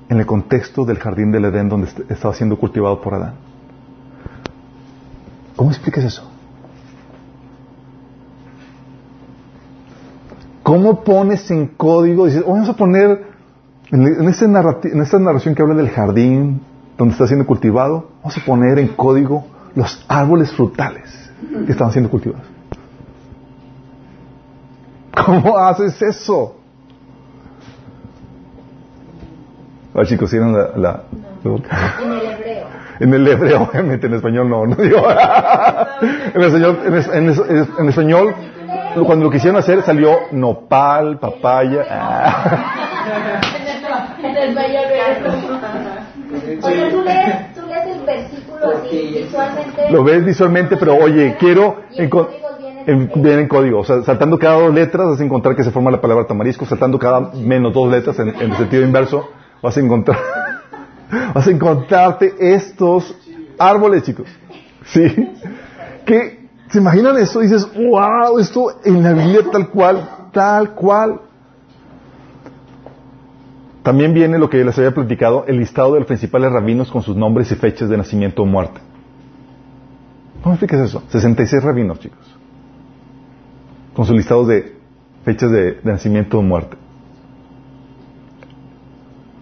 en 0.10 0.20
el 0.20 0.26
contexto 0.26 0.86
del 0.86 0.98
jardín 0.98 1.32
del 1.32 1.46
Edén 1.46 1.70
donde 1.70 1.90
estaba 2.10 2.34
siendo 2.34 2.58
cultivado 2.58 3.02
por 3.02 3.14
Adán. 3.14 3.36
¿Cómo 5.56 5.72
explicas 5.72 6.04
eso? 6.04 6.30
¿Cómo 10.64 11.04
pones 11.04 11.50
en 11.52 11.68
código? 11.68 12.26
Dices, 12.26 12.44
vamos 12.46 12.70
a 12.70 12.74
poner 12.74 13.26
en, 13.92 14.08
en 14.08 14.30
esta 14.30 15.20
narración 15.20 15.56
que 15.56 15.62
habla 15.62 15.76
del 15.76 15.90
jardín 15.90 16.62
donde 17.00 17.14
está 17.14 17.28
siendo 17.28 17.46
cultivado, 17.46 18.10
vamos 18.18 18.38
a 18.38 18.46
poner 18.46 18.78
en 18.78 18.90
código 18.90 19.48
los 19.74 20.04
árboles 20.10 20.52
frutales 20.52 21.32
que 21.66 21.72
estaban 21.72 21.94
siendo 21.94 22.12
cultivados. 22.12 22.46
¿Cómo 25.26 25.58
haces 25.58 26.02
eso? 26.02 26.58
A 29.96 30.04
chicos, 30.04 30.30
¿tienen 30.30 30.52
la, 30.54 30.72
la, 30.76 31.04
En 32.02 32.12
el 32.12 32.22
hebreo. 32.22 32.68
En 33.00 33.14
el 33.14 33.28
hebreo, 33.28 33.64
obviamente, 33.72 34.08
en 34.08 34.16
español 34.16 34.50
no, 34.50 34.68
no 34.68 34.76
digo. 34.76 34.98
en, 36.34 36.42
español, 36.42 36.80
en, 36.84 37.68
en 37.80 37.90
español 37.90 38.36
cuando 39.06 39.26
lo 39.26 39.32
quisieron 39.32 39.58
hacer 39.58 39.84
salió 39.84 40.28
nopal, 40.32 41.18
papaya. 41.18 41.82
el 44.22 44.56
tú 46.58 47.02
lees, 47.04 47.54
tú 47.54 47.62
lees 47.68 47.98
el 47.98 48.06
versículo 48.06 48.68
así 48.78 49.22
visualmente. 49.24 49.92
Lo 49.92 50.04
ves 50.04 50.26
visualmente, 50.26 50.78
pero 50.78 50.96
oye, 50.96 51.36
quiero... 51.40 51.78
En 51.96 52.10
en, 52.88 53.48
código. 53.48 53.82
O 53.82 53.84
sea, 53.84 54.02
saltando 54.02 54.40
cada 54.40 54.56
dos 54.56 54.74
letras 54.74 55.10
vas 55.10 55.20
a 55.20 55.24
encontrar 55.24 55.56
que 55.56 55.64
se 55.64 55.70
forma 55.70 55.92
la 55.92 56.02
palabra 56.02 56.26
tamarisco. 56.26 56.66
Saltando 56.66 56.98
cada 56.98 57.20
menos 57.34 57.74
dos 57.74 57.92
letras 57.92 58.18
en, 58.20 58.30
en 58.30 58.52
el 58.52 58.58
sentido 58.58 58.84
inverso 58.84 59.30
vas 59.62 59.78
a 59.78 59.80
encontrar... 59.80 60.18
vas 61.34 61.48
a 61.48 61.52
encontrarte 61.52 62.34
estos 62.40 63.16
árboles, 63.58 64.04
chicos. 64.04 64.28
¿Sí? 64.86 65.04
Que, 66.06 66.50
¿se 66.70 66.80
imaginan 66.80 67.18
eso? 67.18 67.42
Y 67.42 67.48
dices, 67.48 67.68
wow, 67.76 68.40
esto 68.40 68.80
en 68.84 69.04
la 69.04 69.14
Biblia 69.14 69.42
tal 69.52 69.70
cual, 69.70 70.10
tal 70.32 70.72
cual. 70.72 71.22
También 73.84 74.14
viene 74.14 74.38
lo 74.38 74.50
que 74.50 74.64
les 74.64 74.78
había 74.78 74.94
platicado, 74.94 75.46
el 75.48 75.58
listado 75.58 75.94
de 75.94 76.00
los 76.00 76.08
principales 76.08 76.52
rabinos 76.52 76.92
con 76.92 77.02
sus 77.02 77.16
nombres 77.16 77.52
y 77.52 77.56
fechas 77.56 77.90
de 77.90 77.98
nacimiento 77.98 78.44
o 78.44 78.46
muerte. 78.46 78.82
¿Cómo 80.44 80.56
explicas 80.56 80.82
eso? 80.82 81.04
66 81.08 81.64
rabinos, 81.64 82.00
chicos. 82.00 82.38
Con 83.94 84.06
sus 84.06 84.16
listados 84.16 84.48
de 84.48 84.76
fechas 85.24 85.52
de, 85.52 85.74
de 85.74 85.92
nacimiento 85.92 86.40
o 86.40 86.42
muerte. 86.42 86.78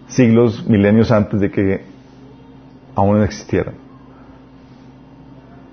Siglos, 0.08 0.68
milenios 0.68 1.12
antes 1.12 1.40
de 1.40 1.52
que 1.52 1.86
aún 2.96 3.18
no 3.18 3.24
existieran. 3.24 3.76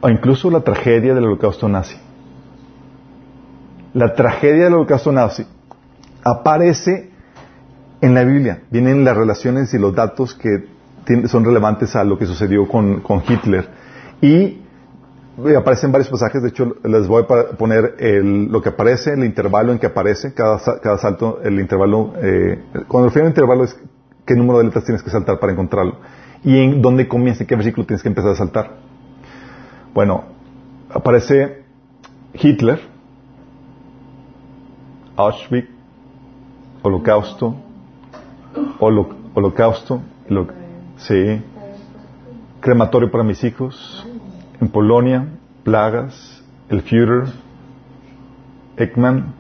O 0.01 0.09
incluso 0.09 0.51
la 0.51 0.61
tragedia 0.61 1.15
del 1.15 1.25
holocausto 1.25 1.69
nazi. 1.69 1.97
La 3.95 4.15
tragedia 4.15 4.65
del 4.65 4.75
holocausto 4.75 5.12
nazi 5.12 5.47
aparece 6.23 7.14
en 8.05 8.15
la 8.15 8.23
Biblia. 8.25 8.63
Vienen 8.71 9.05
las 9.05 9.17
relaciones 9.17 9.73
y 9.73 9.79
los 9.79 9.95
datos 9.95 10.35
que 10.35 10.67
son 11.27 11.45
relevantes 11.45 11.97
a 11.97 12.05
lo 12.05 12.19
que 12.19 12.27
sucedió 12.27 12.69
con, 12.69 13.03
Hitler. 13.27 13.69
Y 14.21 14.61
eh, 15.47 15.57
aparecen 15.57 15.91
varios 15.91 16.09
pasajes, 16.11 16.43
de 16.43 16.51
hecho 16.51 16.77
les 16.85 17.09
voy 17.09 17.25
a 17.25 17.57
poner 17.57 17.97
el- 17.99 18.47
lo 18.53 18.61
que 18.63 18.69
aparece, 18.69 19.15
el 19.15 19.25
intervalo 19.25 19.73
en 19.73 19.79
que 19.79 19.87
aparece, 19.87 20.35
cada, 20.35 20.59
cada 20.83 20.99
salto, 20.99 21.41
el 21.43 21.59
intervalo, 21.59 22.13
eh, 22.23 22.63
cuando 22.89 23.09
refiero 23.09 23.27
a 23.27 23.31
intervalo 23.31 23.65
es 23.65 23.77
qué 24.27 24.35
número 24.35 24.59
de 24.59 24.65
letras 24.65 24.85
tienes 24.85 25.03
que 25.03 25.11
saltar 25.11 25.39
para 25.41 25.53
encontrarlo. 25.53 25.97
Y 26.45 26.59
en 26.59 26.83
dónde 26.83 27.09
comienza, 27.09 27.43
en 27.43 27.47
qué 27.49 27.57
versículo 27.57 27.87
tienes 27.87 28.03
que 28.03 28.09
empezar 28.11 28.33
a 28.33 28.37
saltar. 28.37 28.77
Bueno, 29.95 30.25
aparece 30.91 31.65
Hitler, 32.35 32.81
Auschwitz, 35.17 35.69
Holocausto, 36.83 37.57
holo- 38.79 39.15
Holocausto, 39.35 40.01
holo- 40.31 40.47
sí, 40.97 41.43
crematorio 42.61 43.11
para 43.11 43.25
mis 43.25 43.43
hijos, 43.45 44.07
en 44.61 44.69
Polonia, 44.69 45.27
plagas, 45.65 46.43
el 46.69 46.83
Führer, 46.83 47.25
Ekman, 48.77 49.35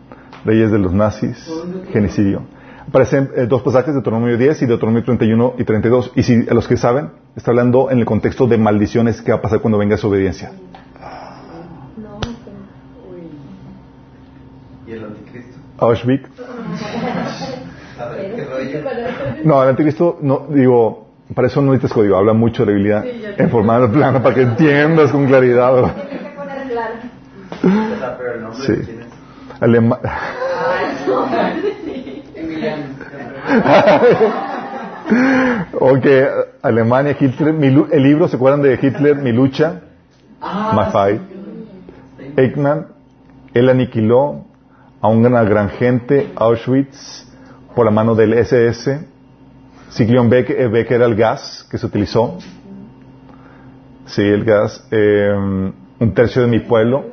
reyes 0.44 0.70
de 0.70 0.78
los 0.78 0.92
nazis, 0.92 1.48
genocidio. 1.92 2.42
Aparecen 2.86 3.30
eh, 3.34 3.46
dos 3.46 3.62
pasajes 3.62 3.88
de 3.88 3.92
Deuteronomio 3.94 4.36
10 4.36 4.62
y 4.62 4.66
Deuteronomio 4.66 5.02
31 5.04 5.54
y 5.58 5.64
32. 5.64 6.12
Y 6.16 6.22
si 6.22 6.46
a 6.48 6.54
los 6.54 6.68
que 6.68 6.76
saben, 6.76 7.10
está 7.34 7.50
hablando 7.50 7.90
en 7.90 7.98
el 7.98 8.04
contexto 8.04 8.46
de 8.46 8.58
maldiciones 8.58 9.22
que 9.22 9.32
va 9.32 9.38
a 9.38 9.42
pasar 9.42 9.60
cuando 9.60 9.78
venga 9.78 9.96
su 9.96 10.06
obediencia. 10.08 10.52
Auschwitz. 15.78 16.28
A 17.98 18.06
ver, 18.08 18.18
¿qué 18.18 18.23
rollo? 18.23 18.23
No, 19.44 19.62
el 19.62 19.68
anticristo, 19.70 20.18
no, 20.22 20.46
digo, 20.48 21.08
para 21.34 21.48
eso 21.48 21.60
no 21.60 21.72
necesitas 21.72 21.92
código, 21.94 22.16
habla 22.16 22.32
mucho 22.32 22.64
de 22.64 22.72
la 22.72 22.76
Biblia 22.76 23.04
en 23.38 23.50
formato 23.50 23.90
plano 23.90 24.22
para 24.22 24.34
que 24.34 24.42
entiendas 24.42 25.10
con 25.10 25.26
claridad. 25.26 25.74
¿verdad? 25.74 25.94
Tienes 26.08 26.22
que 26.22 26.36
poner 26.36 26.68
claro. 26.68 26.94
O 27.94 27.98
sea, 27.98 28.16
pero 28.18 28.34
el 28.34 28.42
nombre 28.42 28.66
Sí. 28.66 28.98
Alema- 29.60 30.00
Emiliano. 32.34 32.82
ok, 35.80 36.06
Alemania, 36.62 37.16
Hitler, 37.18 37.52
mi 37.52 37.66
el 37.68 38.02
libro, 38.02 38.28
¿se 38.28 38.36
acuerdan 38.36 38.62
de 38.62 38.78
Hitler, 38.80 39.16
Mi 39.16 39.32
lucha? 39.32 39.80
My 40.42 40.90
fight. 40.92 41.20
Eichmann, 42.36 42.86
él 43.54 43.68
aniquiló 43.68 44.44
a 45.00 45.08
una 45.08 45.42
gran 45.44 45.68
gente, 45.70 46.32
Auschwitz, 46.36 47.23
por 47.74 47.84
la 47.84 47.90
mano 47.90 48.14
del 48.14 48.32
SS. 48.34 49.06
Ciclión 49.90 50.28
B, 50.28 50.44
que, 50.44 50.94
era 50.94 51.06
el 51.06 51.14
gas 51.14 51.66
que 51.70 51.78
se 51.78 51.86
utilizó. 51.86 52.38
Sí, 54.06 54.22
el 54.22 54.44
gas. 54.44 54.86
eh, 54.90 55.32
un 56.00 56.12
tercio 56.14 56.42
de 56.42 56.48
mi 56.48 56.60
pueblo, 56.60 57.04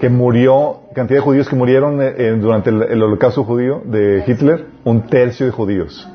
que 0.00 0.08
murió, 0.08 0.80
cantidad 0.94 1.18
de 1.18 1.24
judíos 1.24 1.48
que 1.48 1.56
murieron 1.56 1.98
eh, 2.00 2.36
durante 2.40 2.70
el, 2.70 3.02
holocausto 3.02 3.44
judío 3.44 3.82
de 3.84 4.22
Hitler, 4.26 4.66
un 4.84 5.02
tercio 5.02 5.46
de 5.46 5.52
judíos. 5.52 6.08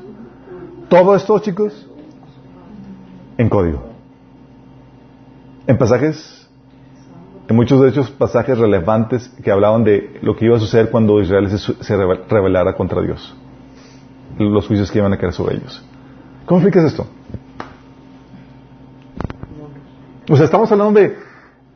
Todo 0.88 1.14
esto, 1.14 1.38
chicos, 1.38 1.86
en 3.36 3.48
código. 3.48 3.84
En 5.66 5.76
pasajes, 5.76 6.48
en 7.48 7.56
muchos 7.56 7.80
de 7.82 7.88
esos 7.88 8.10
pasajes 8.10 8.58
relevantes 8.58 9.28
que 9.42 9.50
hablaban 9.50 9.84
de 9.84 10.18
lo 10.22 10.34
que 10.36 10.46
iba 10.46 10.56
a 10.56 10.60
suceder 10.60 10.90
cuando 10.90 11.20
Israel 11.20 11.50
se, 11.50 11.58
se 11.58 11.96
rebel- 11.96 12.22
rebelara 12.28 12.74
contra 12.74 13.02
Dios. 13.02 13.36
Los 14.38 14.66
juicios 14.66 14.90
que 14.90 14.98
iban 14.98 15.12
a 15.12 15.18
caer 15.18 15.32
sobre 15.32 15.56
ellos. 15.56 15.84
¿Cómo 16.46 16.60
explicas 16.60 16.84
esto? 16.84 17.06
O 20.28 20.36
sea, 20.36 20.46
estamos 20.46 20.70
hablando 20.72 21.00
de... 21.00 21.16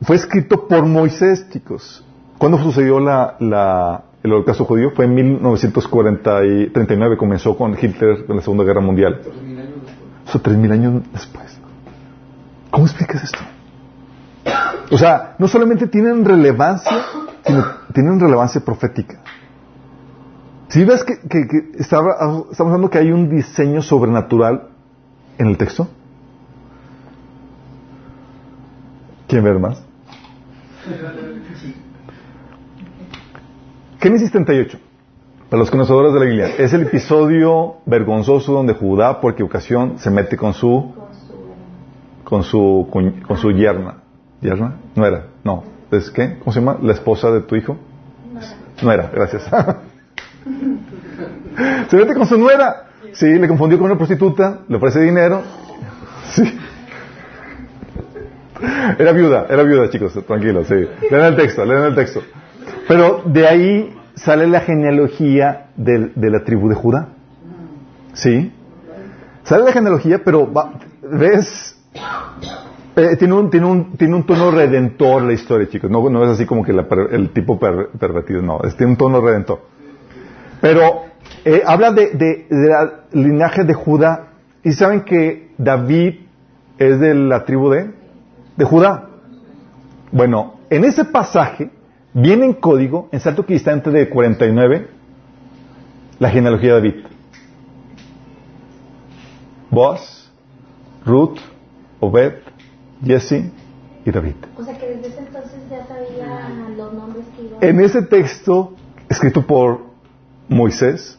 Fue 0.01 0.15
escrito 0.15 0.67
por 0.67 0.85
Moisés, 0.85 1.49
chicos. 1.49 2.05
¿Cuándo 2.37 2.57
sucedió 2.57 2.99
el 2.99 4.01
holocausto 4.23 4.65
judío? 4.65 4.91
Fue 4.91 5.05
en 5.05 5.15
1939, 5.15 7.17
comenzó 7.17 7.57
con 7.57 7.77
Hitler 7.79 8.25
en 8.27 8.35
la 8.35 8.41
Segunda 8.41 8.63
Guerra 8.63 8.81
Mundial. 8.81 9.21
Dos 9.23 9.41
mil 9.41 9.59
años 9.59 9.75
después. 9.83 10.25
O 10.25 10.31
sea, 10.31 10.41
tres 10.41 10.57
mil 10.57 10.71
años 10.71 11.03
después. 11.11 11.59
¿Cómo 12.71 12.85
explicas 12.85 13.23
esto? 13.23 13.39
O 14.91 14.97
sea, 14.97 15.35
no 15.37 15.47
solamente 15.47 15.87
tienen 15.87 16.25
relevancia, 16.25 17.05
sino 17.45 17.65
tienen 17.93 18.19
relevancia 18.19 18.61
profética. 18.61 19.19
Si 20.69 20.83
ves 20.85 21.03
que, 21.03 21.15
que- 21.27 21.47
que 21.47 21.57
está- 21.79 21.99
estamos 22.51 22.59
hablando 22.59 22.89
que 22.89 22.99
hay 22.99 23.11
un 23.11 23.29
diseño 23.29 23.81
sobrenatural 23.81 24.69
en 25.37 25.47
el 25.47 25.57
texto. 25.57 25.87
¿Quieren 29.27 29.45
ver 29.45 29.59
más? 29.59 29.83
Génesis 33.99 34.31
38. 34.31 34.77
Para 35.49 35.59
los 35.59 35.71
conocedores 35.71 36.13
de 36.13 36.19
la 36.19 36.25
Biblia, 36.25 36.47
es 36.57 36.73
el 36.73 36.83
episodio 36.83 37.77
vergonzoso 37.85 38.53
donde 38.53 38.73
Judá, 38.73 39.19
por 39.19 39.33
equivocación, 39.33 39.97
se 39.97 40.11
mete 40.11 40.37
con 40.37 40.53
su 40.53 40.93
con 42.23 42.43
su 42.43 42.87
cuñ- 42.91 43.23
con 43.23 43.37
su 43.37 43.51
yerna. 43.51 44.03
¿Yerna? 44.41 44.75
No 44.95 45.05
era, 45.05 45.25
no. 45.43 45.63
¿Es 45.91 46.11
qué? 46.11 46.37
¿Cómo 46.39 46.51
se 46.53 46.59
llama? 46.59 46.77
¿La 46.81 46.93
esposa 46.93 47.31
de 47.31 47.41
tu 47.41 47.55
hijo? 47.55 47.75
No 48.83 48.91
era, 48.91 49.09
gracias. 49.11 49.49
se 51.89 51.97
mete 51.97 52.13
con 52.13 52.27
su 52.27 52.37
nuera. 52.37 52.85
Sí, 53.13 53.25
le 53.27 53.47
confundió 53.47 53.77
con 53.77 53.87
una 53.87 53.97
prostituta, 53.97 54.59
le 54.67 54.77
ofrece 54.77 54.99
dinero. 55.01 55.41
Sí. 56.31 56.43
Era 58.97 59.11
viuda, 59.13 59.45
era 59.49 59.63
viuda, 59.63 59.89
chicos, 59.89 60.13
tranquilos, 60.27 60.67
sí. 60.67 60.75
Lean 61.09 61.25
el 61.25 61.35
texto, 61.37 61.63
lean 61.65 61.85
el 61.85 61.95
texto. 61.95 62.21
Pero 62.87 63.21
de 63.25 63.47
ahí 63.47 63.95
sale 64.15 64.47
la 64.47 64.59
genealogía 64.61 65.67
de, 65.77 66.11
de 66.15 66.29
la 66.29 66.43
tribu 66.43 66.67
de 66.67 66.75
Judá. 66.75 67.07
¿Sí? 68.13 68.51
Sale 69.43 69.63
la 69.63 69.71
genealogía, 69.71 70.21
pero 70.23 70.51
va- 70.51 70.73
ves, 71.01 71.77
eh, 72.97 73.15
tiene, 73.17 73.33
un, 73.33 73.49
tiene, 73.49 73.65
un, 73.65 73.93
tiene 73.95 74.15
un 74.15 74.23
tono 74.25 74.51
redentor 74.51 75.21
la 75.23 75.33
historia, 75.33 75.69
chicos. 75.69 75.89
No, 75.89 76.23
es 76.25 76.29
así 76.31 76.45
como 76.45 76.63
que 76.63 76.73
la 76.73 76.85
el 77.11 77.29
tipo 77.29 77.57
per- 77.57 77.89
pervertido, 77.97 78.41
no. 78.41 78.59
Es, 78.63 78.75
tiene 78.75 78.91
un 78.91 78.97
tono 78.97 79.21
redentor. 79.21 79.61
Pero 80.61 81.05
eh, 81.45 81.61
habla 81.65 81.91
de, 81.91 82.11
de, 82.11 82.47
de 82.49 82.69
la 82.69 83.01
linaje 83.11 83.63
de 83.63 83.73
Judá. 83.73 84.27
Y 84.63 84.73
saben 84.73 85.01
que 85.01 85.51
David 85.57 86.15
es 86.77 86.99
de 86.99 87.13
la 87.13 87.45
tribu 87.45 87.69
de, 87.69 87.91
de 88.57 88.65
Judá. 88.65 89.09
Bueno, 90.11 90.55
en 90.69 90.85
ese 90.85 91.05
pasaje 91.05 91.69
viene 92.13 92.45
en 92.45 92.53
código, 92.53 93.09
en 93.11 93.19
salto 93.19 93.43
equidistante 93.43 93.91
de 93.91 94.09
49, 94.09 94.87
la 96.19 96.29
genealogía 96.29 96.75
de 96.75 96.81
David. 96.81 97.05
Boaz, 99.69 100.31
Ruth, 101.05 101.37
Obed, 101.99 102.33
Jesse 103.03 103.51
y 104.05 104.11
David. 104.11 104.35
O 104.57 104.63
sea 104.63 104.77
que 104.77 104.87
desde 104.87 105.07
ese 105.09 105.19
entonces 105.19 105.59
ya 105.69 105.85
sabía 105.85 106.69
los 106.75 106.93
nombres 106.93 107.25
que 107.35 107.43
iban. 107.43 107.63
En 107.63 107.79
ese 107.81 108.01
texto, 108.01 108.73
escrito 109.09 109.45
por 109.45 109.88
Moisés, 110.49 111.17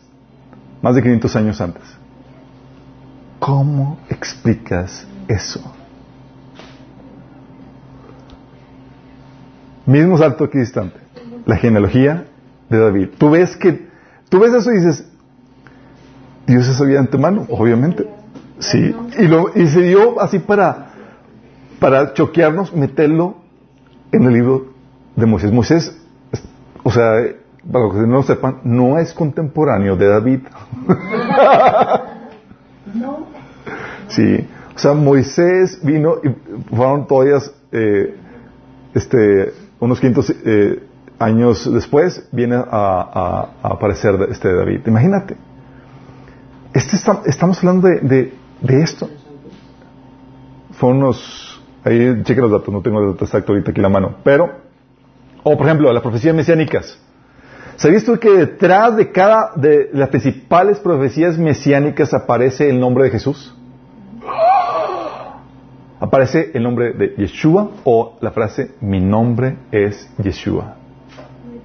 más 0.83 0.95
de 0.95 1.03
500 1.03 1.37
años 1.37 1.61
antes. 1.61 1.83
¿Cómo 3.39 3.99
explicas 4.11 5.07
eso? 5.29 5.61
Mismo 9.87 10.19
salto 10.19 10.45
equidistante. 10.45 10.99
La 11.47 11.57
genealogía 11.57 12.27
de 12.69 12.79
David. 12.79 13.09
Tú 13.19 13.31
ves 13.31 13.57
que, 13.57 13.89
tú 14.29 14.41
ves 14.41 14.53
eso 14.53 14.71
y 14.73 14.77
dices, 14.77 15.07
Dios 16.47 16.67
se 16.67 16.75
sabía 16.75 16.95
de 16.95 17.01
antemano, 17.01 17.47
obviamente. 17.49 18.07
Sí. 18.59 18.95
Y, 19.19 19.27
lo, 19.27 19.51
y 19.55 19.67
se 19.69 19.83
dio 19.83 20.21
así 20.21 20.39
para, 20.39 20.91
para 21.79 22.13
choquearnos, 22.13 22.75
meterlo 22.75 23.37
en 24.13 24.25
el 24.25 24.33
libro 24.35 24.75
de 25.17 25.27
Moisés. 25.27 25.53
Moisés, 25.53 25.97
o 26.83 26.91
sea, 26.91 27.15
para 27.71 27.85
los 27.85 27.95
que 27.95 28.01
no 28.01 28.17
lo 28.17 28.23
sepan, 28.23 28.61
no 28.65 28.99
es 28.99 29.13
contemporáneo 29.13 29.97
de 29.97 30.09
David. 30.09 30.41
Sí. 34.11 34.47
O 34.75 34.79
sea, 34.79 34.93
Moisés 34.93 35.81
vino 35.83 36.17
y 36.23 36.75
fueron 36.75 37.07
todavía 37.07 37.39
eh, 37.73 38.17
este, 38.95 39.53
unos 39.79 40.01
quintos 40.01 40.33
eh, 40.45 40.83
años 41.19 41.71
después, 41.73 42.29
viene 42.33 42.57
a, 42.57 42.65
a, 42.71 43.49
a, 43.63 43.69
aparecer 43.75 44.15
este 44.31 44.53
David. 44.53 44.81
Imagínate. 44.87 45.37
Este 46.73 46.97
estamos 47.27 47.59
hablando 47.59 47.89
de, 47.89 48.01
de, 48.01 48.35
de, 48.63 48.83
esto. 48.83 49.09
Fueron 50.73 50.99
unos, 50.99 51.63
ahí 51.85 52.23
chequen 52.23 52.43
los 52.43 52.51
datos, 52.53 52.73
no 52.73 52.81
tengo 52.81 53.01
el 53.01 53.13
dato 53.13 53.25
exacto 53.25 53.53
ahorita 53.53 53.73
aquí 53.73 53.81
en 53.81 53.83
la 53.83 53.89
mano, 53.89 54.17
pero, 54.25 54.51
o 55.43 55.57
por 55.57 55.67
ejemplo, 55.67 55.93
las 55.93 56.03
profecías 56.03 56.35
mesiánicas. 56.35 56.99
¿Sabías 57.81 58.05
tú 58.05 58.19
que 58.19 58.29
detrás 58.29 58.95
de 58.95 59.11
cada 59.11 59.53
de 59.57 59.89
las 59.95 60.11
principales 60.11 60.79
profecías 60.79 61.39
mesiánicas 61.39 62.13
aparece 62.13 62.69
el 62.69 62.79
nombre 62.79 63.05
de 63.05 63.11
Jesús? 63.11 63.57
Aparece 65.99 66.51
el 66.53 66.63
nombre 66.63 66.93
de 66.93 67.15
Yeshua 67.17 67.71
o 67.85 68.19
la 68.21 68.33
frase 68.33 68.73
mi 68.83 69.01
nombre 69.01 69.57
es 69.73 70.11
Yeshua. 70.23 70.77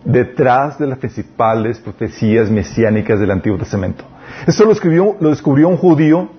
Detrás 0.06 0.80
de 0.80 0.88
las 0.88 1.00
principales 1.00 1.80
profecías 1.80 2.50
mesiánicas 2.50 3.20
del 3.20 3.32
Antiguo 3.32 3.58
Testamento. 3.58 4.06
Eso 4.48 4.64
lo, 4.64 4.72
escribió, 4.72 5.18
lo 5.20 5.32
descubrió 5.32 5.68
un 5.68 5.76
judío 5.76 6.30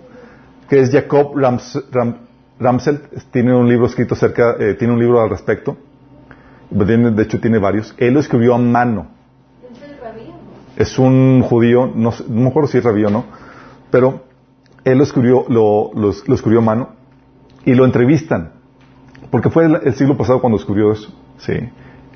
que 0.70 0.80
es 0.80 0.90
Jacob 0.90 1.36
Rams, 1.36 1.84
Ramsel. 2.58 3.02
Tiene 3.30 3.54
un 3.54 3.68
libro 3.68 3.84
escrito 3.84 4.14
cerca, 4.14 4.56
eh, 4.58 4.72
tiene 4.72 4.94
un 4.94 5.00
libro 5.00 5.20
al 5.20 5.28
respecto. 5.28 5.76
De 6.70 7.22
hecho, 7.22 7.38
tiene 7.40 7.58
varios. 7.58 7.94
Él 7.98 8.14
lo 8.14 8.20
escribió 8.20 8.54
a 8.54 8.58
mano 8.58 9.15
es 10.76 10.98
un 10.98 11.42
judío, 11.42 11.90
no, 11.94 12.12
no 12.28 12.40
me 12.42 12.48
acuerdo 12.48 12.68
si 12.68 12.78
es 12.78 12.84
rabí 12.84 13.04
o 13.04 13.10
no, 13.10 13.24
pero 13.90 14.24
él 14.84 14.98
lo 14.98 15.04
escribió, 15.04 15.44
lo, 15.48 15.90
lo, 15.94 16.10
escribió 16.10 16.60
a 16.60 16.62
mano 16.62 16.90
y 17.64 17.74
lo 17.74 17.84
entrevistan, 17.84 18.52
porque 19.30 19.50
fue 19.50 19.64
el, 19.64 19.94
siglo 19.94 20.16
pasado 20.16 20.40
cuando 20.40 20.58
escribió 20.58 20.92
eso, 20.92 21.12
sí. 21.38 21.54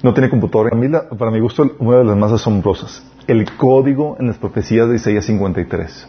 No 0.03 0.15
tiene 0.15 0.31
computadora. 0.31 0.71
Para, 0.71 0.81
mí 0.81 0.89
para 1.19 1.31
mi 1.31 1.41
gusto, 1.41 1.73
una 1.79 1.99
de 1.99 2.05
las 2.05 2.17
más 2.17 2.33
asombrosas, 2.33 3.05
el 3.27 3.45
código 3.57 4.17
en 4.19 4.29
las 4.29 4.39
profecías 4.39 4.89
de 4.89 4.97
Isaías 4.97 5.27
53. 5.27 6.09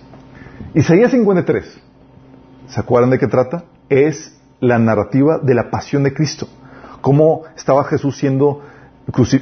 Isaías 0.76 1.12
53, 1.12 1.82
¿se 2.68 2.80
acuerdan 2.80 3.10
de 3.10 3.20
qué 3.20 3.28
trata? 3.28 3.66
Es 3.90 4.40
la 4.62 4.80
narrativa 4.80 5.40
de 5.40 5.56
la 5.56 5.70
pasión 5.70 6.04
de 6.04 6.14
Cristo. 6.14 6.48
Cómo 7.02 7.42
estaba 7.58 7.84
Jesús 7.84 8.16
siendo 8.16 8.62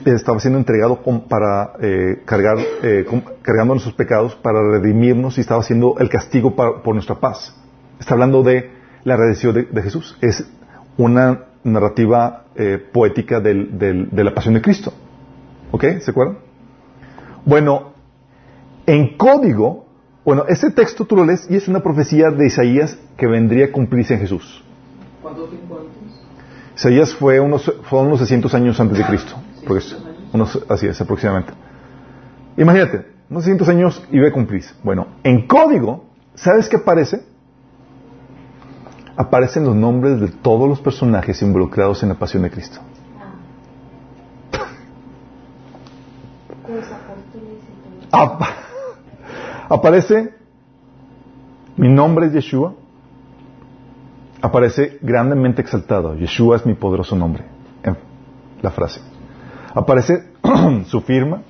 estaba 0.06 0.40
siendo 0.40 0.60
entregado 0.60 1.02
para 1.28 1.74
eh, 1.82 2.22
cargar, 2.26 2.58
eh, 2.82 3.06
cargando 3.42 3.76
nuestros 3.76 3.96
pecados, 3.96 4.36
para 4.36 4.62
redimirnos 4.62 5.38
y 5.38 5.42
estaba 5.42 5.62
siendo 5.64 5.96
el 6.00 6.10
castigo 6.10 6.56
por 6.56 6.94
nuestra 6.94 7.16
paz. 7.16 7.56
Está 8.00 8.14
hablando 8.14 8.44
de 8.44 8.72
la 9.04 9.16
redención 9.16 9.54
de, 9.54 9.82
Jesús. 9.82 10.18
Es 10.22 10.50
una 10.98 11.46
narrativa 11.64 12.46
eh, 12.56 12.78
poética 12.92 13.40
de 13.40 14.24
la 14.24 14.34
pasión 14.34 14.54
de 14.54 14.62
Cristo. 14.62 14.94
¿Ok? 15.72 15.84
¿Se 16.00 16.12
acuerdan? 16.12 16.40
Bueno, 17.46 17.94
en 18.86 19.18
código, 19.18 19.86
bueno, 20.26 20.46
este 20.48 20.72
texto 20.72 21.06
tú 21.06 21.16
lo 21.16 21.26
lees 21.26 21.48
y 21.50 21.56
es 21.56 21.68
una 21.68 21.82
profecía 21.82 22.32
de 22.32 22.48
Isaías 22.48 22.98
que 23.18 23.28
vendría 23.28 23.66
a 23.66 23.72
cumplirse 23.72 24.16
en 24.16 24.22
Jesús. 24.22 24.64
¿Cuánto 25.22 25.46
tiempo 25.46 25.78
antes? 25.78 26.76
Isaías 26.76 27.14
fue 27.14 27.40
unos, 27.40 27.72
fue 27.84 28.02
unos 28.02 28.20
600 28.20 28.54
años 28.56 28.80
antes 28.80 28.98
de 28.98 29.06
Cristo 29.06 29.36
unos, 30.34 30.66
así 30.70 30.88
es, 30.88 31.00
aproximadamente. 31.00 31.54
Imagínate, 32.58 33.06
unos 33.30 33.44
600 33.44 33.70
años 33.70 34.08
y 34.12 34.20
ve 34.20 34.32
cumplir. 34.32 34.66
Bueno, 34.84 35.08
en 35.24 35.48
código, 35.48 36.06
¿sabes 36.36 36.68
qué 36.68 36.78
aparece? 36.78 37.24
Aparecen 39.16 39.66
los 39.66 39.76
nombres 39.76 40.20
de 40.20 40.30
todos 40.30 40.68
los 40.68 40.80
personajes 40.80 41.42
involucrados 41.42 42.04
en 42.04 42.10
la 42.10 42.16
pasión 42.16 42.44
de 42.44 42.52
Cristo. 42.52 42.80
aparece 49.70 50.34
mi 51.80 51.88
nombre 51.88 52.26
es 52.26 52.34
Yeshua. 52.34 52.74
Aparece 54.42 55.00
grandemente 55.02 55.62
exaltado. 55.62 56.14
Yeshua 56.16 56.58
es 56.58 56.66
mi 56.66 56.74
poderoso 56.74 57.16
nombre. 57.16 57.46
La 58.62 58.72
frase. 58.72 59.00
Aparece 59.74 60.24
su 60.88 61.02
firma, 61.02 61.44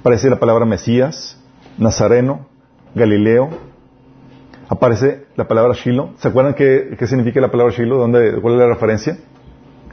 aparece 0.00 0.30
la 0.30 0.38
palabra 0.38 0.64
Mesías, 0.64 1.40
Nazareno, 1.78 2.46
Galileo, 2.94 3.50
aparece 4.68 5.26
la 5.36 5.48
palabra 5.48 5.74
Shiloh. 5.74 6.14
¿Se 6.18 6.28
acuerdan 6.28 6.54
qué, 6.54 6.94
qué 6.98 7.06
significa 7.06 7.40
la 7.40 7.50
palabra 7.50 7.74
Shiloh? 7.74 7.98
¿Dónde, 7.98 8.40
¿Cuál 8.40 8.54
es 8.54 8.60
la 8.60 8.68
referencia? 8.68 9.18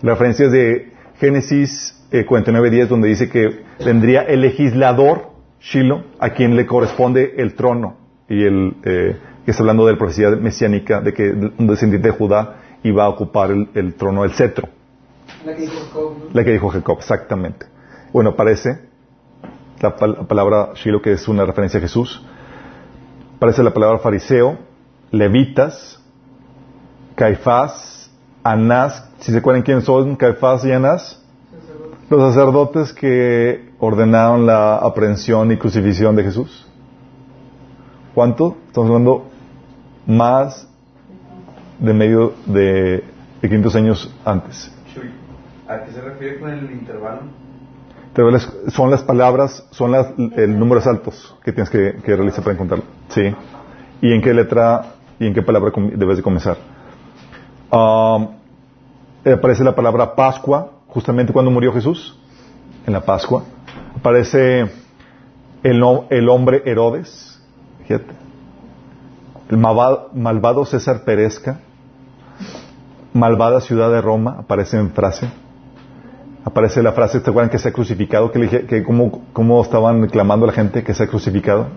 La 0.01 0.11
referencia 0.11 0.45
es 0.45 0.51
de 0.51 0.93
Génesis 1.19 2.05
eh, 2.11 2.25
49.10, 2.25 2.87
donde 2.87 3.09
dice 3.09 3.29
que 3.29 3.63
vendría 3.83 4.21
el 4.21 4.41
legislador 4.41 5.31
Shiloh, 5.59 6.03
a 6.19 6.29
quien 6.29 6.55
le 6.55 6.65
corresponde 6.65 7.33
el 7.37 7.55
trono. 7.55 7.97
Y 8.29 8.43
el, 8.43 8.75
eh, 8.83 9.17
que 9.45 9.51
está 9.51 9.63
hablando 9.63 9.85
de 9.85 9.93
la 9.93 9.97
profecía 9.97 10.29
mesiánica, 10.29 11.01
de 11.01 11.13
que 11.13 11.31
un 11.31 11.67
descendiente 11.67 12.09
de 12.09 12.13
Judá 12.13 12.57
iba 12.83 13.05
a 13.05 13.09
ocupar 13.09 13.49
el, 13.49 13.69
el 13.73 13.95
trono, 13.95 14.23
el 14.23 14.31
cetro. 14.31 14.69
La 15.47 15.55
que 15.55 15.61
dijo 15.61 15.79
Jacob. 15.79 16.13
La 16.33 16.43
que 16.43 16.51
dijo 16.51 16.67
Jacob, 16.67 16.97
exactamente. 16.99 17.67
Bueno, 18.11 18.31
aparece 18.31 18.81
la, 19.79 19.95
palabra 19.95 20.71
Shiloh, 20.73 21.01
que 21.01 21.13
es 21.13 21.25
una 21.29 21.45
referencia 21.45 21.77
a 21.77 21.81
Jesús. 21.81 22.21
Aparece 23.37 23.63
la 23.63 23.73
palabra 23.73 23.99
fariseo, 23.99 24.57
levitas, 25.09 26.03
Caifás, 27.15 28.11
Anás. 28.43 29.09
Si 29.19 29.31
se 29.31 29.37
acuerdan 29.37 29.63
quiénes 29.63 29.85
son 29.85 30.17
Caifás 30.17 30.65
y 30.65 30.73
Anás. 30.73 31.23
Los 32.09 32.33
sacerdotes 32.33 32.91
que 32.91 33.71
ordenaron 33.79 34.45
la 34.45 34.75
aprehensión 34.75 35.49
y 35.53 35.57
crucifixión 35.57 36.13
de 36.17 36.23
Jesús. 36.23 36.67
¿Cuánto? 38.13 38.57
Estamos 38.67 38.89
hablando 38.89 39.27
más 40.05 40.67
de 41.79 41.93
medio 41.93 42.33
de, 42.45 43.05
de 43.41 43.47
500 43.47 43.75
años 43.77 44.13
antes. 44.25 44.76
¿A 45.67 45.83
qué 45.83 45.91
se 45.91 46.01
refiere 46.01 46.39
con 46.39 46.49
el 46.49 46.71
intervalo? 46.71 47.23
Son 48.69 48.89
las 48.89 49.03
palabras, 49.03 49.67
son 49.71 49.91
las, 49.91 50.07
el 50.17 50.57
números 50.57 50.87
altos 50.87 51.35
que 51.43 51.51
tienes 51.51 51.69
que, 51.69 51.91
realizar 52.15 52.41
para 52.41 52.53
encontrarlo. 52.53 52.85
Sí. 53.09 53.35
¿Y 54.01 54.13
en 54.13 54.21
qué 54.21 54.33
letra 54.33 54.93
y 55.19 55.27
en 55.27 55.33
qué 55.33 55.41
palabra 55.41 55.71
debes 55.93 56.17
de 56.17 56.23
comenzar? 56.23 56.57
Um, 57.69 58.29
aparece 59.31 59.63
la 59.63 59.75
palabra 59.75 60.15
Pascua, 60.15 60.71
justamente 60.87 61.33
cuando 61.33 61.51
murió 61.51 61.73
Jesús, 61.73 62.17
en 62.85 62.93
la 62.93 63.01
Pascua. 63.01 63.43
Aparece 63.99 64.61
el, 65.63 65.83
el 66.09 66.29
hombre 66.29 66.63
Herodes, 66.65 67.39
fíjate. 67.83 68.13
El 69.49 69.57
malvado, 69.57 70.09
malvado 70.13 70.65
César 70.65 71.03
Perezca, 71.03 71.59
malvada 73.13 73.59
ciudad 73.61 73.91
de 73.91 74.01
Roma, 74.01 74.37
aparece 74.39 74.77
en 74.77 74.91
frase 74.91 75.29
aparece 76.47 76.81
la 76.81 76.93
frase, 76.93 77.19
¿te 77.19 77.29
acuerdan 77.29 77.49
que 77.49 77.59
se 77.59 77.67
ha 77.67 77.73
crucificado? 77.73 78.31
Que, 78.31 78.65
que 78.65 78.83
cómo, 78.83 79.61
estaban 79.61 80.07
clamando 80.07 80.45
la 80.45 80.53
gente 80.53 80.81
que 80.81 80.93
se 80.93 81.03
ha 81.03 81.07
crucificado. 81.07 81.67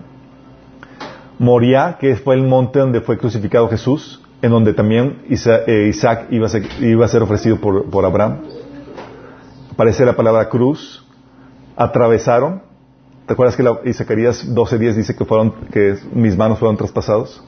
Moría, 1.37 1.97
que 1.99 2.15
fue 2.15 2.35
el 2.35 2.43
monte 2.43 2.79
donde 2.79 3.01
fue 3.01 3.17
crucificado 3.17 3.67
Jesús, 3.67 4.21
en 4.41 4.51
donde 4.51 4.73
también 4.73 5.23
eh, 5.29 5.87
Isaac 5.89 6.27
iba 6.29 6.45
a 6.45 6.49
ser, 6.49 6.63
iba 6.79 7.03
a 7.03 7.09
ser 7.09 7.21
ofrecido 7.21 7.57
por, 7.57 8.05
Abraham. 8.05 8.43
Aparece 9.73 10.05
la 10.05 10.15
palabra 10.15 10.47
cruz. 10.47 11.05
Atravesaron. 11.75 12.61
¿Te 13.25 13.33
acuerdas 13.33 13.57
que 13.57 13.63
la, 13.63 13.79
Isaías 13.83 14.47
12.10 14.47 14.93
dice 14.93 15.15
que, 15.15 15.25
fueron, 15.25 15.51
que 15.71 15.97
mis 16.13 16.37
manos 16.37 16.59
fueron 16.59 16.77
traspasados? 16.77 17.43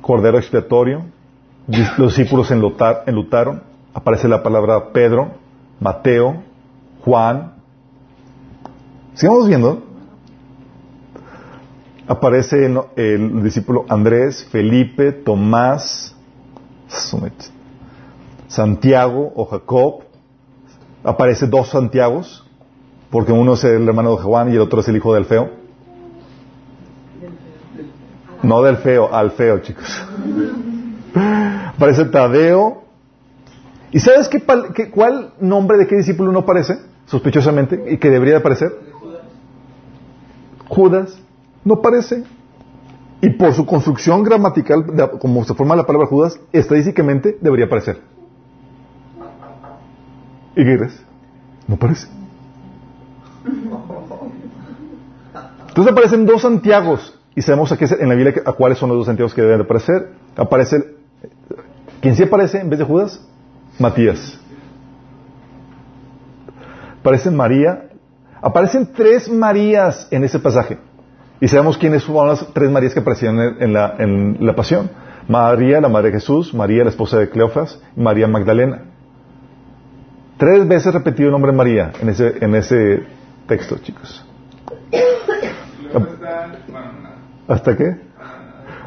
Cordero 0.00 0.36
expiatorio. 0.38 1.04
Los 1.96 2.16
discípulos 2.16 2.50
enlutaron 2.50 3.67
aparece 3.98 4.28
la 4.28 4.44
palabra 4.44 4.92
Pedro, 4.92 5.32
Mateo, 5.80 6.42
Juan. 7.04 7.54
Sigamos 9.14 9.48
viendo. 9.48 9.82
aparece 12.06 12.72
el, 12.96 13.42
discípulo 13.42 13.84
Andrés, 13.88 14.46
Felipe, 14.52 15.10
Tomás, 15.12 16.14
Santiago 18.46 19.32
o 19.34 19.44
Jacob. 19.46 20.04
Aparece 21.02 21.48
dos 21.48 21.68
Santiagos, 21.68 22.46
porque 23.10 23.32
uno 23.32 23.54
es 23.54 23.64
el 23.64 23.86
hermano 23.88 24.16
de 24.16 24.22
Juan 24.22 24.52
y 24.52 24.54
el 24.54 24.60
otro 24.60 24.80
es 24.80 24.88
el 24.88 24.96
hijo 24.96 25.12
del 25.12 25.24
feo. 25.24 25.50
No 28.44 28.62
del 28.62 28.76
feo, 28.76 29.12
al 29.12 29.32
feo, 29.32 29.58
chicos. 29.58 30.06
Aparece 31.74 32.04
Tadeo. 32.04 32.87
¿Y 33.90 34.00
sabes 34.00 34.28
qué, 34.28 34.42
qué- 34.74 34.90
cuál 34.90 35.32
nombre 35.40 35.78
de 35.78 35.86
qué 35.86 35.96
discípulo 35.96 36.30
no 36.32 36.40
aparece? 36.40 36.78
Sospechosamente, 37.06 37.84
y 37.90 37.96
que 37.98 38.10
debería 38.10 38.34
de 38.34 38.40
aparecer. 38.40 38.70
Judas. 40.68 41.18
No 41.64 41.74
aparece. 41.74 42.24
Y 43.20 43.30
por 43.30 43.52
su 43.54 43.64
construcción 43.66 44.22
gramatical, 44.22 44.84
como 45.20 45.42
se 45.44 45.54
forma 45.54 45.74
la 45.74 45.84
palabra 45.86 46.06
Judas, 46.06 46.38
estadísticamente 46.52 47.36
debería 47.40 47.66
aparecer. 47.66 48.00
¿Y? 50.54 50.64
No 51.66 51.74
aparece. 51.76 52.08
Entonces 55.68 55.92
aparecen 55.92 56.26
dos 56.26 56.42
Santiagos. 56.42 57.14
Y 57.34 57.42
sabemos 57.42 57.70
a 57.72 57.76
qué, 57.76 57.86
en 57.98 58.08
la 58.08 58.14
Biblia 58.14 58.42
a 58.44 58.52
cuáles 58.52 58.78
son 58.78 58.88
los 58.88 58.98
dos 58.98 59.06
Santiagos 59.06 59.32
que 59.34 59.42
deben 59.42 59.58
de 59.58 59.64
aparecer. 59.64 60.10
Aparece, 60.36 60.84
¿quién 62.00 62.16
sí 62.16 62.24
aparece 62.24 62.58
en 62.60 62.68
vez 62.70 62.78
de 62.80 62.84
Judas? 62.84 63.24
Matías. 63.78 64.38
Aparece 67.00 67.30
María. 67.30 67.88
Aparecen 68.40 68.92
tres 68.92 69.28
Marías 69.28 70.08
en 70.10 70.24
ese 70.24 70.38
pasaje. 70.38 70.78
Y 71.40 71.48
sabemos 71.48 71.78
quiénes 71.78 72.04
fueron 72.04 72.28
las 72.28 72.46
tres 72.52 72.70
Marías 72.70 72.94
que 72.94 73.00
aparecían 73.00 73.38
en, 73.38 73.72
la, 73.72 73.94
en 73.98 74.38
la 74.40 74.54
pasión. 74.54 74.90
María, 75.28 75.80
la 75.80 75.88
madre 75.88 76.08
de 76.08 76.14
Jesús, 76.14 76.54
María, 76.54 76.84
la 76.84 76.90
esposa 76.90 77.18
de 77.18 77.28
Cleofas, 77.28 77.80
y 77.96 78.00
María 78.00 78.26
Magdalena. 78.26 78.82
Tres 80.38 80.66
veces 80.66 80.94
repetido 80.94 81.28
el 81.28 81.32
nombre 81.32 81.52
María 81.52 81.92
en 82.00 82.08
ese, 82.08 82.34
en 82.40 82.54
ese 82.54 83.02
texto, 83.46 83.76
chicos. 83.78 84.24
¿Hasta 87.46 87.76
qué? 87.76 88.00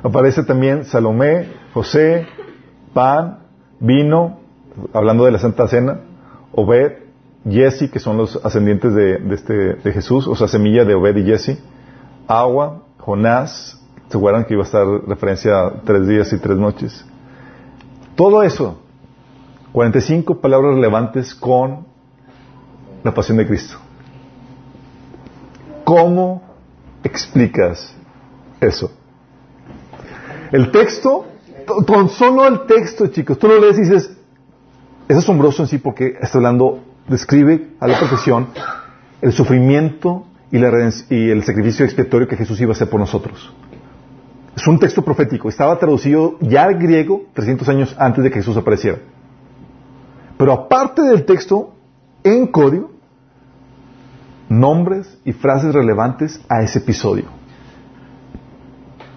Aparece 0.04 0.44
también 0.44 0.86
Salomé, 0.86 1.48
José, 1.74 2.26
pan, 2.94 3.40
vino, 3.80 4.41
hablando 4.94 5.26
de 5.26 5.32
la 5.32 5.40
Santa 5.40 5.68
Cena, 5.68 6.00
Obed, 6.54 6.94
Jesse, 7.50 7.90
que 7.92 8.00
son 8.00 8.18
los 8.18 8.40
ascendientes 8.46 8.94
de, 8.94 9.18
de 9.18 9.36
este, 9.36 9.54
de 9.76 9.92
Jesús, 9.94 10.28
o 10.28 10.36
sea, 10.36 10.48
semilla 10.48 10.86
de 10.86 10.94
Obed 10.96 11.16
y 11.18 11.24
Jesse, 11.26 11.58
agua, 12.28 12.84
Jonás, 13.00 13.82
¿se 14.10 14.18
acuerdan 14.18 14.46
que 14.46 14.54
iba 14.54 14.64
a 14.64 14.66
estar 14.66 14.86
referencia 15.08 15.60
a 15.68 15.72
tres 15.84 16.08
días 16.08 16.32
y 16.34 16.38
tres 16.38 16.58
noches? 16.58 17.06
Todo 18.16 18.44
eso, 18.44 18.80
45 19.72 20.40
palabras 20.42 20.76
relevantes 20.76 21.34
con 21.34 21.86
la 23.04 23.14
pasión 23.14 23.38
de 23.38 23.48
Cristo. 23.48 23.78
¿Cómo 25.84 26.44
explicas 27.04 27.94
eso? 28.60 28.92
El 30.52 30.72
texto, 30.72 31.26
to- 31.66 31.86
con 31.86 32.10
solo 32.10 32.46
el 32.48 32.66
texto, 32.66 33.08
chicos, 33.08 33.40
tú 33.40 33.48
lo 33.48 33.60
lees 33.60 33.78
y 33.78 33.82
dices, 33.82 34.18
es 35.12 35.18
asombroso 35.18 35.64
en 35.64 35.68
sí 35.68 35.78
porque 35.78 36.16
está 36.22 36.38
hablando, 36.38 36.80
describe 37.10 37.72
a 37.82 37.88
la 37.88 38.00
perfección 38.00 38.48
el 39.22 39.34
sufrimiento 39.34 40.26
y, 40.50 40.58
el 40.58 41.44
sacrificio 41.44 41.84
expiatorio 41.84 42.30
que 42.30 42.38
Jesús 42.38 42.62
iba 42.62 42.72
a 42.72 42.76
hacer 42.76 42.90
por 42.90 43.00
nosotros. 43.00 43.54
Es 44.56 44.66
un 44.68 44.80
texto 44.80 45.02
profético, 45.02 45.50
estaba 45.50 45.78
traducido 45.78 46.38
ya 46.40 46.64
al 46.64 46.76
griego 46.76 47.24
300 47.34 47.68
años 47.68 47.96
antes 48.00 48.24
de 48.24 48.30
que 48.30 48.38
Jesús 48.38 48.56
apareciera. 48.56 49.00
Pero 50.38 50.54
aparte 50.54 51.02
del 51.02 51.26
texto, 51.26 51.74
en 52.24 52.48
código, 52.48 52.92
nombres 54.48 55.18
y 55.26 55.34
frases 55.34 55.74
relevantes 55.74 56.40
a 56.48 56.62
ese 56.62 56.80
episodio. 56.80 57.26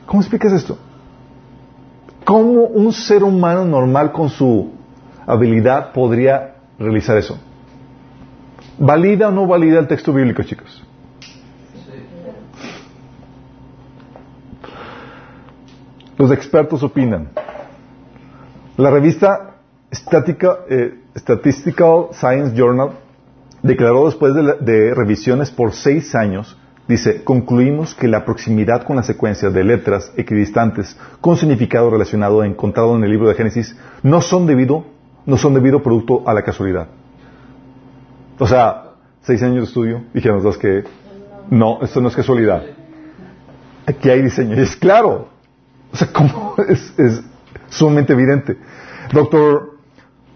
¿Cómo 0.06 0.22
explicas 0.22 0.52
esto? 0.52 0.76
¿Cómo 2.24 2.62
un 2.64 2.92
ser 2.92 3.22
humano 3.22 3.64
normal 3.64 4.10
con 4.10 4.28
su 4.28 4.72
habilidad 5.26 5.92
podría 5.92 6.56
realizar 6.78 7.16
eso? 7.16 7.38
¿Valida 8.78 9.28
o 9.28 9.30
no 9.30 9.46
valida 9.46 9.78
el 9.78 9.86
texto 9.86 10.12
bíblico, 10.12 10.42
chicos? 10.42 10.82
Los 16.16 16.30
expertos 16.30 16.82
opinan. 16.82 17.28
La 18.76 18.90
revista 18.90 19.56
Statica- 19.90 20.58
eh, 20.68 21.00
Statistical 21.16 22.08
Science 22.12 22.54
Journal 22.56 22.90
declaró 23.62 24.06
después 24.06 24.34
de, 24.34 24.42
la- 24.42 24.54
de 24.54 24.94
revisiones 24.94 25.50
por 25.50 25.72
seis 25.72 26.14
años, 26.14 26.58
dice, 26.88 27.22
concluimos 27.24 27.94
que 27.94 28.08
la 28.08 28.24
proximidad 28.24 28.82
con 28.84 28.96
la 28.96 29.02
secuencia 29.02 29.50
de 29.50 29.64
letras 29.64 30.12
equidistantes 30.16 30.96
con 31.20 31.36
significado 31.36 31.88
relacionado 31.90 32.42
encontrado 32.44 32.96
en 32.96 33.04
el 33.04 33.10
libro 33.10 33.28
de 33.28 33.34
Génesis 33.34 33.76
no 34.02 34.20
son 34.20 34.46
debido, 34.46 34.84
no 35.26 35.36
son 35.36 35.54
debido 35.54 35.82
producto 35.82 36.22
a 36.26 36.34
la 36.34 36.42
casualidad. 36.42 36.88
O 38.38 38.46
sea, 38.46 38.84
seis 39.22 39.42
años 39.42 39.56
de 39.56 39.64
estudio, 39.64 40.02
dijeron 40.12 40.36
los 40.36 40.44
dos 40.44 40.58
que 40.58 40.84
no, 41.50 41.78
esto 41.82 42.00
no 42.00 42.08
es 42.08 42.16
casualidad. 42.16 42.62
Aquí 43.86 44.10
hay 44.10 44.22
diseño. 44.22 44.56
Y 44.56 44.60
es 44.60 44.76
claro. 44.76 45.28
O 45.92 45.96
sea, 45.96 46.08
¿cómo? 46.12 46.54
Es, 46.68 47.22
sumamente 47.68 48.12
evidente. 48.12 48.56
Doctor 49.12 49.78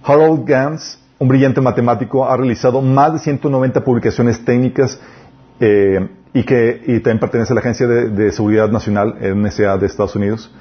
Harold 0.02 0.44
Gans, 0.44 1.00
un 1.18 1.28
brillante 1.28 1.60
matemático, 1.60 2.28
ha 2.28 2.36
realizado 2.36 2.82
más 2.82 3.12
de 3.12 3.18
190 3.20 3.84
publicaciones 3.84 4.44
técnicas 4.44 5.00
eh, 5.60 6.08
y 6.32 6.42
que 6.44 6.82
y 6.86 7.00
también 7.00 7.20
pertenece 7.20 7.52
a 7.52 7.54
la 7.54 7.60
Agencia 7.60 7.86
de, 7.86 8.08
de 8.10 8.32
Seguridad 8.32 8.70
Nacional, 8.70 9.16
NSA 9.20 9.78
de 9.78 9.86
Estados 9.86 10.16
Unidos, 10.16 10.52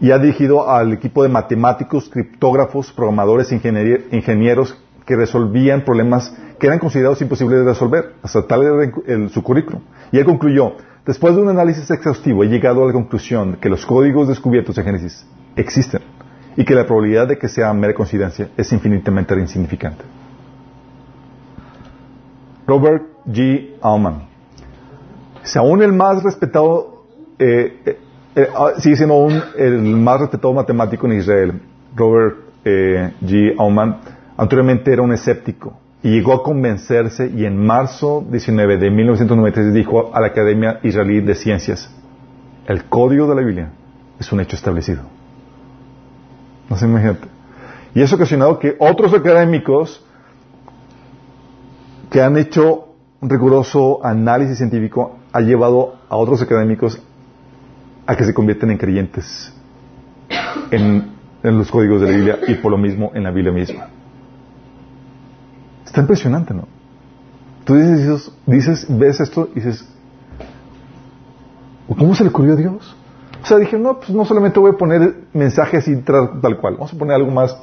y 0.00 0.10
ha 0.10 0.18
dirigido 0.18 0.68
al 0.70 0.92
equipo 0.92 1.22
de 1.22 1.28
matemáticos, 1.28 2.08
criptógrafos, 2.10 2.92
programadores, 2.92 3.50
ingenier- 3.52 4.04
ingenieros 4.12 4.76
que 5.06 5.16
resolvían 5.16 5.84
problemas 5.84 6.34
que 6.58 6.66
eran 6.66 6.78
considerados 6.78 7.22
imposibles 7.22 7.60
de 7.60 7.64
resolver. 7.64 8.14
Hasta 8.22 8.46
tal 8.46 8.92
el- 9.06 9.30
su 9.30 9.42
currículum. 9.42 9.82
Y 10.12 10.18
él 10.18 10.24
concluyó, 10.24 10.72
después 11.06 11.34
de 11.34 11.42
un 11.42 11.48
análisis 11.48 11.90
exhaustivo 11.90 12.44
he 12.44 12.48
llegado 12.48 12.82
a 12.82 12.86
la 12.88 12.92
conclusión 12.92 13.56
que 13.60 13.68
los 13.68 13.86
códigos 13.86 14.28
descubiertos 14.28 14.76
en 14.78 14.84
Génesis 14.84 15.26
existen 15.54 16.02
y 16.56 16.64
que 16.64 16.74
la 16.74 16.86
probabilidad 16.86 17.28
de 17.28 17.38
que 17.38 17.48
sea 17.48 17.72
mera 17.72 17.94
coincidencia 17.94 18.48
es 18.56 18.72
infinitamente 18.72 19.34
insignificante. 19.38 20.04
Robert 22.66 23.04
G. 23.26 23.76
Aumann. 23.80 24.26
Si 25.44 25.58
aún 25.58 25.82
el 25.82 25.92
más 25.92 26.22
respetado, 26.24 27.04
eh, 27.38 27.98
eh, 28.36 28.48
ah, 28.54 28.72
sigue 28.78 28.96
siendo 28.96 29.14
aún 29.14 29.42
el 29.56 29.80
más 29.80 30.20
respetado 30.20 30.52
matemático 30.52 31.06
en 31.06 31.14
Israel, 31.14 31.60
Robert 31.94 32.36
eh, 32.66 33.12
G. 33.22 33.54
Aumann, 33.58 33.96
anteriormente 34.36 34.92
era 34.92 35.00
un 35.00 35.12
escéptico 35.14 35.78
y 36.02 36.10
llegó 36.10 36.34
a 36.34 36.42
convencerse 36.42 37.28
y 37.34 37.46
en 37.46 37.56
marzo 37.56 38.26
19 38.30 38.76
de 38.76 38.90
1996 38.90 39.72
dijo 39.72 40.14
a 40.14 40.20
la 40.20 40.26
Academia 40.26 40.80
Israelí 40.82 41.22
de 41.22 41.34
Ciencias, 41.34 41.90
el 42.66 42.84
código 42.84 43.26
de 43.26 43.34
la 43.36 43.40
Biblia 43.40 43.70
es 44.20 44.30
un 44.30 44.40
hecho 44.40 44.54
establecido. 44.54 45.02
No 46.68 46.76
se 46.76 46.84
imagínate. 46.84 47.28
Y 47.94 48.02
eso 48.02 48.16
ha 48.16 48.18
ocasionado 48.18 48.58
que 48.58 48.76
otros 48.78 49.14
académicos 49.14 50.04
que 52.10 52.20
han 52.20 52.36
hecho 52.36 52.88
un 53.22 53.30
riguroso 53.30 54.04
análisis 54.04 54.58
científico 54.58 55.16
ha 55.32 55.40
llevado 55.40 55.94
a 56.10 56.16
otros 56.16 56.42
académicos 56.42 57.02
a 58.06 58.16
que 58.16 58.24
se 58.24 58.32
convierten 58.32 58.70
en 58.70 58.78
creyentes 58.78 59.52
en, 60.70 61.16
los 61.42 61.70
códigos 61.70 62.00
de 62.00 62.10
la 62.10 62.16
Biblia 62.16 62.38
y 62.48 62.54
por 62.54 62.72
lo 62.72 62.78
mismo 62.78 63.12
en 63.14 63.22
la 63.22 63.30
Biblia 63.30 63.52
misma. 63.52 63.88
Está 65.84 66.00
impresionante, 66.00 66.52
¿no? 66.54 66.66
Tú 67.64 67.74
dices, 67.74 68.32
dices 68.46 68.86
ves 68.88 69.20
esto 69.20 69.48
y 69.52 69.56
dices, 69.56 69.88
¿cómo 71.86 72.14
se 72.14 72.24
le 72.24 72.30
ocurrió 72.30 72.54
a 72.54 72.56
Dios? 72.56 72.96
O 73.42 73.46
sea, 73.46 73.58
dije, 73.58 73.78
no, 73.78 73.98
pues 73.98 74.10
no 74.10 74.24
solamente 74.24 74.58
voy 74.58 74.72
a 74.72 74.76
poner 74.76 75.24
mensajes 75.32 75.86
y 75.86 75.96
tal 75.96 76.56
cual, 76.60 76.74
vamos 76.74 76.92
a 76.92 76.98
poner 76.98 77.14
algo 77.14 77.30
más 77.30 77.56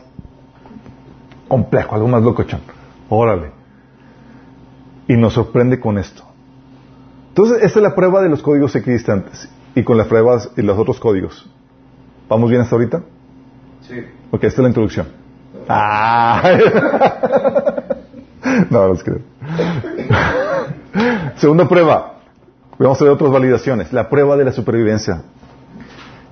complejo, 1.47 1.95
algo 1.95 2.07
más 2.07 2.23
locochón. 2.23 2.61
Órale. 3.09 3.51
Y 5.07 5.17
nos 5.17 5.33
sorprende 5.33 5.79
con 5.79 5.97
esto. 5.97 6.23
Entonces, 7.29 7.63
esta 7.63 7.79
es 7.79 7.83
la 7.83 7.95
prueba 7.95 8.21
de 8.21 8.29
los 8.29 8.41
códigos 8.41 8.75
equidistantes 8.75 9.49
y 9.75 9.83
con 9.83 9.97
las 9.97 10.07
pruebas 10.07 10.51
y 10.55 10.61
los 10.61 10.77
otros 10.77 10.99
códigos. 10.99 11.49
¿Vamos 12.29 12.49
bien 12.49 12.61
hasta 12.61 12.75
ahorita? 12.75 13.03
Sí. 13.81 13.95
Ok, 14.31 14.43
esta 14.43 14.61
es 14.61 14.63
la 14.63 14.67
introducción. 14.67 15.07
Ah. 15.67 16.41
no, 18.69 18.87
no 18.87 18.93
es 18.93 19.03
creo. 19.03 19.19
Segunda 21.37 21.67
prueba. 21.67 22.19
Vamos 22.77 22.99
a 23.01 23.03
ver 23.03 23.13
otras 23.13 23.31
validaciones. 23.31 23.93
La 23.93 24.09
prueba 24.09 24.35
de 24.37 24.45
la 24.45 24.51
supervivencia. 24.51 25.23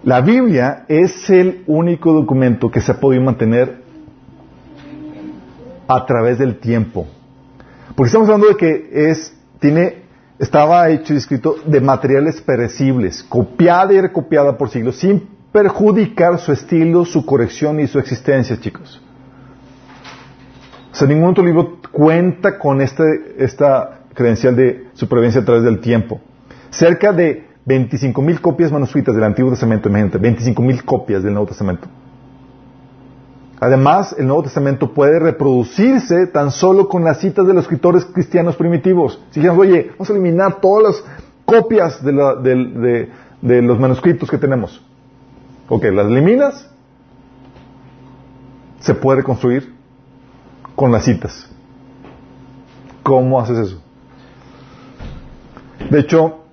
La 0.04 0.22
Biblia 0.22 0.86
es 0.88 1.30
el 1.30 1.64
único 1.68 2.14
documento 2.14 2.72
que 2.72 2.82
se 2.82 2.92
ha 2.92 3.00
podido 3.00 3.24
mantener 3.24 3.82
a 5.88 6.06
través 6.06 6.40
del 6.40 6.58
tiempo. 6.60 7.08
Porque 7.96 8.08
estamos 8.08 8.28
hablando 8.30 8.48
de 8.48 8.56
que 8.56 8.90
es, 9.12 9.38
tiene, 9.60 10.04
estaba 10.42 10.90
hecho 10.90 11.14
y 11.14 11.18
escrito 11.18 11.56
de 11.68 11.80
materiales 11.80 12.42
perecibles, 12.42 13.22
copiada 13.22 13.94
y 13.94 14.02
recopiada 14.02 14.58
por 14.58 14.70
siglos, 14.70 14.98
sin 14.98 15.30
perjudicar 15.52 16.40
su 16.40 16.52
estilo, 16.52 17.06
su 17.06 17.24
corrección 17.28 17.80
y 17.80 17.86
su 17.86 18.00
existencia, 18.00 18.60
chicos. 18.60 19.00
O 20.92 20.96
sea, 20.96 21.08
ningún 21.08 21.30
otro 21.30 21.46
libro 21.46 21.78
cuenta 21.92 22.58
con 22.58 22.82
este, 22.82 23.36
esta 23.38 24.00
credencial 24.16 24.56
de 24.56 24.88
supervivencia 24.94 25.42
a 25.42 25.46
través 25.46 25.64
del 25.64 25.80
tiempo. 25.80 26.20
Cerca 26.72 27.14
de 27.14 27.46
25.000 27.68 28.42
copias 28.42 28.72
manuscritas 28.72 29.14
del 29.14 29.24
Antiguo 29.24 29.52
Testamento, 29.52 29.90
imagínate, 29.90 30.20
25.000 30.20 30.84
copias 30.84 31.22
del 31.22 31.34
Nuevo 31.34 31.50
Testamento. 31.50 31.88
Además, 33.62 34.16
el 34.18 34.26
Nuevo 34.26 34.42
Testamento 34.42 34.92
puede 34.92 35.20
reproducirse 35.20 36.26
tan 36.26 36.50
solo 36.50 36.90
con 36.90 37.04
las 37.04 37.20
citas 37.20 37.46
de 37.46 37.54
los 37.54 37.66
escritores 37.66 38.06
cristianos 38.06 38.56
primitivos. 38.56 39.22
Si 39.30 39.40
dijimos, 39.40 39.60
oye, 39.60 39.92
vamos 39.92 40.10
a 40.10 40.14
eliminar 40.14 40.60
todas 40.60 40.84
las 40.84 41.04
copias 41.46 42.04
de, 42.04 43.62
los 43.62 43.80
manuscritos 43.80 44.32
que 44.32 44.40
tenemos. 44.40 44.84
Ok, 45.70 45.84
las 45.94 46.08
eliminas, 46.08 46.72
se 48.80 48.96
puede 48.96 49.18
reconstruir 49.18 49.76
con 50.76 50.92
las 50.92 51.06
citas. 51.06 51.48
¿Cómo 53.04 53.40
haces 53.40 53.60
eso? 53.60 53.82
De 55.88 56.00
hecho, 56.00 56.46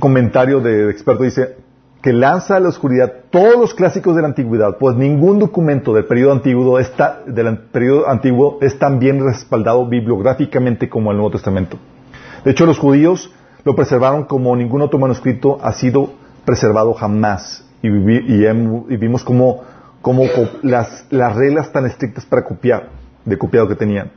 comentario 0.00 0.60
de, 0.60 0.88
experto 0.90 1.24
dice 1.24 1.58
que 2.00 2.14
lanza 2.14 2.56
a 2.56 2.60
la 2.60 2.70
oscuridad 2.70 3.21
todos 3.32 3.58
los 3.58 3.74
clásicos 3.74 4.14
de 4.14 4.20
la 4.20 4.28
antigüedad, 4.28 4.76
pues 4.78 4.94
ningún 4.94 5.38
documento 5.38 5.94
del 5.94 6.04
periodo 6.04 6.32
antiguo 6.32 6.78
está, 6.78 7.22
del 7.26 7.58
periodo 7.58 8.08
antiguo 8.08 8.58
es 8.60 8.78
tan 8.78 8.98
bien 8.98 9.24
respaldado 9.24 9.88
bibliográficamente 9.88 10.90
como 10.90 11.10
el 11.10 11.16
Nuevo 11.16 11.32
Testamento. 11.32 11.78
De 12.44 12.50
hecho, 12.50 12.66
los 12.66 12.78
judíos 12.78 13.32
lo 13.64 13.74
preservaron 13.74 14.24
como 14.24 14.54
ningún 14.54 14.82
otro 14.82 14.98
manuscrito 14.98 15.58
ha 15.62 15.72
sido 15.72 16.12
preservado 16.44 16.92
jamás. 16.92 17.66
Y, 17.82 17.88
vimos 17.88 19.24
como, 19.24 19.62
las, 20.62 21.06
las 21.08 21.34
reglas 21.34 21.72
tan 21.72 21.86
estrictas 21.86 22.26
para 22.26 22.44
copiar, 22.44 22.90
de 23.24 23.38
copiado 23.38 23.66
que 23.66 23.76
tenían. 23.76 24.12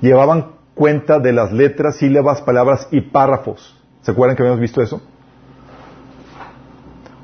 Llevaban 0.00 0.52
cuenta 0.74 1.18
de 1.18 1.32
las 1.32 1.52
letras, 1.52 1.96
sílabas, 1.96 2.42
palabras 2.42 2.86
y 2.92 3.00
párrafos. 3.00 3.76
¿Se 4.02 4.12
acuerdan 4.12 4.36
que 4.36 4.42
habíamos 4.42 4.60
visto 4.60 4.80
eso? 4.80 5.02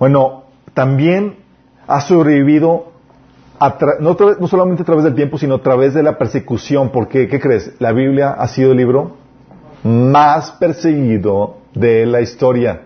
Bueno, 0.01 0.48
también 0.75 1.37
ha 1.87 2.01
sobrevivido 2.01 2.93
no, 4.01 4.47
solamente 4.47 4.83
a 4.83 4.87
través 4.87 5.05
del 5.05 5.15
tiempo, 5.15 5.39
sino 5.39 5.57
a 5.57 5.63
través 5.63 5.95
de 5.95 6.03
la 6.03 6.19
persecución. 6.19 6.91
Porque, 6.91 7.29
¿qué 7.29 7.41
crees? 7.41 7.75
La 7.79 7.93
Biblia 7.93 8.31
ha 8.31 8.47
sido 8.49 8.73
el 8.73 8.79
libro 8.79 9.17
más 9.83 10.53
perseguido 10.53 11.59
de 11.75 12.07
la 12.07 12.21
historia. 12.21 12.83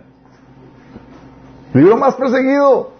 Libro 1.74 1.96
más 1.96 2.14
perseguido. 2.14 2.92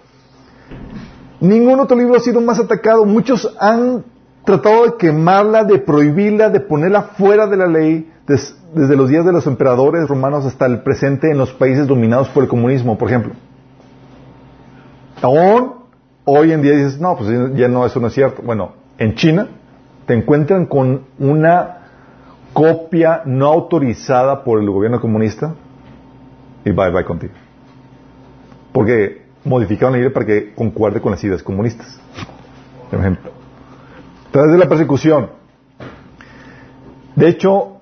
Ningún 1.41 1.81
otro 1.81 1.97
libro 1.97 2.17
ha 2.17 2.21
sido 2.21 2.41
más 2.41 2.59
atacado. 2.59 3.05
Muchos 3.05 3.55
han 3.59 4.05
tratado 4.45 4.85
de 4.85 4.97
quemarla, 4.97 5.65
de 5.65 5.79
prohibirla, 5.79 6.51
de 6.51 6.61
ponerla 6.61 7.03
fuera 7.03 7.47
de 7.47 7.57
la 7.57 7.67
ley, 7.67 8.11
desde 8.27 8.97
los 8.97 9.09
días 9.09 9.25
de 9.25 9.33
los 9.33 9.47
emperadores 9.47 10.09
romanos 10.09 10.45
hasta 10.47 10.67
el 10.67 10.83
presente 10.83 11.31
en 11.31 11.39
los 11.39 11.53
países 11.53 11.87
dominados 11.87 12.29
por 12.29 12.43
el 12.43 12.49
comunismo, 12.49 12.97
por 12.97 13.09
ejemplo. 13.09 13.35
Aún 15.23 15.75
hoy 16.25 16.53
en 16.53 16.63
día 16.63 16.73
dices, 16.73 17.01
no, 17.01 17.17
pues 17.17 17.31
ya 17.55 17.69
no, 17.69 17.87
eso 17.87 18.01
no 18.01 18.09
es 18.09 18.15
cierto. 18.15 18.43
Bueno, 18.43 18.73
en 18.99 19.15
China 19.15 19.49
te 20.07 20.15
encuentran 20.15 20.67
con 20.67 21.05
una 21.19 21.79
copia 22.53 23.23
no 23.25 23.47
autorizada 23.47 24.45
por 24.45 24.61
el 24.61 24.69
gobierno 24.69 25.01
comunista 25.01 25.55
y 26.65 26.71
bye 26.71 26.91
bye 26.91 27.05
contigo. 27.05 27.33
Porque 28.73 29.23
modificaron 29.45 29.93
la 29.95 30.01
ley 30.01 30.11
para 30.11 30.27
que 30.27 30.53
concuerde 30.55 31.01
con 31.01 31.13
las 31.13 31.23
ideas 31.25 31.43
comunistas. 31.43 31.99
Por 32.91 33.01
ejemplo. 33.01 33.31
Tras 34.31 34.51
de 34.51 34.59
la 34.59 34.69
persecución. 34.69 35.31
De 37.15 37.29
hecho, 37.29 37.77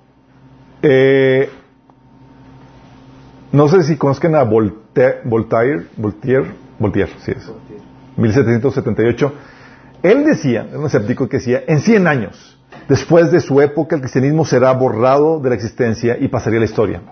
eh, 0.82 1.48
no 3.52 3.68
sé 3.68 3.82
si 3.82 3.96
conozcan 3.96 4.34
a 4.34 4.42
Voltaire, 4.42 5.20
Voltaire, 5.24 5.86
Voltaire, 5.96 6.50
Voltaire, 6.80 7.12
sí 7.20 7.30
es. 7.30 7.48
1778. 8.16 9.32
Él 10.02 10.24
decía, 10.24 10.66
un 10.74 10.86
escéptico 10.86 11.28
que 11.28 11.36
decía, 11.36 11.62
en 11.66 11.80
100 11.80 12.06
años, 12.08 12.58
después 12.88 13.30
de 13.30 13.40
su 13.40 13.60
época, 13.60 13.94
el 13.96 14.00
cristianismo 14.02 14.44
será 14.44 14.72
borrado 14.72 15.38
de 15.40 15.50
la 15.50 15.54
existencia 15.54 16.16
y 16.18 16.28
pasaría 16.28 16.58
a 16.58 16.60
la 16.60 16.64
historia. 16.64 17.02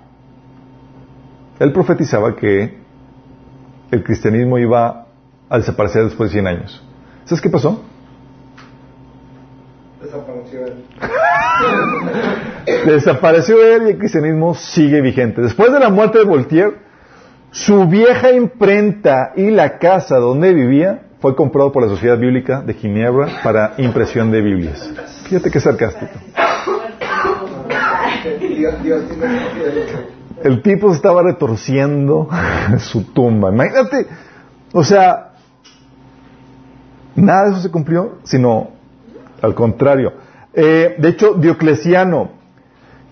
Él 1.60 1.72
profetizaba 1.72 2.34
que 2.34 2.78
el 3.90 4.02
cristianismo 4.02 4.58
iba 4.58 5.06
a 5.50 5.58
desaparecer 5.58 6.04
después 6.04 6.30
de 6.30 6.34
100 6.34 6.46
años. 6.46 6.82
¿Sabes 7.24 7.42
qué 7.42 7.50
pasó? 7.50 7.84
Desapareció 10.02 10.64
él. 10.64 10.84
Desapareció 12.86 13.62
él 13.62 13.82
y 13.86 13.90
el 13.90 13.98
cristianismo 13.98 14.54
sigue 14.54 15.02
vigente. 15.02 15.42
Después 15.42 15.72
de 15.72 15.80
la 15.80 15.90
muerte 15.90 16.18
de 16.18 16.24
Voltaire, 16.24 16.87
su 17.50 17.86
vieja 17.86 18.32
imprenta 18.32 19.32
y 19.36 19.50
la 19.50 19.78
casa 19.78 20.16
donde 20.16 20.52
vivía 20.52 21.02
fue 21.20 21.34
comprado 21.34 21.72
por 21.72 21.82
la 21.82 21.88
Sociedad 21.88 22.18
Bíblica 22.18 22.60
de 22.60 22.74
Ginebra 22.74 23.40
para 23.42 23.74
impresión 23.78 24.30
de 24.30 24.40
Biblias. 24.40 24.90
Fíjate 25.24 25.50
qué 25.50 25.60
sarcástico. 25.60 26.12
El 30.42 30.62
tipo 30.62 30.92
estaba 30.92 31.22
retorciendo 31.22 32.28
en 32.70 32.78
su 32.80 33.04
tumba. 33.12 33.50
Imagínate, 33.50 34.06
o 34.72 34.84
sea, 34.84 35.32
nada 37.16 37.44
de 37.44 37.50
eso 37.52 37.60
se 37.60 37.70
cumplió, 37.70 38.18
sino 38.22 38.70
al 39.42 39.54
contrario. 39.54 40.12
Eh, 40.52 40.96
de 40.98 41.08
hecho, 41.08 41.34
Diocleciano, 41.34 42.37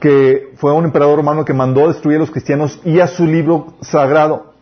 que 0.00 0.52
fue 0.56 0.72
un 0.72 0.84
emperador 0.84 1.16
romano 1.16 1.44
que 1.44 1.54
mandó 1.54 1.88
destruir 1.88 2.16
a 2.16 2.20
los 2.20 2.30
cristianos 2.30 2.80
y 2.84 3.00
a 3.00 3.06
su 3.06 3.26
libro 3.26 3.74
sagrado. 3.80 4.54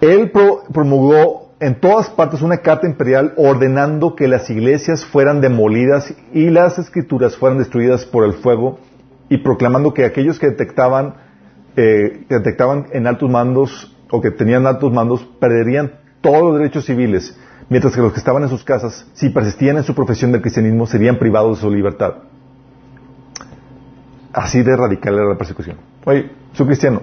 Él 0.00 0.30
promulgó 0.72 1.44
en 1.60 1.80
todas 1.80 2.10
partes 2.10 2.42
una 2.42 2.58
carta 2.58 2.86
imperial 2.86 3.32
ordenando 3.36 4.14
que 4.16 4.28
las 4.28 4.50
iglesias 4.50 5.04
fueran 5.06 5.40
demolidas 5.40 6.12
y 6.32 6.50
las 6.50 6.78
escrituras 6.78 7.36
fueran 7.36 7.58
destruidas 7.58 8.04
por 8.04 8.24
el 8.24 8.34
fuego 8.34 8.78
y 9.30 9.38
proclamando 9.38 9.94
que 9.94 10.04
aquellos 10.04 10.38
que 10.38 10.48
detectaban, 10.48 11.14
eh, 11.76 12.24
que 12.28 12.34
detectaban 12.34 12.88
en 12.92 13.06
altos 13.06 13.30
mandos 13.30 13.96
o 14.10 14.20
que 14.20 14.30
tenían 14.30 14.66
altos 14.66 14.92
mandos 14.92 15.24
perderían 15.40 15.92
todos 16.20 16.42
los 16.42 16.58
derechos 16.58 16.84
civiles, 16.84 17.38
mientras 17.70 17.94
que 17.94 18.02
los 18.02 18.12
que 18.12 18.18
estaban 18.18 18.42
en 18.42 18.48
sus 18.48 18.64
casas, 18.64 19.06
si 19.14 19.30
persistían 19.30 19.78
en 19.78 19.84
su 19.84 19.94
profesión 19.94 20.32
del 20.32 20.42
cristianismo, 20.42 20.86
serían 20.86 21.18
privados 21.18 21.56
de 21.56 21.62
su 21.62 21.70
libertad. 21.70 22.14
Así 24.34 24.64
de 24.64 24.76
radical 24.76 25.14
era 25.14 25.26
la 25.26 25.38
persecución. 25.38 25.76
Oye, 26.04 26.28
soy 26.54 26.66
cristiano, 26.66 27.02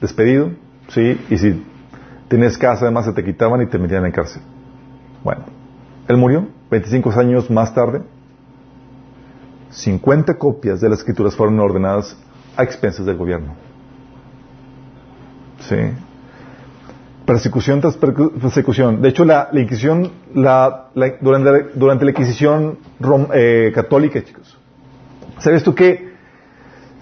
despedido, 0.00 0.50
sí, 0.88 1.20
y 1.28 1.36
si 1.36 1.62
tienes 2.28 2.56
casa 2.56 2.86
además 2.86 3.04
se 3.04 3.12
te 3.12 3.22
quitaban 3.22 3.60
y 3.60 3.66
te 3.66 3.78
metían 3.78 4.06
en 4.06 4.12
cárcel. 4.12 4.40
Bueno, 5.22 5.44
él 6.08 6.16
murió 6.16 6.48
25 6.70 7.10
años 7.12 7.50
más 7.50 7.74
tarde. 7.74 8.00
50 9.72 10.38
copias 10.38 10.80
de 10.80 10.88
las 10.88 11.00
escrituras 11.00 11.36
fueron 11.36 11.60
ordenadas 11.60 12.16
a 12.56 12.62
expensas 12.62 13.04
del 13.04 13.18
gobierno. 13.18 13.54
Sí. 15.60 15.76
Persecución 17.26 17.82
tras 17.82 17.96
persecución. 17.96 19.02
De 19.02 19.10
hecho, 19.10 19.26
la, 19.26 19.50
Inquisición, 19.52 20.12
la, 20.34 20.88
durante, 21.20 22.04
la 22.04 22.10
Inquisición 22.10 22.78
eh, 23.34 23.70
católica, 23.74 24.22
chicos, 24.24 24.58
¿sabes 25.40 25.62
tú 25.62 25.74
qué? 25.74 26.13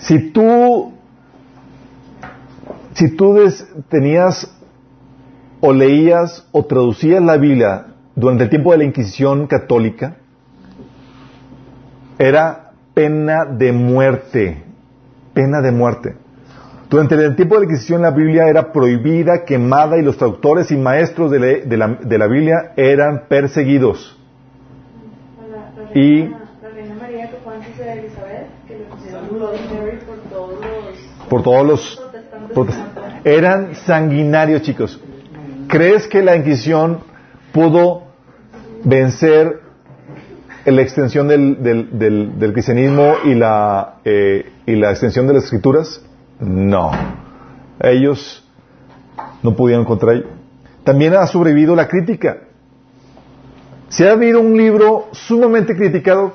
Si 0.02 0.32
tú, 0.32 0.92
si 2.94 3.16
tú 3.16 3.38
tenías 3.88 4.52
o 5.60 5.72
leías 5.72 6.48
o 6.50 6.64
traducías 6.64 7.22
la 7.22 7.36
Biblia 7.36 7.86
durante 8.16 8.44
el 8.44 8.50
tiempo 8.50 8.72
de 8.72 8.78
la 8.78 8.84
Inquisición 8.84 9.46
católica, 9.46 10.16
era 12.18 12.72
pena 12.94 13.44
de 13.44 13.72
muerte, 13.72 14.64
pena 15.34 15.60
de 15.60 15.70
muerte. 15.70 16.16
Durante 16.90 17.14
el 17.14 17.36
tiempo 17.36 17.54
de 17.54 17.60
la 17.60 17.66
Inquisición 17.66 18.02
la 18.02 18.10
Biblia 18.10 18.48
era 18.48 18.72
prohibida, 18.72 19.44
quemada 19.44 19.98
y 19.98 20.02
los 20.02 20.16
traductores 20.16 20.72
y 20.72 20.76
maestros 20.76 21.30
de 21.30 21.38
la, 21.38 21.88
de 21.94 22.18
la, 22.18 22.26
Biblia 22.26 22.72
eran 22.76 23.28
perseguidos. 23.28 24.18
y 25.94 26.28
por 31.32 31.42
todos 31.42 31.66
los 31.66 32.02
eran 33.24 33.74
sanguinarios, 33.86 34.60
chicos. 34.60 35.00
¿Crees 35.66 36.06
que 36.06 36.22
la 36.22 36.36
Inquisición 36.36 36.98
pudo 37.52 38.02
vencer 38.84 39.62
la 40.66 40.82
extensión 40.82 41.28
del, 41.28 41.62
del, 41.62 42.52
cristianismo 42.52 43.14
y 43.24 43.34
la, 43.34 43.94
eh, 44.04 44.52
y 44.66 44.76
la 44.76 44.90
extensión 44.90 45.26
de 45.26 45.32
las 45.32 45.44
escrituras? 45.44 46.04
No. 46.38 46.90
Ellos 47.80 48.46
no 49.42 49.56
pudieron 49.56 49.86
contra 49.86 50.12
ello. 50.12 50.26
También 50.84 51.14
ha 51.14 51.26
sobrevivido 51.26 51.74
la 51.74 51.88
crítica. 51.88 52.40
Si 53.88 54.04
ha 54.04 54.12
habido 54.12 54.38
un 54.38 54.54
libro 54.54 55.08
sumamente 55.12 55.74
criticado, 55.74 56.34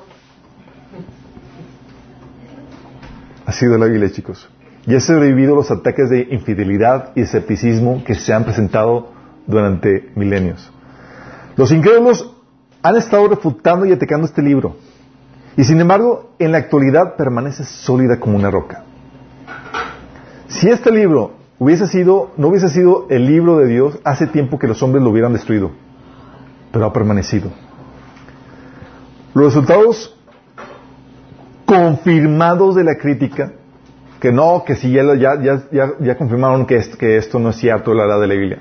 ha 3.46 3.52
sido 3.52 3.78
la 3.78 3.86
Biblia, 3.86 4.10
chicos. 4.10 4.48
Y 4.88 4.96
ha 4.96 5.00
sobrevivido 5.00 5.54
los 5.54 5.70
ataques 5.70 6.10
de 6.10 6.28
infidelidad 6.30 7.10
y 7.14 7.20
escepticismo 7.20 8.02
que 8.04 8.14
se 8.14 8.32
han 8.32 8.44
presentado 8.44 9.10
durante 9.46 10.10
milenios. 10.16 10.72
Los 11.56 11.70
incrédulos 11.72 12.34
han 12.82 12.96
estado 12.96 13.28
refutando 13.28 13.84
y 13.84 13.92
atacando 13.92 14.26
este 14.26 14.42
libro. 14.42 14.76
Y 15.56 15.64
sin 15.64 15.80
embargo, 15.80 16.30
en 16.38 16.52
la 16.52 16.58
actualidad 16.58 17.16
permanece 17.16 17.64
sólida 17.64 18.18
como 18.18 18.36
una 18.36 18.50
roca. 18.50 18.84
Si 20.48 20.70
este 20.70 20.90
libro 20.90 21.32
hubiese 21.58 21.86
sido, 21.86 22.30
no 22.36 22.48
hubiese 22.48 22.70
sido 22.70 23.06
el 23.10 23.26
libro 23.26 23.58
de 23.58 23.66
Dios, 23.66 23.98
hace 24.04 24.26
tiempo 24.26 24.58
que 24.58 24.68
los 24.68 24.82
hombres 24.82 25.04
lo 25.04 25.10
hubieran 25.10 25.34
destruido. 25.34 25.72
Pero 26.72 26.86
ha 26.86 26.92
permanecido. 26.92 27.50
Los 29.34 29.46
resultados 29.46 30.16
confirmados 31.66 32.74
de 32.74 32.84
la 32.84 32.96
crítica, 32.96 33.52
que 34.20 34.32
no, 34.32 34.64
que 34.64 34.74
si 34.74 34.90
ya, 34.90 35.02
ya, 35.14 35.40
ya, 35.70 35.92
ya 36.00 36.16
confirmaron 36.16 36.66
que, 36.66 36.80
que 36.98 37.16
esto 37.16 37.38
no 37.38 37.50
es 37.50 37.56
cierto, 37.56 37.94
la 37.94 38.04
edad 38.04 38.20
de 38.20 38.26
la 38.26 38.34
Biblia. 38.34 38.58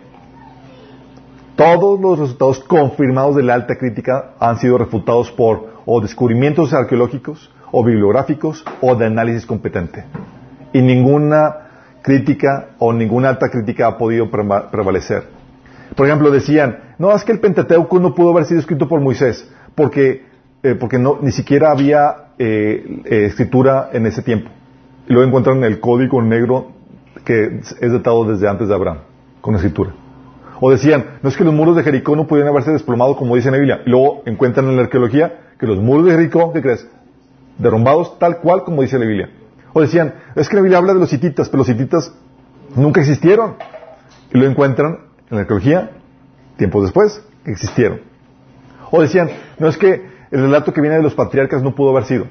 Todos 1.56 2.00
los 2.00 2.20
resultados 2.20 2.60
confirmados 2.60 3.36
de 3.36 3.44
la 3.44 3.56
alta 3.56 3.76
crítica 3.78 4.34
han 4.40 4.60
sido 4.60 4.78
refutados 4.78 5.32
por 5.32 5.78
o 5.86 6.02
descubrimientos 6.02 6.74
arqueológicos, 6.74 7.52
o 7.72 7.84
bibliográficos, 7.84 8.64
o 8.82 8.96
de 8.96 9.06
análisis 9.06 9.46
competente. 9.46 10.06
Y 10.74 10.82
ninguna 10.82 11.68
crítica 12.04 12.70
o 12.78 12.94
ninguna 12.94 13.30
alta 13.30 13.50
crítica 13.50 13.88
ha 13.88 13.98
podido 13.98 14.30
prevalecer. 14.30 15.24
Por 15.96 16.06
ejemplo, 16.06 16.30
decían, 16.30 16.78
no, 17.00 17.16
es 17.16 17.24
que 17.24 17.32
el 17.32 17.40
Pentateuco 17.40 18.00
no 18.00 18.14
pudo 18.14 18.32
haber 18.32 18.46
sido 18.46 18.60
escrito 18.60 18.88
por 18.88 19.02
Moisés, 19.02 19.50
porque, 19.74 20.26
eh, 20.62 20.76
porque 20.76 21.00
no, 21.00 21.18
ni 21.22 21.32
siquiera 21.32 21.72
había 21.72 22.28
eh, 22.38 23.02
eh, 23.06 23.26
escritura 23.26 23.90
en 23.94 24.06
ese 24.06 24.22
tiempo. 24.22 24.52
Y 25.08 25.14
luego 25.14 25.28
encuentran 25.28 25.64
el 25.64 25.80
código 25.80 26.22
negro 26.22 26.72
que 27.24 27.62
es 27.82 27.92
datado 27.92 28.26
desde 28.26 28.48
antes 28.48 28.68
de 28.68 28.76
Abraham, 28.76 29.00
con 29.42 29.56
escritura. 29.56 29.92
O 30.60 30.72
decían, 30.72 31.20
no 31.22 31.30
es 31.30 31.38
que 31.38 31.44
los 31.44 31.54
muros 31.54 31.76
de 31.76 31.84
Jericó 31.84 32.16
no 32.16 32.28
pudieran 32.28 32.52
haberse 32.52 32.72
desplomado 32.72 33.16
como 33.16 33.36
dice 33.36 33.52
la 33.52 33.58
Biblia. 33.58 33.82
Y 33.86 33.90
luego 33.90 34.24
encuentran 34.26 34.68
en 34.68 34.76
la 34.76 34.84
arqueología 34.84 35.40
que 35.60 35.68
los 35.68 35.78
muros 35.78 36.06
de 36.06 36.12
Jericó, 36.12 36.52
¿qué 36.52 36.62
crees? 36.62 36.88
Derrumbados 37.58 38.18
tal 38.20 38.40
cual 38.40 38.64
como 38.64 38.82
dice 38.82 38.98
la 38.98 39.06
Biblia. 39.06 39.30
O 39.74 39.82
decían, 39.82 40.14
es 40.36 40.50
que 40.50 40.56
la 40.56 40.62
Biblia 40.62 40.80
habla 40.80 40.94
de 40.94 41.00
los 41.00 41.14
hititas, 41.14 41.50
pero 41.50 41.60
los 41.60 41.70
hititas 41.70 42.14
nunca 42.76 43.02
existieron. 43.02 43.56
Y 44.34 44.38
lo 44.38 44.46
encuentran 44.46 45.00
en 45.30 45.36
la 45.36 45.42
arqueología, 45.42 45.92
tiempo 46.58 46.82
después, 46.82 47.24
existieron. 47.46 48.02
O 48.90 49.02
decían, 49.02 49.30
no 49.60 49.68
es 49.68 49.78
que 49.78 50.06
el 50.32 50.42
relato 50.42 50.74
que 50.74 50.82
viene 50.82 50.98
de 50.98 51.04
los 51.04 51.14
patriarcas 51.14 51.62
no 51.62 51.76
pudo 51.76 51.92
haber 51.92 52.06
sido. 52.06 52.26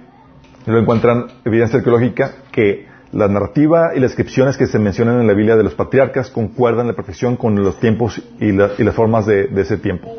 Lo 0.67 0.79
encuentran 0.79 1.27
evidencia 1.45 1.79
arqueológica 1.79 2.33
que 2.51 2.87
la 3.12 3.29
narrativa 3.29 3.93
y 3.95 4.01
las 4.01 4.11
descripciones 4.11 4.57
que 4.57 4.67
se 4.67 4.79
mencionan 4.79 5.21
en 5.21 5.27
la 5.27 5.33
Biblia 5.33 5.57
de 5.57 5.62
los 5.62 5.75
patriarcas 5.75 6.31
concuerdan 6.31 6.87
a 6.87 6.91
la 6.91 6.97
perfección 6.97 7.37
con 7.37 7.55
los 7.62 7.79
tiempos 7.79 8.21
y, 8.41 8.53
las 8.53 8.95
formas 8.95 9.27
de, 9.27 9.49
ese 9.57 9.79
tiempo. 9.79 10.14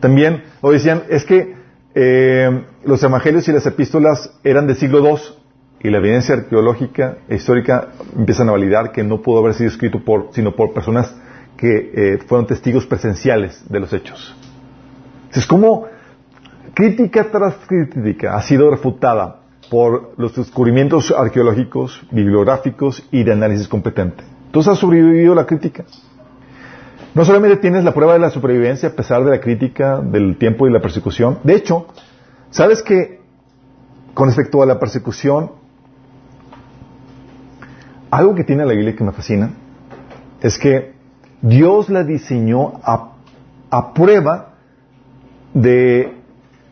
También, 0.00 0.44
lo 0.62 0.70
decían, 0.70 1.04
es 1.08 1.24
que 1.24 1.54
eh, 1.94 2.64
los 2.84 3.02
evangelios 3.02 3.48
y 3.48 3.52
las 3.52 3.66
epístolas 3.66 4.38
eran 4.44 4.66
del 4.66 4.76
siglo 4.76 5.00
II 5.00 5.18
y 5.82 5.90
la 5.90 5.98
evidencia 5.98 6.34
arqueológica 6.34 7.16
e 7.28 7.36
histórica 7.36 7.88
empiezan 8.16 8.48
a 8.48 8.52
validar 8.52 8.92
que 8.92 9.02
no 9.02 9.22
pudo 9.22 9.40
haber 9.40 9.54
sido 9.54 9.70
escrito 9.70 10.04
por, 10.04 10.28
sino 10.32 10.54
por 10.54 10.74
personas 10.74 11.14
que 11.56 11.90
eh, 11.94 12.18
fueron 12.26 12.46
testigos 12.46 12.86
presenciales 12.86 13.64
de 13.68 13.80
los 13.80 13.92
hechos. 13.92 14.36
Es 15.32 15.46
como 15.46 15.86
crítica 16.74 17.24
tras 17.30 17.54
crítica 17.66 18.36
ha 18.36 18.42
sido 18.42 18.70
refutada 18.70 19.39
por 19.70 20.14
los 20.18 20.34
descubrimientos 20.34 21.14
arqueológicos, 21.16 22.02
bibliográficos 22.10 23.06
y 23.12 23.22
de 23.22 23.32
análisis 23.32 23.68
competente. 23.68 24.24
Entonces 24.46 24.72
ha 24.72 24.76
sobrevivido 24.76 25.34
la 25.34 25.46
crítica. 25.46 25.84
No 27.14 27.24
solamente 27.24 27.56
tienes 27.56 27.84
la 27.84 27.94
prueba 27.94 28.14
de 28.14 28.18
la 28.18 28.30
supervivencia 28.30 28.90
a 28.90 28.92
pesar 28.92 29.24
de 29.24 29.30
la 29.30 29.40
crítica, 29.40 30.00
del 30.00 30.36
tiempo 30.36 30.66
y 30.66 30.72
la 30.72 30.80
persecución. 30.80 31.38
De 31.44 31.54
hecho, 31.54 31.86
¿sabes 32.50 32.82
que 32.82 33.20
con 34.14 34.26
respecto 34.28 34.62
a 34.62 34.66
la 34.66 34.78
persecución, 34.78 35.52
algo 38.10 38.34
que 38.34 38.44
tiene 38.44 38.66
la 38.66 38.72
Biblia 38.72 38.96
que 38.96 39.04
me 39.04 39.12
fascina 39.12 39.50
es 40.40 40.58
que 40.58 40.94
Dios 41.42 41.88
la 41.88 42.02
diseñó 42.02 42.80
a, 42.82 43.94
prueba 43.94 44.54
de, 45.54 46.16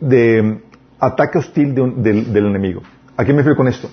de 0.00 0.62
ataque 1.00 1.38
hostil 1.38 1.74
del, 1.74 2.46
enemigo. 2.46 2.82
¿A 3.16 3.24
qué 3.24 3.32
me 3.32 3.38
refiero 3.38 3.56
con 3.56 3.68
esto? 3.68 3.88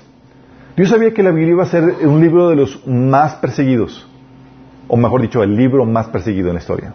Dios 0.75 0.89
sabía 0.89 1.13
que 1.13 1.23
la 1.23 1.31
Biblia 1.31 1.51
iba 1.51 1.63
a 1.63 1.67
ser 1.67 1.83
un 1.83 2.19
libro 2.19 2.49
de 2.49 2.55
los 2.55 2.85
más 2.85 3.35
perseguidos, 3.35 4.07
o 4.87 4.97
mejor 4.97 5.21
dicho, 5.21 5.41
el 5.41 5.55
libro 5.55 5.85
más 5.85 6.07
perseguido 6.07 6.49
en 6.49 6.55
la 6.55 6.59
historia. 6.59 6.93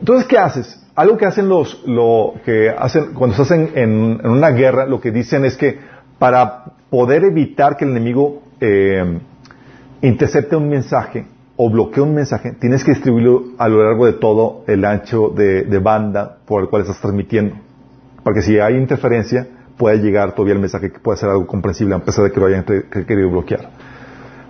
Entonces, 0.00 0.26
¿qué 0.26 0.38
haces? 0.38 0.80
Algo 0.94 1.16
que 1.16 1.26
hacen 1.26 1.48
los, 1.48 1.82
lo 1.86 2.34
que 2.44 2.70
hacen, 2.70 3.14
cuando 3.14 3.36
se 3.36 3.42
hacen 3.42 3.70
en, 3.74 4.26
una 4.26 4.50
guerra, 4.50 4.86
lo 4.86 5.00
que 5.00 5.10
dicen 5.10 5.44
es 5.44 5.56
que 5.56 5.78
para 6.18 6.64
poder 6.90 7.24
evitar 7.24 7.76
que 7.76 7.84
el 7.84 7.90
enemigo 7.90 8.42
eh, 8.60 9.20
intercepte 10.02 10.56
un 10.56 10.68
mensaje 10.68 11.26
o 11.56 11.70
bloquee 11.70 12.02
un 12.02 12.14
mensaje, 12.14 12.52
tienes 12.52 12.84
que 12.84 12.92
distribuirlo 12.92 13.44
a 13.58 13.68
lo 13.68 13.84
largo 13.84 14.06
de 14.06 14.14
todo 14.14 14.64
el 14.66 14.84
ancho 14.84 15.28
de 15.28 15.78
banda 15.78 16.38
por 16.46 16.62
el 16.62 16.68
cual 16.68 16.82
estás 16.82 17.00
transmitiendo. 17.00 17.56
Para 18.24 18.34
que 18.34 18.42
si 18.42 18.58
hay 18.58 18.76
interferencia, 18.76 19.46
pueda 19.76 19.96
llegar 19.96 20.32
todavía 20.32 20.54
el 20.54 20.60
mensaje 20.60 20.90
que 20.90 20.98
pueda 20.98 21.16
ser 21.16 21.28
algo 21.28 21.46
comprensible, 21.46 21.94
a 21.94 21.98
pesar 22.00 22.24
de 22.24 22.32
que 22.32 22.40
lo 22.40 22.46
hayan 22.46 22.64
querido 22.64 23.30
bloquear. 23.30 23.70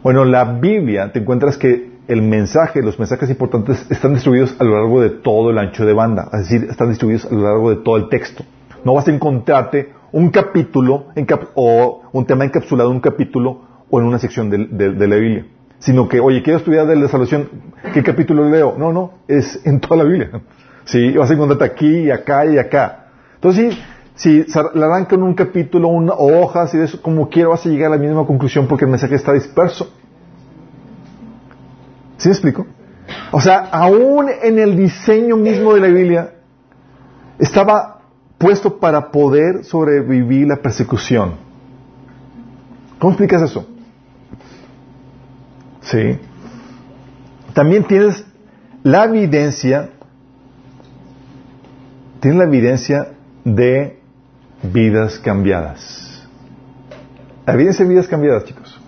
Bueno, 0.02 0.22
en 0.22 0.30
la 0.30 0.44
Biblia 0.44 1.12
te 1.12 1.18
encuentras 1.18 1.58
que 1.58 1.94
el 2.08 2.22
mensaje, 2.22 2.82
los 2.82 2.98
mensajes 2.98 3.30
importantes 3.30 3.86
están 3.90 4.14
distribuidos 4.14 4.54
a 4.58 4.64
lo 4.64 4.76
largo 4.76 5.00
de 5.00 5.10
todo 5.10 5.50
el 5.50 5.58
ancho 5.58 5.86
de 5.86 5.92
banda, 5.92 6.28
es 6.32 6.40
decir, 6.40 6.68
están 6.70 6.90
distribuidos 6.90 7.24
a 7.26 7.34
lo 7.34 7.42
largo 7.42 7.70
de 7.70 7.76
todo 7.76 7.96
el 7.96 8.08
texto. 8.08 8.44
No 8.84 8.94
vas 8.94 9.08
a 9.08 9.10
encontrarte 9.10 9.92
un 10.12 10.28
capítulo 10.28 11.06
o 11.54 12.02
un 12.12 12.26
tema 12.26 12.44
encapsulado 12.44 12.90
en 12.90 12.96
un 12.96 13.00
capítulo 13.00 13.62
o 13.90 13.98
en 13.98 14.06
una 14.06 14.18
sección 14.18 14.50
de, 14.50 14.58
la 15.08 15.16
Biblia, 15.16 15.46
sino 15.78 16.08
que, 16.08 16.20
oye, 16.20 16.42
quiero 16.42 16.58
estudiar 16.58 16.86
de 16.86 16.96
la 16.96 17.08
salvación, 17.08 17.48
¿qué 17.92 18.02
capítulo 18.02 18.48
leo? 18.48 18.74
No, 18.78 18.92
no, 18.92 19.14
es 19.26 19.64
en 19.64 19.80
toda 19.80 19.96
la 19.96 20.04
Biblia. 20.04 20.30
Sí, 20.86 21.12
vas 21.16 21.30
a 21.30 21.32
encontrarte 21.32 21.64
aquí 21.64 22.00
y 22.00 22.10
acá 22.10 22.44
y 22.44 22.58
acá. 22.58 23.03
Entonces, 23.44 23.76
si, 24.14 24.44
si 24.44 24.58
le 24.74 24.84
arrancan 24.86 25.22
un 25.22 25.34
capítulo 25.34 25.88
una, 25.88 26.14
o 26.14 26.40
hojas 26.40 26.72
y 26.72 26.78
de 26.78 26.84
eso, 26.86 27.02
como 27.02 27.28
quiero, 27.28 27.50
vas 27.50 27.66
a 27.66 27.68
llegar 27.68 27.92
a 27.92 27.96
la 27.96 28.00
misma 28.00 28.26
conclusión 28.26 28.66
porque 28.66 28.86
el 28.86 28.90
mensaje 28.90 29.16
está 29.16 29.34
disperso. 29.34 29.92
¿Sí 32.16 32.28
me 32.28 32.32
explico? 32.32 32.66
O 33.32 33.42
sea, 33.42 33.68
aún 33.70 34.30
en 34.42 34.58
el 34.58 34.78
diseño 34.78 35.36
mismo 35.36 35.74
de 35.74 35.80
la 35.80 35.88
Biblia, 35.88 36.36
estaba 37.38 38.00
puesto 38.38 38.78
para 38.78 39.10
poder 39.10 39.62
sobrevivir 39.62 40.48
la 40.48 40.56
persecución. 40.56 41.34
¿Cómo 42.98 43.12
explicas 43.12 43.42
eso? 43.42 43.66
Sí. 45.82 46.18
También 47.52 47.84
tienes 47.84 48.24
la 48.82 49.04
evidencia, 49.04 49.90
tienes 52.20 52.38
la 52.38 52.44
evidencia 52.44 53.08
de 53.44 54.00
vidas 54.62 55.18
cambiadas. 55.18 56.26
Evidencia 57.46 57.84
de 57.84 57.90
vidas 57.90 58.08
cambiadas, 58.08 58.44
chicos. 58.44 58.80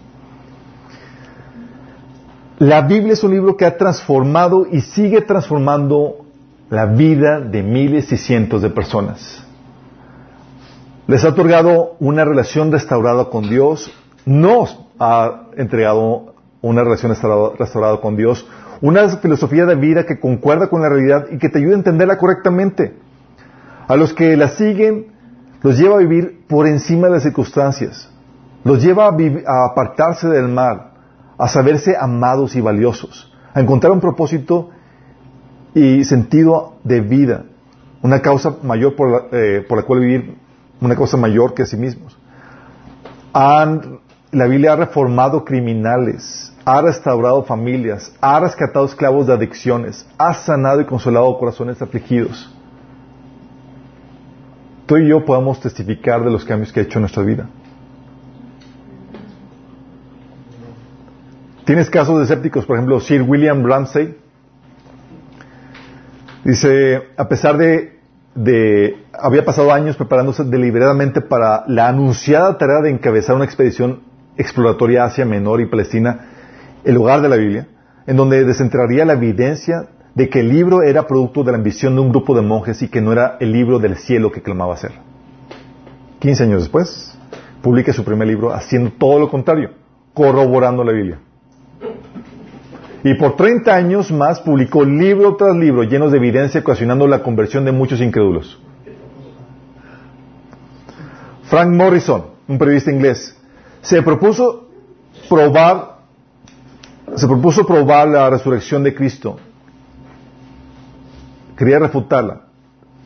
La 2.59 2.81
Biblia 2.81 3.13
es 3.13 3.23
un 3.23 3.33
libro 3.33 3.57
que 3.57 3.67
ha 3.67 3.77
transformado 3.77 4.67
y 4.71 4.81
sigue 4.81 5.21
transformando 5.21 6.25
la 6.71 6.87
vida 6.87 7.41
de 7.41 7.63
miles 7.63 8.11
y 8.13 8.17
cientos 8.17 8.63
de 8.63 8.71
personas. 8.71 9.45
Les 11.07 11.25
ha 11.25 11.29
otorgado 11.29 11.97
una 12.01 12.25
relación 12.25 12.73
restaurada 12.73 13.27
con 13.27 13.49
Dios, 13.49 13.93
nos 14.25 14.81
ha 14.99 15.49
entregado 15.57 16.35
una 16.63 16.83
relación 16.83 17.15
restaurada 17.59 18.01
con 18.01 18.17
Dios, 18.17 18.49
una 18.81 19.09
filosofía 19.19 19.67
de 19.67 19.77
vida 19.77 20.07
que 20.07 20.19
concuerda 20.19 20.69
con 20.69 20.81
la 20.81 20.89
realidad 20.89 21.27
y 21.31 21.39
que 21.39 21.49
te 21.49 21.59
ayuda 21.59 21.75
a 21.75 21.79
entenderla 21.79 22.19
correctamente. 22.19 22.95
A 23.89 23.97
los 23.97 24.13
que 24.13 24.37
la 24.37 24.49
siguen 24.49 25.13
los 25.63 25.79
lleva 25.79 25.97
a 25.97 25.99
vivir 25.99 26.45
por 26.49 26.67
encima 26.67 27.09
de 27.09 27.15
las 27.15 27.23
circunstancias. 27.23 28.11
Los 28.65 28.83
lleva 28.83 29.07
a, 29.07 29.71
apartarse 29.71 30.29
del 30.29 30.49
mal, 30.49 30.93
a 31.39 31.49
saberse 31.49 31.97
amados 31.99 32.57
y 32.57 32.61
valiosos, 32.61 33.33
a 33.55 33.61
encontrar 33.61 33.93
un 33.93 34.01
propósito 34.01 34.71
y 35.75 36.05
sentido 36.05 36.77
de 36.83 37.01
vida, 37.01 37.45
una 38.03 38.21
causa 38.21 38.57
mayor 38.63 38.97
por 38.97 39.11
la, 39.11 39.19
eh, 39.33 39.65
por 39.69 39.79
la 39.79 39.85
cual 39.85 40.01
vivir, 40.01 40.37
una 40.81 40.97
causa 40.97 41.17
mayor 41.17 41.55
que 41.55 41.63
a 41.63 41.67
sí 41.67 41.77
mismos. 41.77 42.19
La 44.33 44.47
Biblia 44.47 44.73
ha 44.73 44.77
reformado 44.77 45.45
criminales, 45.45 46.53
ha 46.65 46.83
restaurado 46.83 47.45
familias, 47.45 48.13
ha 48.21 48.41
rescatado 48.41 48.85
esclavos 48.85 49.29
de 49.29 49.33
adicciones, 49.33 50.07
ha 50.19 50.35
sanado 50.35 50.81
y 50.81 50.85
consolado 50.85 51.39
corazones 51.39 51.81
afligidos. 51.81 52.53
Tú 54.87 54.97
y 54.99 55.09
yo 55.09 55.25
podemos 55.25 55.61
testificar 55.61 56.25
de 56.25 56.31
los 56.31 56.45
cambios 56.45 56.73
que 56.73 56.81
ha 56.81 56.83
hecho 56.85 57.01
nuestra 57.01 57.25
vida. 57.25 57.49
Tienes 61.65 61.91
casos 61.91 62.19
de 62.19 62.23
escépticos, 62.23 62.65
por 62.65 62.77
ejemplo, 62.77 63.01
Sir 63.01 63.23
William 63.23 63.65
Ramsay. 63.67 64.17
Dice, 66.45 67.03
a 67.17 67.29
pesar 67.29 67.57
de, 67.59 67.99
de, 68.37 69.05
había 69.13 69.45
pasado 69.45 69.73
años 69.73 69.97
preparándose 69.97 70.45
deliberadamente 70.45 71.21
para 71.21 71.65
la 71.67 71.89
anunciada 71.89 72.57
tarea 72.57 72.83
de 72.83 72.91
encabezar 72.91 73.35
una 73.35 73.45
expedición 73.45 74.03
exploratoria 74.37 75.03
a 75.03 75.07
Asia 75.07 75.25
Menor 75.25 75.61
y 75.61 75.67
Palestina, 75.67 76.29
el 76.85 76.95
lugar 76.95 77.21
de 77.21 77.29
la 77.29 77.37
Biblia, 77.37 77.67
en 78.07 78.17
donde 78.17 78.45
desenterraría 78.45 79.05
la 79.05 79.15
evidencia 79.15 79.89
de 80.17 80.31
que 80.31 80.41
el 80.41 80.49
libro 80.49 80.83
era 80.83 81.07
producto 81.07 81.45
de 81.45 81.53
la 81.53 81.59
ambición 81.59 81.95
de 81.95 82.01
un 82.01 82.09
grupo 82.09 82.35
de 82.35 82.41
monjes 82.41 82.81
y 82.81 82.89
que 82.89 83.03
no 83.03 83.13
era 83.13 83.37
el 83.39 83.53
libro 83.53 83.79
del 83.79 83.97
cielo 83.97 84.33
que 84.33 84.41
clamaba 84.41 84.75
ser. 84.79 84.93
15 86.21 86.43
años 86.45 86.63
después, 86.63 87.17
publica 87.61 87.93
su 87.93 88.03
primer 88.03 88.27
libro 88.27 88.51
haciendo 88.53 88.93
todo 88.99 89.21
lo 89.21 89.29
contrario, 89.29 89.73
corroborando 90.15 90.83
la 90.83 90.93
Biblia. 90.93 91.19
Y 93.05 93.13
por 93.15 93.37
30 93.37 93.75
años 93.75 94.11
más 94.11 94.41
publicó 94.41 94.85
libro 94.85 95.37
tras 95.37 95.55
libro 95.55 95.83
llenos 95.83 96.11
de 96.11 96.17
evidencia 96.17 96.63
ocasionando 96.63 97.07
la 97.07 97.23
conversión 97.23 97.67
de 97.67 97.73
muchos 97.73 98.01
incrédulos. 98.01 98.59
Frank 101.45 101.69
Morrison, 101.69 102.25
un 102.49 102.59
periodista 102.59 102.91
inglés, 102.91 103.37
se 103.83 104.03
propuso 104.03 104.71
probar 105.29 105.97
se 107.15 107.27
propuso 107.27 107.67
probar 107.67 108.09
la 108.09 108.31
resurrección 108.31 108.83
de 108.83 108.95
Cristo. 108.95 109.39
Quería 111.57 111.79
refutarla, 111.79 112.43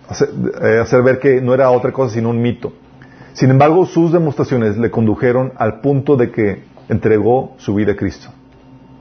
hacer, 0.09 0.29
eh, 0.63 0.79
hacer 0.81 1.03
ver 1.03 1.19
que 1.19 1.41
no 1.41 1.55
era 1.55 1.71
otra 1.71 1.93
cosa 1.93 2.15
sino 2.15 2.31
un 2.31 2.41
mito. 2.43 2.73
Sin 3.33 3.51
embargo, 3.51 3.87
sus 3.87 4.13
demostraciones 4.13 4.77
le 4.77 4.91
condujeron 4.91 5.53
al 5.57 5.81
punto 5.81 6.17
de 6.17 6.31
que 6.33 6.65
entregó 6.89 7.55
su 7.59 7.75
vida 7.75 7.93
a 7.93 7.97
Cristo 7.97 8.29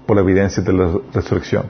por 0.05 0.15
la 0.15 0.21
evidencia 0.21 0.61
de 0.63 0.73
la 0.73 0.91
resurrección. 1.13 1.65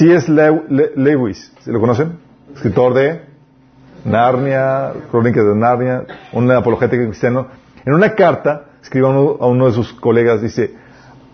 Le- 0.00 0.62
Le- 0.68 0.92
Lewis, 0.96 1.52
¿se 1.60 1.70
lo 1.72 1.80
conocen? 1.80 2.18
Escritor 2.54 2.94
de 2.94 3.20
Narnia, 4.04 4.92
Crónicas 5.10 5.44
de 5.44 5.54
Narnia, 5.54 6.04
un 6.32 6.50
apologético 6.50 7.04
cristiano. 7.04 7.48
En 7.84 7.92
una 7.94 8.14
carta, 8.14 8.66
escribe 8.82 9.06
a 9.06 9.10
uno, 9.10 9.36
a 9.40 9.46
uno 9.46 9.66
de 9.66 9.72
sus 9.72 9.92
colegas, 9.92 10.40
dice, 10.42 10.74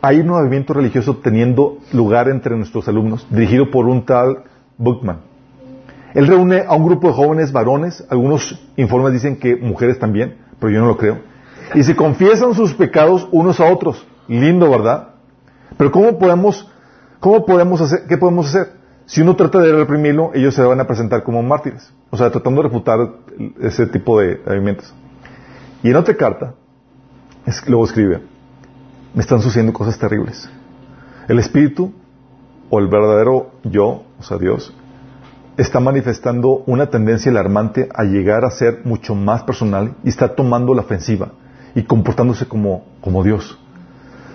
hay 0.00 0.20
un 0.20 0.28
movimiento 0.28 0.74
religioso 0.74 1.16
teniendo 1.18 1.78
lugar 1.92 2.28
entre 2.28 2.56
nuestros 2.56 2.88
alumnos, 2.88 3.26
dirigido 3.30 3.70
por 3.70 3.86
un 3.86 4.04
tal 4.04 4.44
Buckman. 4.78 5.18
Él 6.14 6.26
reúne 6.26 6.64
a 6.66 6.74
un 6.74 6.84
grupo 6.84 7.08
de 7.08 7.14
jóvenes 7.14 7.52
varones, 7.52 8.04
algunos 8.10 8.58
informes 8.76 9.12
dicen 9.12 9.36
que 9.36 9.56
mujeres 9.56 9.98
también, 9.98 10.36
pero 10.58 10.70
yo 10.72 10.80
no 10.80 10.86
lo 10.86 10.96
creo, 10.96 11.18
y 11.74 11.82
se 11.82 11.96
confiesan 11.96 12.54
sus 12.54 12.74
pecados 12.74 13.28
unos 13.32 13.60
a 13.60 13.64
otros. 13.64 14.06
Lindo, 14.28 14.70
¿verdad? 14.70 15.08
Pero 15.76 15.90
¿cómo 15.90 16.18
podemos, 16.18 16.68
cómo 17.18 17.44
podemos 17.46 17.80
hacer, 17.80 18.04
qué 18.06 18.16
podemos 18.16 18.46
hacer? 18.46 18.74
Si 19.06 19.20
uno 19.20 19.34
trata 19.36 19.58
de 19.58 19.72
reprimirlo, 19.72 20.30
ellos 20.34 20.54
se 20.54 20.62
van 20.62 20.80
a 20.80 20.86
presentar 20.86 21.22
como 21.22 21.42
mártires. 21.42 21.92
O 22.10 22.16
sea, 22.16 22.30
tratando 22.30 22.62
de 22.62 22.68
refutar 22.68 22.98
ese 23.60 23.86
tipo 23.86 24.20
de 24.20 24.40
movimientos. 24.46 24.94
Y 25.82 25.90
en 25.90 25.96
otra 25.96 26.14
carta, 26.14 26.54
luego 27.66 27.84
escribe, 27.84 28.22
me 29.14 29.20
están 29.20 29.40
sucediendo 29.40 29.72
cosas 29.72 29.98
terribles. 29.98 30.48
El 31.28 31.38
espíritu, 31.38 31.92
o 32.70 32.78
el 32.78 32.86
verdadero 32.86 33.50
yo, 33.64 34.04
o 34.18 34.22
sea, 34.22 34.38
Dios, 34.38 34.74
está 35.56 35.80
manifestando 35.80 36.62
una 36.66 36.86
tendencia 36.90 37.30
alarmante 37.30 37.88
a 37.94 38.04
llegar 38.04 38.44
a 38.44 38.50
ser 38.50 38.80
mucho 38.84 39.14
más 39.14 39.42
personal 39.42 39.94
y 40.04 40.08
está 40.08 40.34
tomando 40.34 40.74
la 40.74 40.82
ofensiva 40.82 41.32
y 41.74 41.82
comportándose 41.84 42.46
como, 42.46 42.84
como 43.00 43.22
Dios. 43.22 43.58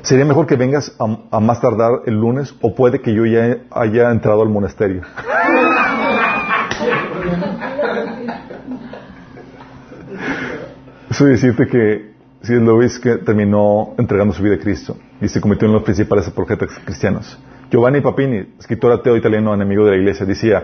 Sería 0.02 0.26
mejor 0.26 0.48
que 0.48 0.56
vengas 0.56 0.96
a, 1.00 1.36
a 1.36 1.40
más 1.40 1.60
tardar 1.60 2.02
el 2.06 2.16
lunes 2.16 2.56
o 2.62 2.74
puede 2.74 3.02
que 3.02 3.14
yo 3.14 3.26
ya 3.26 3.58
haya 3.72 4.12
entrado 4.12 4.42
al 4.42 4.50
monasterio. 4.50 5.02
Eso 11.10 11.28
es 11.28 11.42
decirte 11.42 11.68
que 11.68 12.18
si 12.42 12.54
Luis 12.54 13.00
que 13.00 13.18
terminó 13.18 13.96
entregando 13.98 14.34
su 14.34 14.44
vida 14.44 14.56
a 14.56 14.60
Cristo 14.60 14.98
y 15.20 15.28
se 15.28 15.42
convirtió 15.42 15.68
en 15.68 15.74
los 15.74 15.84
principales 15.84 16.28
apologetas 16.28 16.70
cristianos. 16.86 17.38
Giovanni 17.72 18.02
Papini, 18.02 18.54
escritor 18.60 18.92
ateo 18.92 19.18
italiano 19.18 19.54
enemigo 19.54 19.84
de 19.86 19.92
la 19.92 19.98
iglesia, 19.98 20.26
decía, 20.26 20.64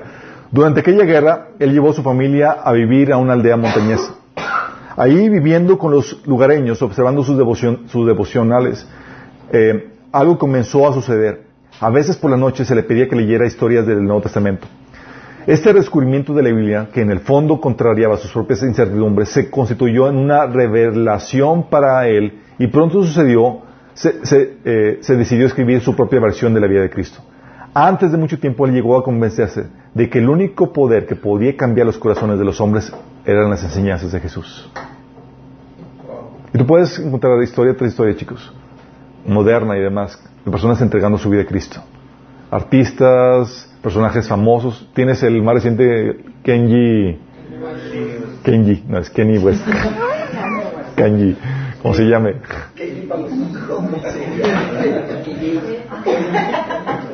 durante 0.53 0.81
aquella 0.81 1.03
guerra, 1.03 1.47
él 1.57 1.73
llevó 1.73 1.89
a 1.89 1.93
su 1.93 2.03
familia 2.03 2.51
a 2.51 2.71
vivir 2.73 3.11
a 3.11 3.17
una 3.17 3.33
aldea 3.33 3.57
montañesa. 3.57 4.13
Ahí 4.95 5.27
viviendo 5.27 5.79
con 5.79 5.91
los 5.91 6.21
lugareños, 6.27 6.79
observando 6.83 7.23
sus, 7.23 7.35
sus 7.87 8.05
devocionales, 8.05 8.87
eh, 9.51 9.89
algo 10.11 10.37
comenzó 10.37 10.87
a 10.87 10.93
suceder. 10.93 11.45
A 11.79 11.89
veces 11.89 12.17
por 12.17 12.29
la 12.29 12.37
noche 12.37 12.65
se 12.65 12.75
le 12.75 12.83
pedía 12.83 13.09
que 13.09 13.15
leyera 13.15 13.47
historias 13.47 13.87
del 13.87 14.03
Nuevo 14.03 14.21
Testamento. 14.21 14.67
Este 15.47 15.73
descubrimiento 15.73 16.35
de 16.35 16.43
la 16.43 16.49
Biblia, 16.49 16.89
que 16.93 17.01
en 17.01 17.09
el 17.09 17.21
fondo 17.21 17.59
contrariaba 17.59 18.17
sus 18.17 18.31
propias 18.31 18.61
incertidumbres, 18.61 19.29
se 19.29 19.49
constituyó 19.49 20.07
en 20.07 20.17
una 20.17 20.45
revelación 20.45 21.67
para 21.67 22.07
él 22.07 22.41
y 22.59 22.67
pronto 22.67 23.01
sucedió, 23.01 23.63
se, 23.95 24.23
se, 24.23 24.57
eh, 24.63 24.99
se 25.01 25.15
decidió 25.15 25.47
escribir 25.47 25.81
su 25.81 25.95
propia 25.95 26.19
versión 26.19 26.53
de 26.53 26.61
la 26.61 26.67
vida 26.67 26.81
de 26.81 26.91
Cristo. 26.91 27.23
Antes 27.73 28.11
de 28.11 28.17
mucho 28.17 28.39
tiempo 28.39 28.67
él 28.67 28.73
llegó 28.73 28.97
a 28.97 29.03
convencerse 29.03 29.67
de 29.93 30.09
que 30.09 30.19
el 30.19 30.29
único 30.29 30.71
poder 30.71 31.07
que 31.07 31.15
podía 31.15 31.57
cambiar 31.57 31.87
los 31.87 31.97
corazones 31.97 32.37
de 32.37 32.45
los 32.45 32.61
hombres 32.61 32.93
eran 33.25 33.49
las 33.49 33.63
enseñanzas 33.63 34.11
de 34.11 34.19
Jesús. 34.19 34.69
Y 36.53 36.57
tú 36.57 36.67
puedes 36.67 36.99
encontrar 36.99 37.41
historia 37.41 37.75
tras 37.75 37.91
historia, 37.91 38.15
chicos, 38.15 38.53
moderna 39.25 39.75
y 39.75 39.81
demás, 39.81 40.21
de 40.45 40.51
personas 40.51 40.79
entregando 40.81 41.17
su 41.17 41.31
vida 41.31 41.41
a 41.41 41.45
Cristo. 41.45 41.81
Artistas, 42.51 43.73
personajes 43.81 44.27
famosos. 44.27 44.87
Tienes 44.93 45.23
el 45.23 45.41
más 45.41 45.55
reciente 45.55 46.23
Kenji. 46.43 47.17
Kenji, 48.43 48.83
no 48.87 48.99
es 48.99 49.09
Kenny 49.09 49.39
West. 49.39 49.65
Kenji, 50.95 51.35
¿cómo 51.81 51.95
se 51.95 52.03
llame? 52.03 52.35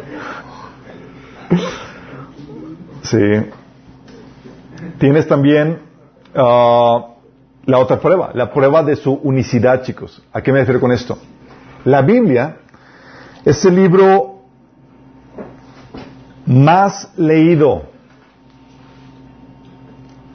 Sí. 3.01 3.17
Tienes 4.99 5.27
también 5.27 5.79
ah, 6.35 7.07
la 7.65 7.79
otra 7.79 7.99
prueba, 7.99 8.31
la 8.33 8.51
prueba 8.51 8.83
de 8.83 8.95
su 8.95 9.13
unicidad, 9.13 9.83
chicos. 9.83 10.23
¿A 10.31 10.41
qué 10.41 10.51
me 10.51 10.59
refiero 10.59 10.79
con 10.79 10.91
esto? 10.91 11.17
La 11.85 12.01
Biblia 12.01 12.57
es 13.45 13.63
el 13.65 13.75
libro 13.75 14.41
más 16.45 17.11
leído. 17.17 17.83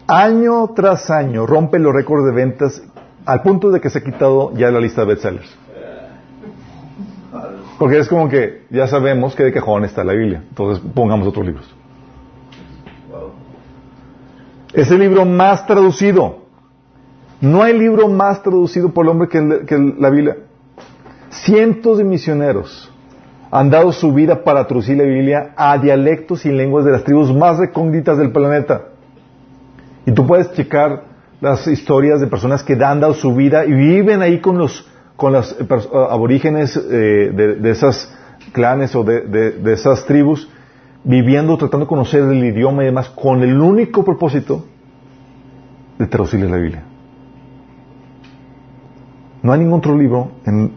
Año 0.06 0.68
tras 0.74 1.10
año 1.10 1.46
rompe 1.46 1.78
los 1.78 1.94
récords 1.94 2.26
de 2.26 2.32
ventas 2.32 2.82
al 3.24 3.42
punto 3.42 3.70
de 3.70 3.80
que 3.80 3.90
se 3.90 3.98
ha 3.98 4.04
quitado 4.04 4.52
ya 4.54 4.70
la 4.70 4.80
lista 4.80 5.00
de 5.02 5.06
bestsellers. 5.08 5.63
Porque 7.84 7.98
es 7.98 8.08
como 8.08 8.30
que 8.30 8.62
ya 8.70 8.86
sabemos 8.86 9.34
que 9.36 9.44
de 9.44 9.52
cajón 9.52 9.84
está 9.84 10.02
la 10.04 10.14
Biblia. 10.14 10.42
Entonces 10.48 10.82
pongamos 10.94 11.28
otros 11.28 11.44
libros. 11.44 11.74
Es 14.72 14.90
el 14.90 15.00
libro 15.00 15.26
más 15.26 15.66
traducido. 15.66 16.44
No 17.42 17.62
hay 17.62 17.78
libro 17.78 18.08
más 18.08 18.42
traducido 18.42 18.88
por 18.88 19.04
el 19.04 19.10
hombre 19.10 19.28
que, 19.28 19.36
el- 19.36 19.66
que 19.66 19.74
el- 19.74 19.96
la 20.00 20.08
Biblia. 20.08 20.38
Cientos 21.28 21.98
de 21.98 22.04
misioneros 22.04 22.90
han 23.50 23.68
dado 23.68 23.92
su 23.92 24.14
vida 24.14 24.42
para 24.44 24.66
traducir 24.66 24.96
la 24.96 25.04
Biblia 25.04 25.52
a 25.54 25.76
dialectos 25.76 26.46
y 26.46 26.52
lenguas 26.52 26.86
de 26.86 26.92
las 26.92 27.04
tribus 27.04 27.34
más 27.36 27.58
recónditas 27.58 28.16
del 28.16 28.32
planeta. 28.32 28.80
Y 30.06 30.12
tú 30.12 30.26
puedes 30.26 30.50
checar 30.54 31.02
las 31.42 31.66
historias 31.66 32.18
de 32.22 32.28
personas 32.28 32.62
que 32.62 32.82
han 32.82 33.00
dado 33.00 33.12
su 33.12 33.34
vida 33.34 33.66
y 33.66 33.74
viven 33.74 34.22
ahí 34.22 34.40
con 34.40 34.56
los 34.56 34.90
con 35.16 35.32
los 35.32 35.52
eh, 35.52 35.66
aborígenes 36.10 36.76
eh, 36.76 37.30
de, 37.60 37.70
esas 37.70 38.12
clanes 38.52 38.94
o 38.94 39.04
de, 39.04 39.72
esas 39.72 40.04
tribus, 40.06 40.48
viviendo, 41.04 41.56
tratando 41.56 41.86
de 41.86 41.88
conocer 41.88 42.22
el 42.22 42.44
idioma 42.44 42.82
y 42.82 42.86
demás, 42.86 43.10
con 43.10 43.42
el 43.42 43.60
único 43.60 44.04
propósito 44.04 44.64
de 45.98 46.06
traducirles 46.06 46.50
la 46.50 46.56
Biblia. 46.56 46.84
No 49.42 49.52
hay 49.52 49.60
ningún 49.60 49.78
otro 49.78 49.96
libro 49.96 50.32
en, 50.46 50.72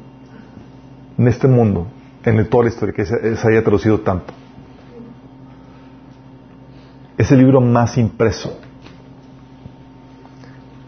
en 1.17 1.27
este 1.27 1.47
mundo, 1.47 1.87
en 2.23 2.45
toda 2.49 2.65
la 2.65 2.69
historia, 2.69 2.93
que 2.93 3.05
se, 3.05 3.15
haya 3.47 3.63
traducido 3.63 4.01
tanto. 4.01 4.33
Es 7.17 7.31
el 7.31 7.39
libro 7.39 7.61
más 7.61 7.97
impreso. 7.97 8.59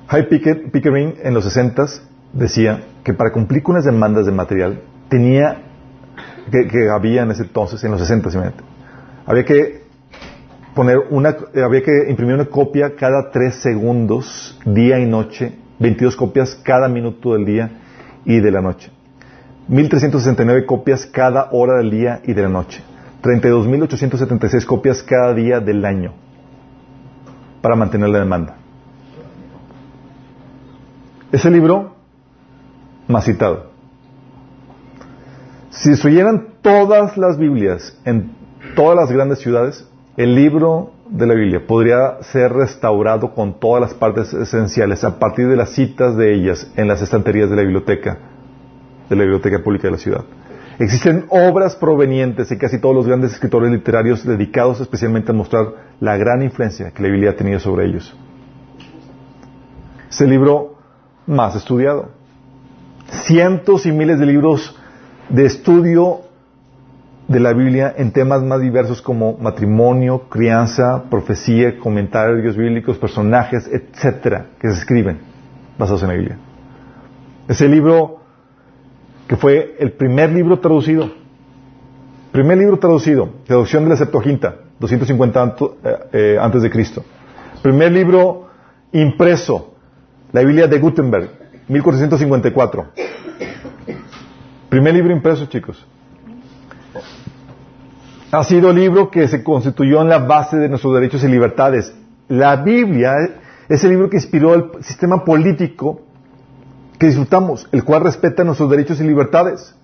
High 0.07 0.27
Pickering 0.27 1.15
en 1.23 1.33
los 1.33 1.45
60 1.45 2.08
decía 2.33 2.83
que 3.03 3.13
para 3.13 3.31
cumplir 3.31 3.63
con 3.63 3.75
las 3.75 3.85
demandas 3.85 4.25
de 4.25 4.31
material 4.31 4.81
tenía 5.09 5.63
que, 6.51 6.89
había 6.89 7.23
en 7.23 7.31
ese 7.31 7.43
entonces, 7.43 7.83
en 7.83 7.91
los 7.91 8.01
60, 8.01 8.29
había 9.25 9.45
que 9.45 9.83
poner 10.73 10.97
una, 11.09 11.35
había 11.63 11.83
que 11.83 12.09
imprimir 12.09 12.35
una 12.35 12.45
copia 12.45 12.95
cada 12.95 13.29
tres 13.31 13.55
segundos, 13.55 14.59
día 14.65 14.99
y 14.99 15.05
noche, 15.05 15.53
22 15.79 16.15
copias 16.15 16.55
cada 16.63 16.87
minuto 16.87 17.33
del 17.33 17.45
día 17.45 17.69
y 18.25 18.39
de 18.39 18.51
la 18.51 18.61
noche. 18.61 18.91
1.369 19.69 20.65
copias 20.65 21.05
cada 21.05 21.49
hora 21.51 21.77
del 21.77 21.91
día 21.91 22.21
y 22.25 22.33
de 22.33 22.41
la 22.41 22.49
noche. 22.49 22.81
32.876 23.21 24.65
copias 24.65 25.03
cada 25.03 25.33
día 25.33 25.59
del 25.59 25.85
año 25.85 26.13
para 27.61 27.75
mantener 27.75 28.09
la 28.09 28.19
demanda. 28.19 28.55
Ese 31.31 31.51
libro 31.51 31.98
más 33.09 33.25
citado. 33.25 33.71
Si 35.71 35.89
destruyeran 35.89 36.53
todas 36.61 37.17
las 37.17 37.37
Biblias 37.37 37.97
en 38.05 38.31
todas 38.75 38.95
las 38.95 39.11
grandes 39.11 39.39
ciudades, 39.39 39.85
el 40.15 40.35
libro 40.35 40.91
de 41.09 41.25
la 41.25 41.33
Biblia 41.33 41.65
podría 41.65 42.21
ser 42.21 42.53
restaurado 42.53 43.33
con 43.33 43.59
todas 43.59 43.81
las 43.81 43.93
partes 43.93 44.31
esenciales 44.33 45.03
a 45.03 45.17
partir 45.17 45.47
de 45.47 45.55
las 45.55 45.71
citas 45.71 46.15
de 46.17 46.35
ellas 46.35 46.71
en 46.75 46.87
las 46.87 47.01
estanterías 47.01 47.49
de 47.49 47.55
la 47.55 47.63
biblioteca, 47.63 48.17
de 49.09 49.15
la 49.15 49.23
biblioteca 49.23 49.63
pública 49.63 49.87
de 49.87 49.91
la 49.91 49.97
ciudad. 49.97 50.23
Existen 50.77 51.25
obras 51.29 51.75
provenientes 51.75 52.49
de 52.49 52.57
casi 52.57 52.79
todos 52.79 52.95
los 52.95 53.07
grandes 53.07 53.33
escritores 53.33 53.71
literarios 53.71 54.23
dedicados 54.23 54.79
especialmente 54.81 55.31
a 55.31 55.35
mostrar 55.35 55.65
la 55.99 56.15
gran 56.15 56.43
influencia 56.43 56.91
que 56.91 57.01
la 57.01 57.09
Biblia 57.09 57.31
ha 57.31 57.35
tenido 57.35 57.59
sobre 57.59 57.87
ellos. 57.87 58.15
Es 60.09 60.21
el 60.21 60.29
libro 60.29 60.75
más 61.25 61.55
estudiado. 61.55 62.18
Cientos 63.11 63.85
y 63.85 63.91
miles 63.91 64.19
de 64.19 64.25
libros 64.25 64.75
de 65.29 65.45
estudio 65.45 66.21
de 67.27 67.39
la 67.39 67.53
Biblia 67.53 67.93
en 67.95 68.11
temas 68.11 68.41
más 68.41 68.59
diversos 68.59 69.01
como 69.01 69.37
matrimonio, 69.37 70.23
crianza, 70.29 71.03
profecía, 71.09 71.77
comentarios 71.77 72.57
bíblicos, 72.57 72.97
personajes, 72.97 73.69
etcétera, 73.71 74.47
que 74.59 74.67
se 74.69 74.79
escriben 74.79 75.19
basados 75.77 76.01
en 76.01 76.07
la 76.07 76.13
Biblia. 76.15 76.37
Es 77.47 77.61
el 77.61 77.71
libro 77.71 78.19
que 79.27 79.35
fue 79.35 79.75
el 79.79 79.91
primer 79.91 80.31
libro 80.31 80.59
traducido. 80.59 81.11
Primer 82.31 82.57
libro 82.57 82.79
traducido, 82.79 83.29
traducción 83.45 83.83
de 83.83 83.89
la 83.91 83.97
Septuaginta, 83.97 84.55
250 84.79 85.55
eh, 85.83 85.97
eh, 86.13 86.37
antes 86.39 86.63
de 86.63 86.69
Cristo. 86.71 87.03
Primer 87.61 87.91
libro 87.91 88.47
impreso, 88.91 89.75
la 90.31 90.41
Biblia 90.41 90.67
de 90.67 90.79
Gutenberg, 90.79 91.29
1454. 91.69 92.87
Primer 94.69 94.93
libro 94.93 95.13
impreso, 95.13 95.45
chicos. 95.45 95.85
Ha 98.31 98.43
sido 98.43 98.71
el 98.71 98.75
libro 98.75 99.09
que 99.09 99.27
se 99.27 99.43
constituyó 99.43 100.01
en 100.01 100.09
la 100.09 100.19
base 100.19 100.57
de 100.57 100.69
nuestros 100.69 100.93
derechos 100.93 101.23
y 101.23 101.27
libertades. 101.27 101.95
La 102.27 102.57
Biblia 102.57 103.15
es 103.67 103.83
el 103.83 103.91
libro 103.91 104.09
que 104.09 104.17
inspiró 104.17 104.53
el 104.53 104.83
sistema 104.83 105.23
político 105.23 106.01
que 106.99 107.07
disfrutamos, 107.07 107.67
el 107.71 107.83
cual 107.83 108.03
respeta 108.03 108.43
nuestros 108.43 108.69
derechos 108.69 108.99
y 108.99 109.03
libertades. 109.03 109.75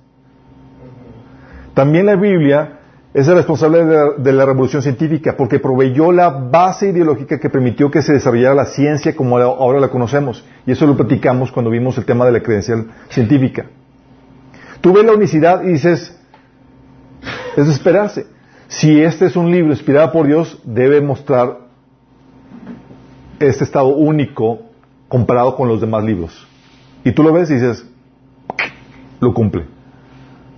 También 1.74 2.06
la 2.06 2.16
Biblia 2.16 2.75
es 3.16 3.30
el 3.30 3.36
responsable 3.36 3.86
de 4.18 4.34
la, 4.34 4.46
revolución 4.46 4.82
científica 4.82 5.38
porque 5.38 5.58
proveyó 5.58 6.12
la 6.12 6.30
base 6.32 6.90
ideológica 6.90 7.40
que 7.40 7.50
permitió 7.50 7.90
que 7.90 8.02
se 8.02 8.12
desarrollara 8.12 8.54
la 8.54 8.66
ciencia 8.66 9.16
como 9.16 9.38
ahora 9.38 9.80
la 9.80 9.88
conocemos. 9.88 10.44
Y 10.68 10.74
eso 10.74 10.86
lo 10.86 10.98
platicamos 10.98 11.50
cuando 11.50 11.72
vimos 11.72 11.98
el 11.98 12.04
tema 12.04 12.26
de 12.26 12.34
la 12.34 12.42
credencial 12.42 12.88
científica. 13.08 13.68
Tú 14.82 14.92
ves 14.92 15.06
la 15.06 15.14
unicidad 15.14 15.64
y 15.64 15.68
dices, 15.68 16.20
es 17.56 17.66
de 17.66 17.72
esperarse. 17.72 18.28
Si 18.68 19.00
este 19.00 19.28
es 19.28 19.38
un 19.38 19.50
libro 19.50 19.72
inspirado 19.72 20.12
por 20.12 20.28
Dios, 20.28 20.62
debe 20.66 21.00
mostrar 21.00 21.60
este 23.40 23.64
estado 23.64 23.96
único 23.96 24.60
comparado 25.08 25.56
con 25.56 25.70
los 25.70 25.80
demás 25.80 26.04
libros. 26.04 26.46
Y 27.06 27.14
tú 27.14 27.24
lo 27.24 27.32
ves 27.32 27.50
y 27.50 27.54
dices, 27.54 27.88
lo 29.22 29.34
cumple. 29.34 29.68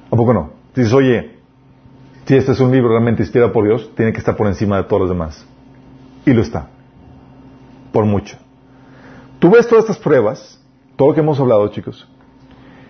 ¿A 0.09 0.15
poco 0.15 0.33
no? 0.33 0.53
Dices, 0.73 0.91
oye, 0.91 1.36
si 2.27 2.35
este 2.35 2.51
es 2.51 2.59
un 2.59 2.71
libro 2.71 2.89
realmente 2.89 3.23
inspirado 3.23 3.53
por 3.53 3.63
Dios, 3.63 3.89
tiene 3.95 4.11
que 4.11 4.19
estar 4.19 4.35
por 4.35 4.47
encima 4.47 4.75
de 4.77 4.83
todos 4.83 5.03
los 5.03 5.09
demás. 5.09 5.45
Y 6.25 6.33
lo 6.33 6.41
está. 6.41 6.67
Por 7.93 8.05
mucho. 8.05 8.37
Tú 9.39 9.49
ves 9.49 9.65
todas 9.65 9.85
estas 9.85 9.97
pruebas, 9.97 10.59
todo 10.97 11.09
lo 11.09 11.13
que 11.13 11.21
hemos 11.21 11.39
hablado, 11.39 11.65
chicos, 11.69 12.05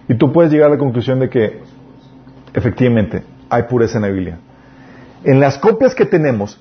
y 0.09 0.15
tú 0.15 0.33
puedes 0.33 0.51
llegar 0.51 0.69
a 0.69 0.73
la 0.73 0.79
conclusión 0.79 1.19
de 1.19 1.29
que 1.29 1.59
efectivamente 2.53 3.23
hay 3.49 3.63
pureza 3.63 3.99
en 3.99 4.01
la 4.01 4.09
Biblia. 4.09 4.39
En 5.23 5.39
las 5.39 5.59
copias 5.59 5.93
que 5.93 6.05
tenemos, 6.05 6.59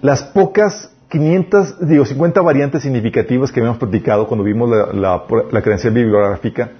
las 0.00 0.22
pocas 0.22 0.94
500, 1.08 1.88
digo, 1.88 2.04
50 2.04 2.40
variantes 2.42 2.82
significativas 2.82 3.50
que 3.50 3.58
habíamos 3.58 3.78
platicado 3.78 4.28
cuando 4.28 4.44
vimos 4.44 4.70
la, 4.70 5.24
la, 5.50 5.62
credencial 5.62 5.94
bibliográfica, 5.94 6.70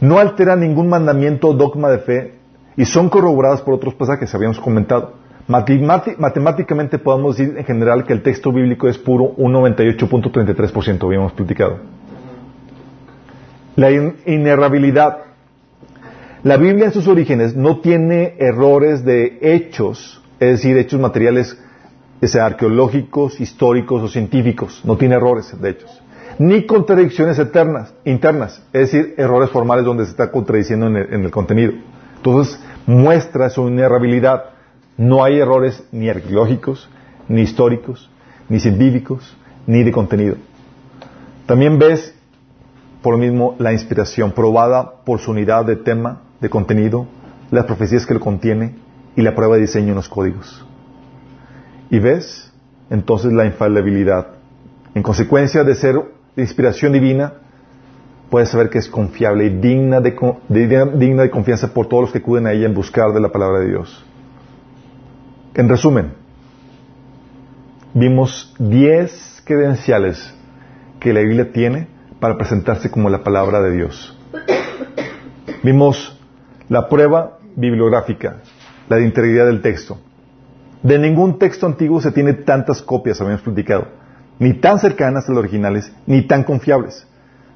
no 0.00 0.18
alteran 0.18 0.60
ningún 0.60 0.88
mandamiento 0.88 1.48
o 1.48 1.52
dogma 1.52 1.90
de 1.90 1.98
fe 1.98 2.39
y 2.76 2.84
son 2.84 3.08
corroboradas 3.08 3.62
por 3.62 3.74
otros 3.74 3.94
pasajes 3.94 4.30
que 4.30 4.36
habíamos 4.36 4.60
comentado. 4.60 5.14
matemáticamente 5.46 6.98
podemos 6.98 7.36
decir 7.36 7.56
en 7.56 7.64
general 7.64 8.04
que 8.04 8.12
el 8.12 8.22
texto 8.22 8.52
bíblico 8.52 8.88
es 8.88 8.98
puro 8.98 9.34
un 9.36 9.52
98.33%, 9.54 11.04
habíamos 11.04 11.32
platicado. 11.32 11.78
La 13.76 13.90
inerrabilidad. 13.90 15.18
La 16.42 16.56
Biblia 16.56 16.86
en 16.86 16.92
sus 16.92 17.06
orígenes 17.06 17.54
no 17.54 17.80
tiene 17.80 18.36
errores 18.38 19.04
de 19.04 19.38
hechos, 19.42 20.22
es 20.38 20.52
decir, 20.52 20.76
hechos 20.78 20.98
materiales 20.98 21.58
sea 22.28 22.46
arqueológicos, 22.46 23.40
históricos 23.40 24.02
o 24.02 24.08
científicos, 24.08 24.80
no 24.84 24.96
tiene 24.96 25.14
errores, 25.16 25.54
de 25.60 25.70
hecho, 25.70 25.86
ni 26.38 26.66
contradicciones 26.66 27.38
eternas, 27.38 27.92
internas, 28.04 28.62
es 28.72 28.92
decir, 28.92 29.14
errores 29.16 29.50
formales 29.50 29.84
donde 29.84 30.04
se 30.04 30.10
está 30.10 30.30
contradiciendo 30.30 30.86
en 30.86 30.96
el, 30.96 31.30
contenido. 31.30 31.72
Entonces, 32.20 32.60
muestra 32.86 33.50
su 33.50 33.68
inerrabilidad. 33.68 34.44
No 34.96 35.24
hay 35.24 35.38
errores 35.38 35.82
ni 35.92 36.08
arqueológicos, 36.08 36.88
ni 37.28 37.42
históricos, 37.42 38.10
ni 38.48 38.60
científicos, 38.60 39.36
ni 39.66 39.82
de 39.82 39.92
contenido. 39.92 40.36
También 41.46 41.78
ves, 41.78 42.14
por 43.02 43.14
lo 43.14 43.18
mismo, 43.18 43.56
la 43.58 43.72
inspiración 43.72 44.32
probada 44.32 45.02
por 45.04 45.20
su 45.20 45.30
unidad 45.30 45.64
de 45.64 45.76
tema, 45.76 46.20
de 46.40 46.50
contenido, 46.50 47.06
las 47.50 47.64
profecías 47.64 48.06
que 48.06 48.14
lo 48.14 48.20
contiene 48.20 48.76
y 49.16 49.22
la 49.22 49.34
prueba 49.34 49.56
de 49.56 49.62
diseño 49.62 49.88
en 49.88 49.96
los 49.96 50.08
códigos 50.08 50.64
y 51.90 51.98
ves 51.98 52.50
entonces 52.88 53.32
la 53.32 53.44
infalibilidad. 53.44 54.28
En 54.94 55.02
consecuencia 55.02 55.64
de 55.64 55.74
ser 55.74 55.96
de 56.34 56.42
inspiración 56.42 56.92
divina, 56.92 57.34
puedes 58.30 58.48
saber 58.48 58.70
que 58.70 58.78
es 58.78 58.88
confiable 58.88 59.46
y 59.46 59.50
digna 59.50 60.00
de, 60.00 60.16
digna 60.48 61.22
de 61.22 61.30
confianza 61.30 61.74
por 61.74 61.88
todos 61.88 62.04
los 62.04 62.12
que 62.12 62.18
acuden 62.18 62.46
a 62.46 62.52
ella 62.52 62.66
en 62.66 62.74
buscar 62.74 63.12
de 63.12 63.20
la 63.20 63.30
palabra 63.30 63.60
de 63.60 63.68
Dios. 63.68 64.04
En 65.54 65.68
resumen, 65.68 66.12
vimos 67.92 68.54
10 68.58 69.42
credenciales 69.44 70.32
que 71.00 71.12
la 71.12 71.20
Biblia 71.20 71.52
tiene 71.52 71.88
para 72.20 72.36
presentarse 72.36 72.90
como 72.90 73.10
la 73.10 73.24
palabra 73.24 73.60
de 73.60 73.72
Dios. 73.72 74.16
Vimos 75.62 76.18
la 76.68 76.88
prueba 76.88 77.38
bibliográfica, 77.56 78.36
la 78.88 78.96
de 78.96 79.04
integridad 79.04 79.46
del 79.46 79.60
texto, 79.60 79.98
de 80.82 80.98
ningún 80.98 81.38
texto 81.38 81.66
antiguo 81.66 82.00
se 82.00 82.10
tiene 82.10 82.32
tantas 82.32 82.80
copias, 82.80 83.20
habíamos 83.20 83.42
platicado, 83.42 83.88
ni 84.38 84.54
tan 84.54 84.78
cercanas 84.78 85.28
a 85.28 85.32
las 85.32 85.38
originales, 85.38 85.92
ni 86.06 86.26
tan 86.26 86.42
confiables. 86.44 87.06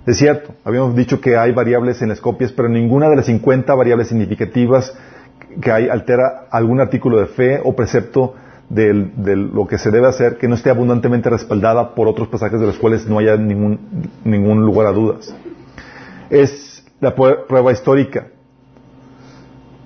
Es 0.06 0.18
cierto, 0.18 0.54
habíamos 0.64 0.94
dicho 0.94 1.20
que 1.20 1.36
hay 1.36 1.52
variables 1.52 2.02
en 2.02 2.10
las 2.10 2.20
copias, 2.20 2.52
pero 2.52 2.68
ninguna 2.68 3.08
de 3.08 3.16
las 3.16 3.26
50 3.26 3.74
variables 3.74 4.08
significativas 4.08 4.94
que 5.62 5.70
hay 5.70 5.88
altera 5.88 6.46
algún 6.50 6.80
artículo 6.80 7.18
de 7.18 7.26
fe 7.26 7.60
o 7.64 7.74
precepto 7.74 8.34
de, 8.68 8.92
lo 8.92 9.66
que 9.66 9.78
se 9.78 9.90
debe 9.90 10.06
hacer 10.08 10.36
que 10.36 10.48
no 10.48 10.56
esté 10.56 10.70
abundantemente 10.70 11.30
respaldada 11.30 11.94
por 11.94 12.08
otros 12.08 12.28
pasajes 12.28 12.60
de 12.60 12.66
los 12.66 12.78
cuales 12.78 13.06
no 13.06 13.18
haya 13.18 13.36
ningún, 13.36 14.10
ningún 14.24 14.60
lugar 14.62 14.88
a 14.88 14.92
dudas. 14.92 15.34
Es 16.28 16.84
la 17.00 17.14
prueba 17.14 17.72
histórica. 17.72 18.28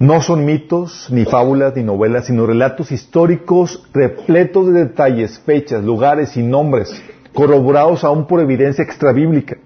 No 0.00 0.22
son 0.22 0.44
mitos, 0.44 1.08
ni 1.10 1.24
fábulas, 1.24 1.74
ni 1.76 1.82
novelas, 1.82 2.26
sino 2.26 2.46
relatos 2.46 2.92
históricos 2.92 3.88
repletos 3.92 4.66
de 4.66 4.84
detalles, 4.84 5.40
fechas, 5.40 5.84
lugares 5.84 6.36
y 6.36 6.42
nombres, 6.42 7.02
corroborados 7.34 8.04
aún 8.04 8.26
por 8.26 8.40
evidencia 8.40 8.84
extrabíblica. 8.84 9.58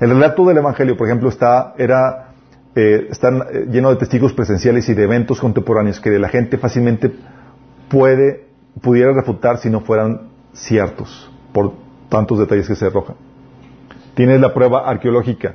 El 0.00 0.10
relato 0.10 0.44
del 0.44 0.58
Evangelio, 0.58 0.96
por 0.96 1.06
ejemplo, 1.06 1.28
está, 1.28 1.74
era, 1.78 2.32
eh, 2.74 3.08
eh, 3.10 3.66
lleno 3.70 3.90
de 3.90 3.96
testigos 3.96 4.32
presenciales 4.32 4.88
y 4.88 4.94
de 4.94 5.04
eventos 5.04 5.40
contemporáneos 5.40 6.00
que 6.00 6.10
la 6.18 6.28
gente 6.28 6.58
fácilmente 6.58 7.12
puede, 7.88 8.48
pudiera 8.82 9.12
refutar 9.12 9.58
si 9.58 9.70
no 9.70 9.80
fueran 9.80 10.28
ciertos 10.52 11.30
por 11.52 11.72
tantos 12.08 12.38
detalles 12.38 12.66
que 12.66 12.74
se 12.74 12.86
arrojan. 12.86 13.16
Tienes 14.14 14.40
la 14.40 14.52
prueba 14.52 14.88
arqueológica. 14.88 15.54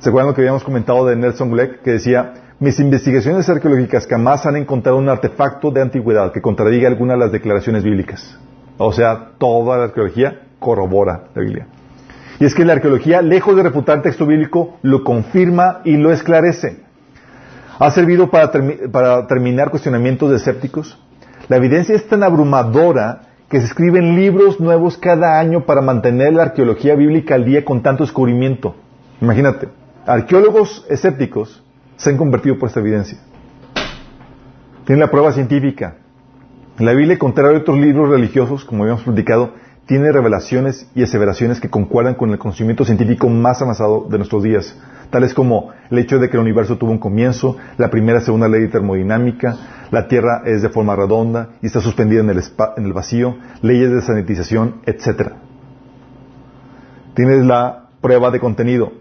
¿Se 0.00 0.10
acuerdan 0.10 0.28
lo 0.28 0.34
que 0.34 0.42
habíamos 0.42 0.64
comentado 0.64 1.06
de 1.06 1.16
Nelson 1.16 1.50
Gleck? 1.50 1.82
Que 1.82 1.92
decía, 1.92 2.34
mis 2.60 2.78
investigaciones 2.78 3.48
arqueológicas 3.48 4.06
jamás 4.06 4.44
han 4.44 4.56
encontrado 4.56 4.98
un 4.98 5.08
artefacto 5.08 5.70
de 5.70 5.80
antigüedad 5.80 6.32
que 6.32 6.42
contradiga 6.42 6.88
alguna 6.88 7.14
de 7.14 7.20
las 7.20 7.32
declaraciones 7.32 7.82
bíblicas. 7.84 8.38
O 8.76 8.92
sea, 8.92 9.30
toda 9.38 9.78
la 9.78 9.84
arqueología 9.84 10.42
corrobora 10.58 11.28
la 11.34 11.42
Biblia. 11.42 11.66
Y 12.40 12.44
es 12.44 12.54
que 12.54 12.64
la 12.64 12.74
arqueología, 12.74 13.20
lejos 13.22 13.56
de 13.56 13.64
refutar 13.64 14.02
texto 14.02 14.26
bíblico, 14.26 14.78
lo 14.82 15.02
confirma 15.02 15.80
y 15.84 15.96
lo 15.96 16.12
esclarece. 16.12 16.80
Ha 17.78 17.90
servido 17.90 18.30
para, 18.30 18.50
para 18.92 19.26
terminar 19.26 19.70
cuestionamientos 19.70 20.30
de 20.30 20.36
escépticos. 20.36 20.98
La 21.48 21.56
evidencia 21.56 21.94
es 21.94 22.06
tan 22.08 22.22
abrumadora 22.22 23.22
que 23.48 23.60
se 23.60 23.66
escriben 23.66 24.14
libros 24.14 24.60
nuevos 24.60 24.98
cada 24.98 25.40
año 25.40 25.64
para 25.64 25.80
mantener 25.80 26.34
la 26.34 26.42
arqueología 26.44 26.94
bíblica 26.94 27.34
al 27.34 27.44
día 27.44 27.64
con 27.64 27.82
tanto 27.82 28.04
descubrimiento. 28.04 28.76
Imagínate, 29.20 29.68
arqueólogos 30.06 30.84
escépticos 30.88 31.64
se 31.96 32.10
han 32.10 32.16
convertido 32.16 32.58
por 32.58 32.68
esta 32.68 32.80
evidencia. 32.80 33.18
Tienen 34.84 35.00
la 35.00 35.10
prueba 35.10 35.32
científica. 35.32 35.96
La 36.78 36.92
Biblia, 36.92 37.18
contrario 37.18 37.58
a 37.58 37.60
otros 37.60 37.78
libros 37.78 38.08
religiosos, 38.08 38.64
como 38.64 38.84
habíamos 38.84 39.02
platicado, 39.02 39.54
tiene 39.88 40.12
revelaciones 40.12 40.86
y 40.94 41.02
aseveraciones 41.02 41.60
que 41.60 41.70
concuerdan 41.70 42.14
con 42.14 42.30
el 42.30 42.38
conocimiento 42.38 42.84
científico 42.84 43.30
más 43.30 43.62
avanzado 43.62 44.06
de 44.10 44.18
nuestros 44.18 44.42
días, 44.42 44.76
tales 45.08 45.32
como 45.32 45.70
el 45.90 45.98
hecho 45.98 46.18
de 46.18 46.28
que 46.28 46.36
el 46.36 46.42
universo 46.42 46.76
tuvo 46.76 46.90
un 46.90 46.98
comienzo, 46.98 47.56
la 47.78 47.88
primera 47.88 48.18
y 48.18 48.22
segunda 48.22 48.48
ley 48.48 48.60
de 48.60 48.68
termodinámica, 48.68 49.56
la 49.90 50.06
Tierra 50.06 50.42
es 50.44 50.60
de 50.60 50.68
forma 50.68 50.94
redonda 50.94 51.52
y 51.62 51.68
está 51.68 51.80
suspendida 51.80 52.20
en 52.20 52.28
el, 52.28 52.42
en 52.76 52.84
el 52.84 52.92
vacío, 52.92 53.38
leyes 53.62 53.90
de 53.90 54.02
sanitización, 54.02 54.82
etc. 54.84 55.32
Tienes 57.14 57.46
la 57.46 57.88
prueba 58.02 58.30
de 58.30 58.40
contenido. 58.40 58.92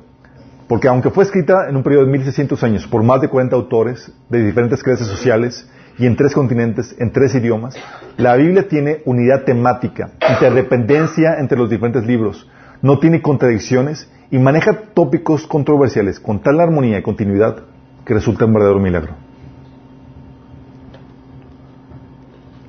Porque 0.70 0.88
aunque 0.88 1.10
fue 1.10 1.26
escrita 1.26 1.68
en 1.70 1.76
un 1.76 1.84
periodo 1.84 2.06
de 2.06 2.12
1600 2.12 2.64
años 2.64 2.88
por 2.88 3.04
más 3.04 3.20
de 3.20 3.28
40 3.28 3.56
autores 3.58 4.10
de 4.30 4.46
diferentes 4.46 4.82
creencias 4.82 5.10
sociales 5.10 5.70
y 5.98 6.06
en 6.06 6.16
tres 6.16 6.34
continentes, 6.34 6.96
en 7.00 7.12
tres 7.12 7.34
idiomas, 7.36 7.76
la 8.18 8.36
Biblia 8.36 8.68
tiene 8.68 9.02
unidad 9.06 9.44
temática, 9.44 10.12
interdependencia 10.30 11.40
entre 11.40 11.58
los 11.58 11.70
diferentes 11.70 12.06
libros, 12.06 12.48
no 12.82 13.00
tiene 13.00 13.22
contradicciones 13.22 14.10
y 14.30 14.38
maneja 14.38 14.82
tópicos 14.94 15.48
controversiales 15.48 16.20
con 16.20 16.42
tal 16.42 16.60
armonía 16.60 17.00
y 17.00 17.02
continuidad 17.02 17.64
que 18.06 18.14
resulta 18.14 18.46
un 18.46 18.54
verdadero 18.54 18.80
milagro. 18.80 19.14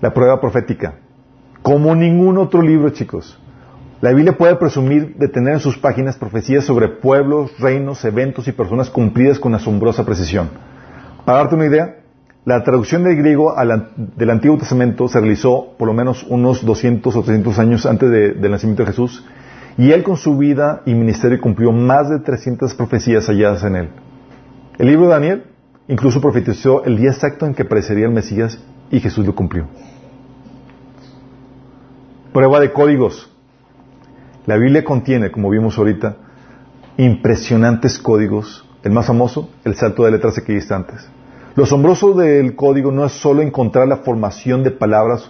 La 0.01 0.15
prueba 0.15 0.41
profética. 0.41 0.95
Como 1.61 1.95
ningún 1.95 2.39
otro 2.39 2.63
libro, 2.63 2.91
chicos. 2.91 3.39
La 4.01 4.13
Biblia 4.13 4.37
puede 4.39 4.55
presumir 4.55 5.17
de 5.17 5.27
tener 5.27 5.55
en 5.55 5.61
sus 5.61 5.77
páginas 5.77 6.17
profecías 6.17 6.65
sobre 6.65 6.89
pueblos, 6.89 7.51
reinos, 7.59 8.05
eventos 8.05 8.47
y 8.47 8.53
personas 8.53 8.91
cumplidas 8.91 9.41
con 9.41 9.55
asombrosa 9.57 10.05
precisión. 10.05 10.51
Para 11.25 11.39
darte 11.39 11.57
una 11.57 11.67
idea, 11.67 11.97
la 12.49 12.65
traducción 12.65 13.05
del 13.05 13.15
griego 13.15 13.55
del 14.17 14.31
Antiguo 14.31 14.57
Testamento 14.57 15.07
se 15.07 15.21
realizó 15.21 15.75
por 15.77 15.87
lo 15.87 15.93
menos 15.93 16.25
unos 16.31 16.65
200 16.65 17.15
o 17.15 17.23
300 17.23 17.59
años 17.59 17.85
antes 17.85 18.11
del 18.11 18.51
nacimiento 18.51 18.85
de 18.85 18.87
Jesús 18.87 19.23
y 19.77 19.93
él 19.93 20.03
con 20.03 20.17
su 20.17 20.39
vida 20.39 20.81
y 20.87 20.95
ministerio 20.95 21.39
cumplió 21.43 21.73
más 21.73 22.09
de 22.09 22.21
300 22.21 22.73
profecías 22.73 23.27
halladas 23.27 23.65
en 23.65 23.77
él. 23.77 23.89
El 24.79 24.87
libro 24.87 25.05
de 25.05 25.11
Daniel 25.11 25.45
incluso 25.89 26.23
profetizó 26.23 26.85
el 26.85 26.97
día 26.97 27.11
exacto 27.11 27.45
en 27.45 27.53
que 27.53 27.65
aparecería 27.65 28.07
el 28.07 28.13
Mesías 28.13 28.59
y 28.91 29.01
Jesús 29.01 29.27
lo 29.27 29.35
cumplió. 29.35 29.67
Prueba 32.33 32.61
de 32.61 32.73
códigos. 32.73 33.31
La 34.47 34.57
Biblia 34.57 34.85
contiene, 34.85 35.31
como 35.31 35.51
vimos 35.51 35.77
ahorita, 35.77 36.17
impresionantes 36.97 37.99
códigos. 37.99 38.67
El 38.83 38.93
más 38.93 39.07
famoso, 39.07 39.51
el 39.67 39.75
salto 39.75 40.07
de 40.07 40.13
letras 40.13 40.39
equidistantes. 40.39 41.11
Lo 41.59 41.65
asombroso 41.65 42.15
del 42.15 42.55
código 42.55 42.93
no 42.93 43.05
es 43.05 43.11
solo 43.11 43.43
encontrar 43.43 43.89
la 43.89 43.97
formación 43.97 44.63
de 44.63 44.71
palabras 44.71 45.29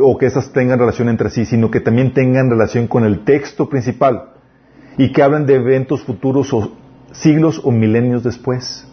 o 0.00 0.16
que 0.16 0.24
éstas 0.24 0.50
tengan 0.50 0.78
relación 0.78 1.10
entre 1.10 1.28
sí, 1.28 1.44
sino 1.44 1.70
que 1.70 1.80
también 1.80 2.14
tengan 2.14 2.48
relación 2.48 2.86
con 2.86 3.04
el 3.04 3.22
texto 3.22 3.68
principal 3.68 4.30
y 4.96 5.12
que 5.12 5.22
hablen 5.22 5.44
de 5.44 5.56
eventos 5.56 6.02
futuros 6.04 6.54
o 6.54 6.72
siglos 7.12 7.60
o 7.62 7.70
milenios 7.70 8.24
después. 8.24 8.88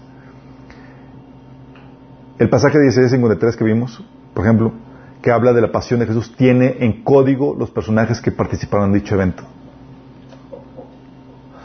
El 2.40 2.50
pasaje 2.50 2.78
1653 2.78 3.56
que 3.56 3.64
vimos, 3.64 4.04
por 4.34 4.44
ejemplo, 4.44 4.74
que 5.22 5.32
habla 5.32 5.54
de 5.54 5.62
la 5.62 5.72
pasión 5.72 6.02
de 6.02 6.08
Jesús, 6.08 6.36
tiene 6.36 6.76
en 6.82 7.06
código 7.06 7.56
los 7.58 7.72
personajes 7.72 8.20
que 8.20 8.34
participaron 8.34 8.88
en 8.88 8.96
dicho 8.96 9.16
evento. 9.16 9.44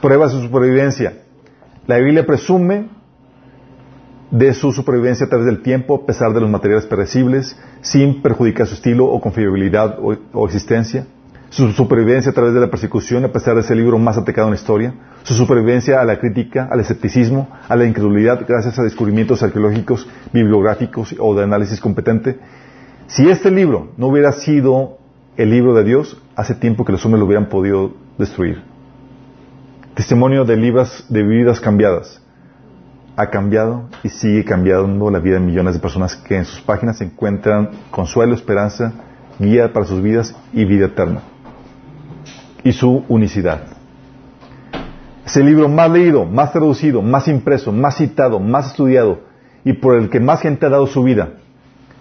Prueba 0.00 0.26
de 0.26 0.30
su 0.34 0.40
supervivencia. 0.40 1.14
La 1.88 1.98
Biblia 1.98 2.24
presume 2.24 2.99
de 4.30 4.54
su 4.54 4.72
supervivencia 4.72 5.26
a 5.26 5.28
través 5.28 5.46
del 5.46 5.62
tiempo, 5.62 5.96
a 5.96 6.06
pesar 6.06 6.32
de 6.32 6.40
los 6.40 6.50
materiales 6.50 6.86
perecibles, 6.86 7.56
sin 7.80 8.22
perjudicar 8.22 8.66
su 8.66 8.74
estilo 8.74 9.06
o 9.06 9.20
confiabilidad 9.20 9.98
o, 10.00 10.46
existencia. 10.46 11.06
Su 11.48 11.72
supervivencia 11.72 12.30
a 12.30 12.34
través 12.34 12.54
de 12.54 12.60
la 12.60 12.70
persecución, 12.70 13.24
a 13.24 13.32
pesar 13.32 13.56
de 13.56 13.64
ser 13.64 13.72
el 13.72 13.82
libro 13.82 13.98
más 13.98 14.16
atacado 14.16 14.46
en 14.46 14.52
la 14.52 14.60
historia. 14.60 14.94
Su 15.24 15.34
supervivencia 15.34 16.00
a 16.00 16.04
la 16.04 16.20
crítica, 16.20 16.68
al 16.70 16.78
escepticismo, 16.78 17.48
a 17.68 17.74
la 17.74 17.86
incredulidad, 17.86 18.46
gracias 18.46 18.78
a 18.78 18.84
descubrimientos 18.84 19.42
arqueológicos, 19.42 20.08
bibliográficos 20.32 21.14
o 21.18 21.34
de 21.34 21.42
análisis 21.42 21.80
competente. 21.80 22.38
Si 23.08 23.28
este 23.28 23.50
libro 23.50 23.88
no 23.96 24.06
hubiera 24.06 24.30
sido 24.30 24.98
el 25.36 25.50
libro 25.50 25.74
de 25.74 25.82
Dios, 25.82 26.22
hace 26.36 26.54
tiempo 26.54 26.84
que 26.84 26.92
los 26.92 27.04
hombres 27.04 27.18
lo 27.18 27.26
hubieran 27.26 27.48
podido 27.48 27.94
destruir. 28.16 28.62
Testimonio 29.94 30.44
de, 30.44 30.56
libras, 30.56 31.04
de 31.08 31.24
vidas 31.24 31.60
cambiadas. 31.60 32.19
Ha 33.20 33.28
cambiado 33.28 33.84
y 34.02 34.08
sigue 34.08 34.46
cambiando 34.46 35.10
la 35.10 35.18
vida 35.18 35.34
de 35.34 35.40
millones 35.40 35.74
de 35.74 35.80
personas 35.80 36.16
que 36.16 36.38
en 36.38 36.46
sus 36.46 36.62
páginas 36.62 37.02
encuentran 37.02 37.68
consuelo, 37.90 38.32
esperanza, 38.32 38.94
guía 39.38 39.74
para 39.74 39.84
sus 39.84 40.00
vidas 40.02 40.34
y 40.54 40.64
vida 40.64 40.86
eterna. 40.86 41.20
Y 42.64 42.72
su 42.72 43.04
unicidad. 43.08 43.60
Es 45.26 45.36
el 45.36 45.44
libro 45.44 45.68
más 45.68 45.90
leído, 45.90 46.24
más 46.24 46.50
traducido, 46.50 47.02
más 47.02 47.28
impreso, 47.28 47.72
más 47.72 47.98
citado, 47.98 48.40
más 48.40 48.68
estudiado 48.68 49.20
y 49.64 49.74
por 49.74 49.96
el 49.96 50.08
que 50.08 50.18
más 50.18 50.40
gente 50.40 50.64
ha 50.64 50.70
dado 50.70 50.86
su 50.86 51.02
vida. 51.02 51.34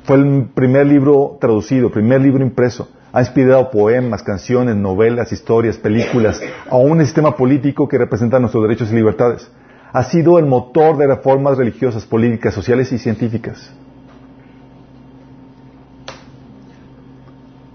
Fue 0.06 0.16
el 0.16 0.46
primer 0.54 0.88
libro 0.88 1.38
traducido, 1.42 1.92
primer 1.92 2.22
libro 2.22 2.46
impreso. 2.46 2.88
Ha 3.12 3.20
inspirado 3.20 3.72
poemas, 3.72 4.24
canciones, 4.24 4.78
novelas, 4.78 5.34
historias, 5.34 5.76
películas, 5.76 6.40
a 6.70 6.78
un 6.78 7.02
sistema 7.02 7.36
político 7.36 7.90
que 7.90 7.98
representa 7.98 8.40
nuestros 8.40 8.64
derechos 8.64 8.90
y 8.90 8.96
libertades. 8.96 9.52
Ha 9.92 10.04
sido 10.04 10.38
el 10.38 10.46
motor 10.46 10.98
de 10.98 11.08
reformas 11.08 11.58
religiosas, 11.58 12.06
políticas, 12.06 12.54
sociales 12.54 12.92
y 12.92 13.00
científicas. 13.00 13.72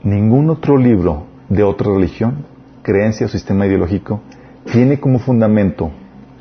Ningún 0.02 0.50
otro 0.50 0.76
libro 0.76 1.24
de 1.48 1.62
otra 1.62 1.92
religión, 1.92 2.46
creencia 2.82 3.26
o 3.26 3.28
sistema 3.28 3.66
ideológico 3.66 4.20
tiene 4.70 5.00
como 5.00 5.18
fundamento 5.18 5.90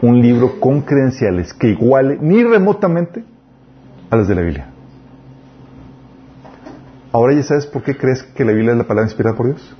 un 0.02 0.22
libro 0.22 0.60
con 0.60 0.82
credenciales 0.82 1.54
que 1.54 1.70
iguale 1.70 2.18
ni 2.20 2.44
remotamente 2.44 3.24
a 4.10 4.18
las 4.18 4.28
de 4.28 4.36
la 4.36 4.42
Biblia. 4.42 4.68
Ahora 7.12 7.34
ya 7.34 7.44
sabes 7.44 7.66
por 7.66 7.84
qué 7.84 7.96
crees 7.96 8.22
que 8.24 8.44
la 8.44 8.52
Biblia 8.52 8.72
es 8.74 8.78
la 8.78 8.84
palabra 8.84 9.08
inspirada 9.08 9.36
por 9.36 9.48
Dios. 9.48 9.76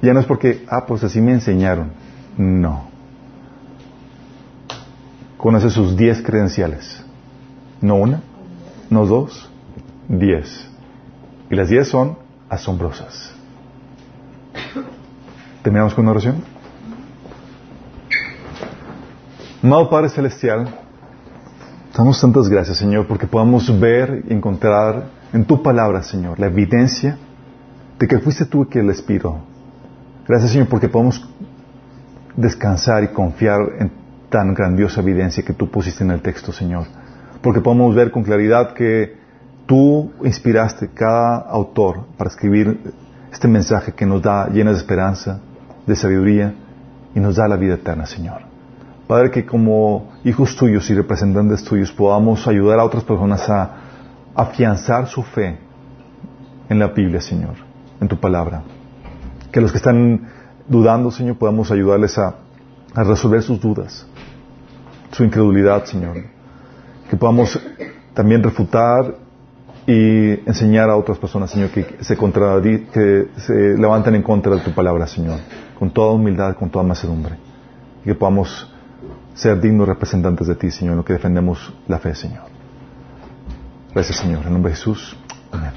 Ya 0.00 0.14
no 0.14 0.20
es 0.20 0.26
porque, 0.26 0.64
ah, 0.68 0.86
pues 0.86 1.04
así 1.04 1.20
me 1.20 1.32
enseñaron. 1.32 1.90
No. 2.38 2.89
Conoce 5.40 5.70
sus 5.70 5.96
diez 5.96 6.20
credenciales. 6.20 7.02
No 7.80 7.94
una, 7.94 8.20
no 8.90 9.06
dos, 9.06 9.48
diez. 10.06 10.68
Y 11.48 11.54
las 11.54 11.70
diez 11.70 11.88
son 11.88 12.18
asombrosas. 12.50 13.32
¿Terminamos 15.62 15.94
con 15.94 16.04
una 16.04 16.10
oración? 16.10 16.44
Amado 19.62 19.88
Padre 19.88 20.10
Celestial, 20.10 20.68
damos 21.96 22.20
tantas 22.20 22.46
gracias, 22.46 22.76
Señor, 22.76 23.06
porque 23.06 23.26
podamos 23.26 23.80
ver 23.80 24.22
y 24.28 24.34
encontrar 24.34 25.06
en 25.32 25.46
tu 25.46 25.62
palabra, 25.62 26.02
Señor, 26.02 26.38
la 26.38 26.48
evidencia 26.48 27.16
de 27.98 28.06
que 28.06 28.18
fuiste 28.18 28.44
tú 28.44 28.68
que 28.68 28.80
el 28.80 28.88
inspiró. 28.88 29.38
Gracias, 30.28 30.52
Señor, 30.52 30.68
porque 30.68 30.90
podemos 30.90 31.26
descansar 32.36 33.04
y 33.04 33.08
confiar 33.08 33.58
en 33.78 33.99
tan 34.30 34.54
grandiosa 34.54 35.00
evidencia 35.00 35.44
que 35.44 35.52
tú 35.52 35.68
pusiste 35.68 36.04
en 36.04 36.12
el 36.12 36.22
texto, 36.22 36.52
Señor. 36.52 36.86
Porque 37.42 37.60
podemos 37.60 37.94
ver 37.94 38.10
con 38.10 38.22
claridad 38.22 38.72
que 38.74 39.18
tú 39.66 40.12
inspiraste 40.24 40.88
cada 40.88 41.38
autor 41.38 42.06
para 42.16 42.30
escribir 42.30 42.92
este 43.32 43.48
mensaje 43.48 43.92
que 43.92 44.06
nos 44.06 44.22
da 44.22 44.48
llena 44.48 44.70
de 44.70 44.76
esperanza, 44.76 45.40
de 45.86 45.96
sabiduría 45.96 46.54
y 47.14 47.20
nos 47.20 47.36
da 47.36 47.48
la 47.48 47.56
vida 47.56 47.74
eterna, 47.74 48.06
Señor. 48.06 48.42
Padre, 49.06 49.30
que 49.30 49.44
como 49.44 50.12
hijos 50.24 50.54
tuyos 50.56 50.88
y 50.90 50.94
representantes 50.94 51.64
tuyos 51.64 51.90
podamos 51.90 52.46
ayudar 52.46 52.78
a 52.78 52.84
otras 52.84 53.02
personas 53.02 53.48
a 53.50 53.70
afianzar 54.34 55.08
su 55.08 55.22
fe 55.22 55.58
en 56.68 56.78
la 56.78 56.88
Biblia, 56.88 57.20
Señor, 57.20 57.56
en 58.00 58.06
tu 58.06 58.18
palabra. 58.20 58.62
Que 59.50 59.60
los 59.60 59.72
que 59.72 59.78
están 59.78 60.28
dudando, 60.68 61.10
Señor, 61.10 61.36
podamos 61.36 61.72
ayudarles 61.72 62.16
a 62.18 62.36
resolver 62.94 63.42
sus 63.42 63.60
dudas, 63.60 64.06
su 65.12 65.24
incredulidad, 65.24 65.84
Señor. 65.84 66.16
Que 67.08 67.16
podamos 67.16 67.58
también 68.14 68.42
refutar 68.42 69.16
y 69.86 70.30
enseñar 70.46 70.90
a 70.90 70.96
otras 70.96 71.18
personas, 71.18 71.50
Señor, 71.50 71.70
que 71.70 71.96
se, 72.00 72.16
que 72.16 73.28
se 73.36 73.76
levanten 73.76 74.14
en 74.14 74.22
contra 74.22 74.54
de 74.54 74.60
tu 74.60 74.72
palabra, 74.72 75.06
Señor, 75.06 75.40
con 75.78 75.90
toda 75.90 76.12
humildad, 76.12 76.54
con 76.56 76.70
toda 76.70 76.84
macedumbre. 76.84 77.36
Y 78.02 78.04
que 78.04 78.14
podamos 78.14 78.72
ser 79.34 79.60
dignos 79.60 79.88
representantes 79.88 80.46
de 80.46 80.54
ti, 80.54 80.70
Señor, 80.70 80.92
en 80.92 80.98
lo 80.98 81.04
que 81.04 81.14
defendemos 81.14 81.72
la 81.88 81.98
fe, 81.98 82.14
Señor. 82.14 82.44
Gracias, 83.92 84.18
Señor. 84.18 84.46
En 84.46 84.52
nombre 84.52 84.70
de 84.70 84.76
Jesús. 84.76 85.16
Amén. 85.50 85.72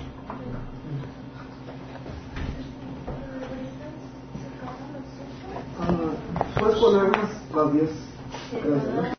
Ah, 5.79 6.59
¿Puedes 6.59 6.77
las 7.55 7.73
10? 7.73 7.89